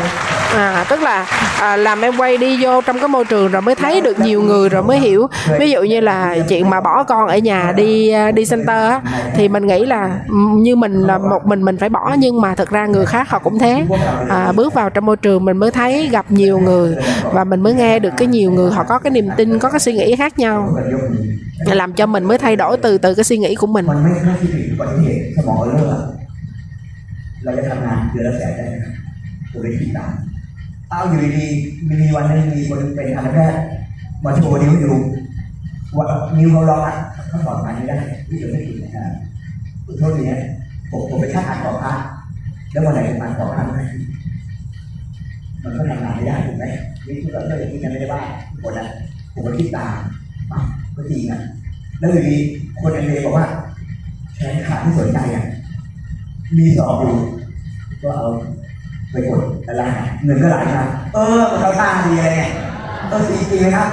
[0.54, 1.26] à tức là
[1.60, 4.42] à, làm em quay đi vô trong cái môi trường rồi mới thấy được nhiều
[4.42, 5.26] người rồi mới hiểu.
[5.58, 9.00] Ví dụ như là chuyện mà bỏ con ở nhà đi à, đi center á
[9.34, 10.20] thì mình nghĩ là
[10.56, 13.38] như mình là một mình mình phải bỏ nhưng mà thực ra người khác họ
[13.38, 13.86] cũng thế.
[14.28, 16.96] À, bước vào trong môi trường mình mới thấy gặp nhiều người
[17.32, 19.80] và mình mới nghe được cái nhiều người họ có cái niềm tin có cái
[19.80, 20.76] suy nghĩ khác nhau.
[21.66, 23.86] Làm cho mình mới thay đổi từ từ cái suy nghĩ của mình.
[27.42, 27.64] là cái
[30.92, 31.46] เอาอยู่ดี
[31.88, 33.60] มีวันนึงมีคนเป็นทันตแพทย์
[34.24, 34.94] มาโชว์นิ้วอยู่
[35.96, 36.06] ว่า
[36.38, 36.96] นิ้วเขาล็อกอะ
[37.28, 37.98] เขาถอดมาไม่ได้
[38.28, 39.10] ที่จะไม่ผิดนะครับ
[39.98, 40.40] โทษทีนะ
[40.90, 41.92] ผมผมไปช่างอ่านต่อพระ
[42.72, 43.84] แล้ววันไหนมาต่อพระไม่ได้
[45.62, 46.64] มันก็ทำงานไม่ได้ถูกไหม
[47.06, 48.86] นี่คือเราอย่างนี้กันไม่ได้บ้างทุกคนนะ
[49.32, 49.96] ผมก็คิดตาม
[50.96, 51.40] ก็จริงอะ
[51.98, 52.36] แล้วอยู่ดี
[52.80, 53.46] คนเอเมบอกว่า
[54.36, 55.44] แขนขาที่สนใจอะ
[56.56, 57.16] มีสอบอยู่
[58.02, 58.26] ก็เอา
[59.11, 59.83] ไปกดอะไร
[60.23, 60.83] เงินก็ไหลมา
[61.13, 62.49] เออมันเข้าตาดีอะไรเนี่ย
[63.09, 63.89] เออจริงๆนะครับ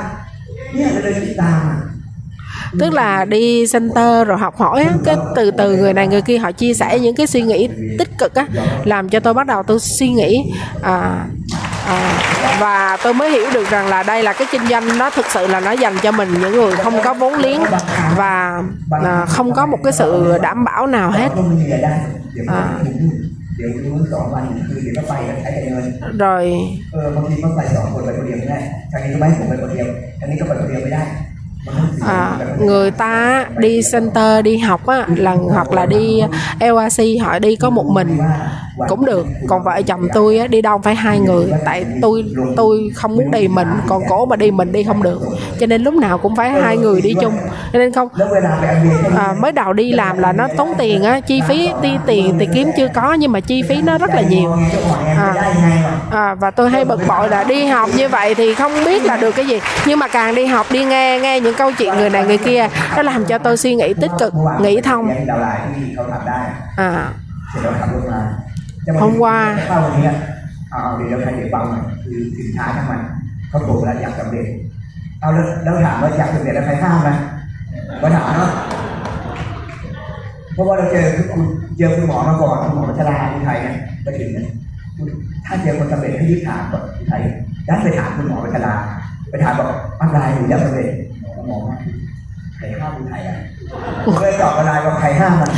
[0.75, 1.79] เนี่ยจะเดินติดตามอ่ะ
[2.79, 6.39] tức là đi center rồi học hỏi á, cái từ từ người này người kia
[6.39, 7.69] họ chia sẻ những cái suy nghĩ
[7.99, 8.47] tích cực á
[8.85, 10.53] làm cho tôi bắt đầu tôi suy nghĩ
[10.83, 11.27] à,
[11.89, 12.19] à,
[12.61, 15.47] và tôi mới hiểu được rằng là đây là cái kinh doanh nó thực sự
[15.47, 17.63] là nó dành cho mình những người không có vốn liếng
[18.17, 18.63] và
[19.05, 21.93] à, không có một cái sự đảm bảo nào hết ก็ไม่มีรายได้
[23.59, 25.85] เดี๋ยวมันถูกยุ่งเดี๋ยวรู้สองวันคือเดี๋ยวก็ไปแล้วใช้แต่เงิน
[26.23, 26.45] rồi
[26.93, 28.59] เออบางทีก็ไปสองคนไปคนเดียวไม่ได้
[28.93, 29.87] ทางนี้ก็ไม่ให้ผมไปคนเดียว
[30.21, 31.03] ทางนี้ก็ไปคนเดียวไม่ได้
[31.67, 33.15] มันต้องเสีย à, แบบ người ta
[33.65, 36.05] đi center đi học á là hoặc là đi
[36.73, 38.11] LRC họ đi có một mình
[38.88, 41.52] cũng được còn vợ chồng tôi đi đâu phải hai người.
[41.66, 42.26] Tại tôi
[42.56, 45.22] tôi không muốn đi mình còn cổ mà đi mình đi không được.
[45.60, 47.34] Cho nên lúc nào cũng phải hai người đi chung.
[47.74, 48.08] Cho nên không
[49.18, 52.48] à, mới đầu đi làm là nó tốn tiền á chi phí đi tiền thì
[52.54, 54.56] kiếm chưa có nhưng mà chi phí nó rất là nhiều.
[55.18, 55.54] À,
[56.12, 59.18] à, và tôi hay bực bội là đi học như vậy thì không biết là
[59.18, 59.60] được cái gì.
[59.86, 62.68] Nhưng mà càng đi học đi nghe nghe những câu chuyện người này người kia
[62.96, 65.10] nó làm cho tôi suy nghĩ tích cực nghĩ thông.
[66.78, 67.08] À.
[68.82, 70.06] เสร็จแล้วขับรถมาจะ hôm qua เข้าวันนี้
[70.70, 73.02] เอาเอาเดี๋ยวใครเดี๋ยวเบาหน่อยคือสินค้าทั้งมัน
[73.50, 74.48] เขาบอกแล้วอยากสำเร็จ
[75.22, 77.16] เอาแล้วแล้วถามว่าอยากสำเร็จแล้วใครห้ามนะ
[78.02, 78.52] ก็ถามเนาะ
[80.54, 81.42] เพราะว่าเราเจอคุณ
[81.78, 84.46] เจอคุณหมอมาก่อนคุณหมอวัชราที่ไทยเนี่ยไปถึงเนี่ย
[84.98, 85.08] คุณ
[85.46, 87.22] ถ้าเจอคนสำเร็จให้รีบถามก่อนที่ไทย
[87.68, 88.74] ดันไปถามคุณหมอวัชรา
[89.30, 89.70] ไปถามบอก
[90.02, 90.90] อะไรหนูอยากสำเร็จ
[91.48, 91.58] หมอ
[92.59, 93.37] ว่าใครห้ามคุณไทยอ่ะ
[94.05, 95.49] ผมเลยตอบอะไรว่าใครห้ามมัน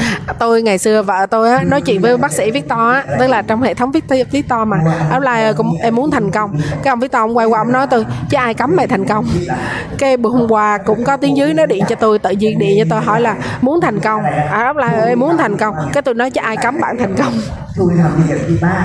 [0.43, 3.43] tôi ngày xưa vợ tôi á nói chuyện với bác sĩ Victor á tức là
[3.43, 4.79] trong hệ thống Victor, Victor mà
[5.11, 6.51] áo lai cũng em muốn thành công
[6.83, 9.25] cái ông Victor ông quay qua ông nói tôi chứ ai cấm mày thành công
[9.99, 12.77] cái bữa hôm qua cũng có tiếng dưới nó điện cho tôi tự nhiên điện
[12.79, 16.03] cho tôi hỏi là muốn thành công à, áo lai ơi muốn thành công cái
[16.03, 17.33] tôi nói chứ ai cấm bạn thành công
[17.77, 18.85] ช่วยทำดีอย่าคิดมาก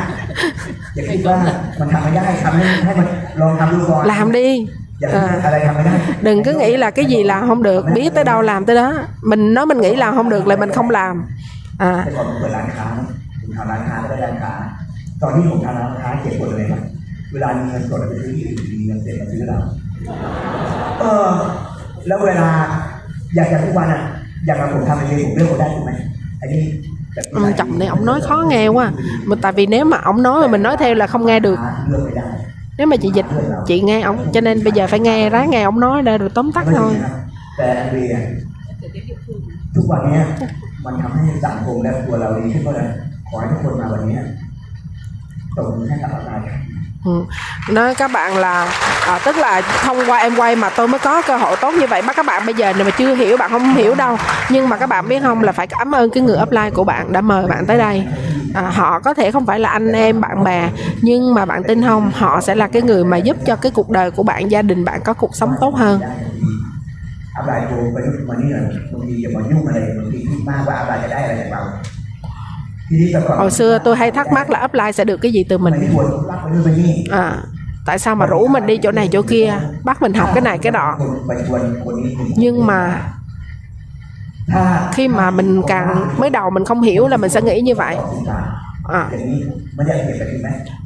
[0.95, 1.38] อย่าคิดว่า
[1.79, 3.07] มันทำไม่ได้ทำให้ให้มัน
[3.41, 4.74] ลองทำดูก่อน làm đi อย่าคิด
[5.19, 5.93] à, อะไรทำไม่ได้
[6.27, 8.89] đừng cứ nghĩ là cái gì làm không được biết tới đâu làm tới đó
[9.21, 11.15] mình nói mình nghĩ làm không được là mình không làm
[11.77, 13.05] à แต่ก่อนผมเปิดร้านค้านะ
[13.41, 14.51] ผมทำร้านค้าก็ได้ร้านค้า
[15.21, 16.81] ตอนที่ผมทำร้านค้าเก็บกดเลยครับ
[17.33, 19.57] เวลามีเงินสดเราไปซื้อที่อื่นมีเงินเสร็จมาซื้อเรา
[20.99, 21.29] เออ
[22.07, 22.49] แล้วเวลา
[23.35, 24.01] อยากจะทุกวันอ่ะ
[24.45, 25.91] อย่างเราผมทำเองผมเลือกคนได้ถูกไหม
[26.41, 26.61] อันนี้
[27.13, 28.91] แบบ ông chồng này ông nói khó nghe quá
[29.25, 31.59] mà tại vì nếu mà ông nói mà mình nói theo là không nghe được
[31.89, 32.27] เลือกไม่ได้
[32.77, 33.25] nếu mà chị dịch
[33.67, 36.29] chị nghe ông cho nên bây giờ phải nghe ráng nghe ông nói để rồi
[36.35, 37.13] tóm tắt ไม่จริ thôi งนะครับ
[37.57, 38.21] แต่อันเรียน
[39.75, 40.23] ทุกวันเนี้ย
[40.85, 42.88] มันทำให้สังคมและตัวเราดีขึ้นก็เลย
[43.29, 44.23] ขอให้ทุกคนมาวันเนี้ย
[45.57, 46.31] ตรงให้กับอะไร
[47.05, 47.25] ừ.
[47.69, 48.73] nói các bạn là
[49.07, 51.88] à, tức là thông qua em quay mà tôi mới có cơ hội tốt như
[51.88, 54.17] vậy bắt các bạn bây giờ này mà chưa hiểu bạn không hiểu đâu
[54.49, 57.13] nhưng mà các bạn biết không là phải cảm ơn cái người upline của bạn
[57.13, 58.03] đã mời bạn tới đây
[58.56, 60.70] à, họ có thể không phải là anh em bạn bè
[61.02, 63.90] nhưng mà bạn tin không họ sẽ là cái người mà giúp cho cái cuộc
[63.90, 66.00] đời của bạn gia đình bạn có cuộc sống tốt hơn.
[73.26, 75.74] Hồi xưa tôi hay thắc mắc là upline sẽ được cái gì từ mình?
[77.10, 77.36] À,
[77.86, 79.54] tại sao mà rủ mình đi chỗ này chỗ kia
[79.84, 80.98] bắt mình học cái này cái đó
[82.36, 83.02] nhưng mà
[84.93, 87.97] khi mà mình càng mới đầu mình không hiểu là mình sẽ nghĩ như vậy.
[88.28, 88.36] À.
[88.89, 89.10] à.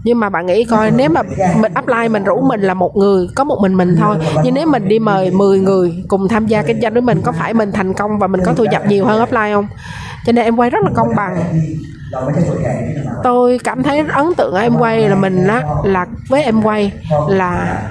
[0.04, 1.22] nhưng mà bạn nghĩ coi nếu mà
[1.56, 4.66] mình apply mình rủ mình là một người có một mình mình thôi nhưng nếu
[4.66, 7.72] mình đi mời 10 người cùng tham gia kinh doanh với mình có phải mình
[7.72, 9.66] thành công và mình có thu nhập nhiều hơn apply không?
[10.26, 11.44] Cho nên em quay rất là công bằng.
[13.22, 16.92] Tôi cảm thấy ấn tượng em quay là mình á là với em quay
[17.28, 17.82] là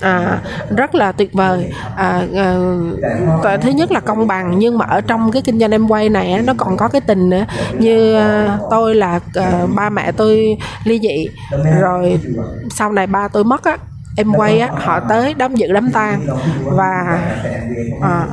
[0.00, 0.40] à,
[0.76, 1.72] rất là tuyệt vời.
[1.96, 2.22] À,
[3.44, 6.08] à, thứ nhất là công bằng nhưng mà ở trong cái kinh doanh em quay
[6.08, 7.44] này nó còn có cái tình nữa.
[7.78, 11.28] Như à, tôi là à, ba mẹ tôi ly dị
[11.80, 12.20] rồi
[12.70, 13.78] sau này ba tôi mất á
[14.16, 16.26] em quay á họ tới đám dự đám tang
[16.64, 17.20] và
[18.02, 18.26] à,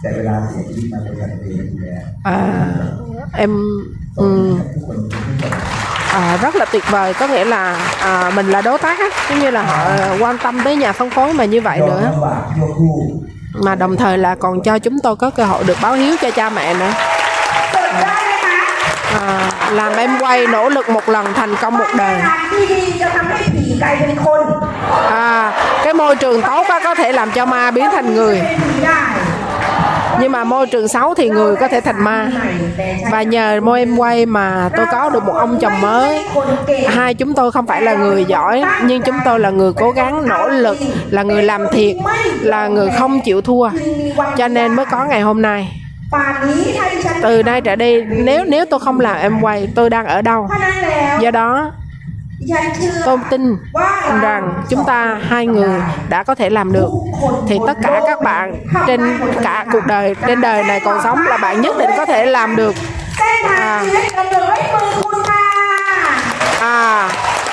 [0.00, 1.88] ไม่ได้สมัครเวย์แต่แต่เวลาเสียชีวิตมาบริษัทเวย์ดูแล
[2.32, 2.36] à,
[3.44, 3.52] em
[4.22, 5.42] ừm, ทุกคนทุกคน
[6.20, 7.62] à, rất là tuyệt vời có nghĩa là
[8.00, 9.76] à, mình là đối tác á giống như là họ
[10.20, 12.94] quan tâm tới nhà phân phối mà như vậy ยอม nữa ลำบากชั่วครู่
[13.66, 16.30] mà đồng thời là còn cho chúng tôi có cơ hội được báo hiếu cho
[16.30, 16.92] cha mẹ nữa
[17.72, 18.58] เปิดได้ไหมคะ
[19.20, 24.42] à, làm em quay nỗ lực một lần thành công một đời ทางที่ดีจะทำให้ผีกลายเป็นคน
[25.10, 25.52] à,
[25.84, 29.00] cái môi trường tốt á, có thể làm cho ma biến thành người เป็นผีได้
[30.21, 32.31] nhưng mà môi trường xấu thì người có thể thành ma.
[33.11, 36.25] Và nhờ môi em quay mà tôi có được một ông chồng mới.
[36.87, 40.27] Hai chúng tôi không phải là người giỏi, nhưng chúng tôi là người cố gắng,
[40.27, 40.77] nỗ lực,
[41.09, 41.95] là người làm thiệt,
[42.41, 43.69] là người không chịu thua.
[44.37, 45.81] Cho nên mới có ngày hôm nay.
[47.21, 50.47] Từ nay trở đi, nếu nếu tôi không làm em quay, tôi đang ở đâu?
[51.19, 51.71] Do đó
[53.05, 53.57] tôn tin
[54.21, 56.89] rằng chúng ta hai người đã có thể làm được.
[57.47, 58.55] Thì tất cả các bạn
[58.87, 62.25] trên cả cuộc đời trên đời này còn sống là bạn nhất định có thể
[62.25, 62.75] làm được.
[63.57, 63.83] À,
[66.61, 67.09] à,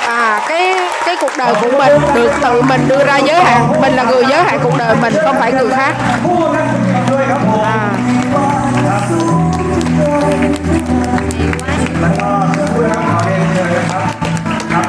[0.07, 3.81] à cái cái cuộc đời của mình được tự mình đưa ra giới hạn.
[3.81, 5.95] Mình là người giới hạn cuộc đời mình không phải người khác.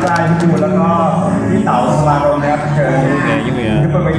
[0.06, 0.88] ได้พี่บูแล้วก็
[1.50, 2.86] พี่เต๋อสลาดมนะครับเชิ
[4.16, 4.18] ญ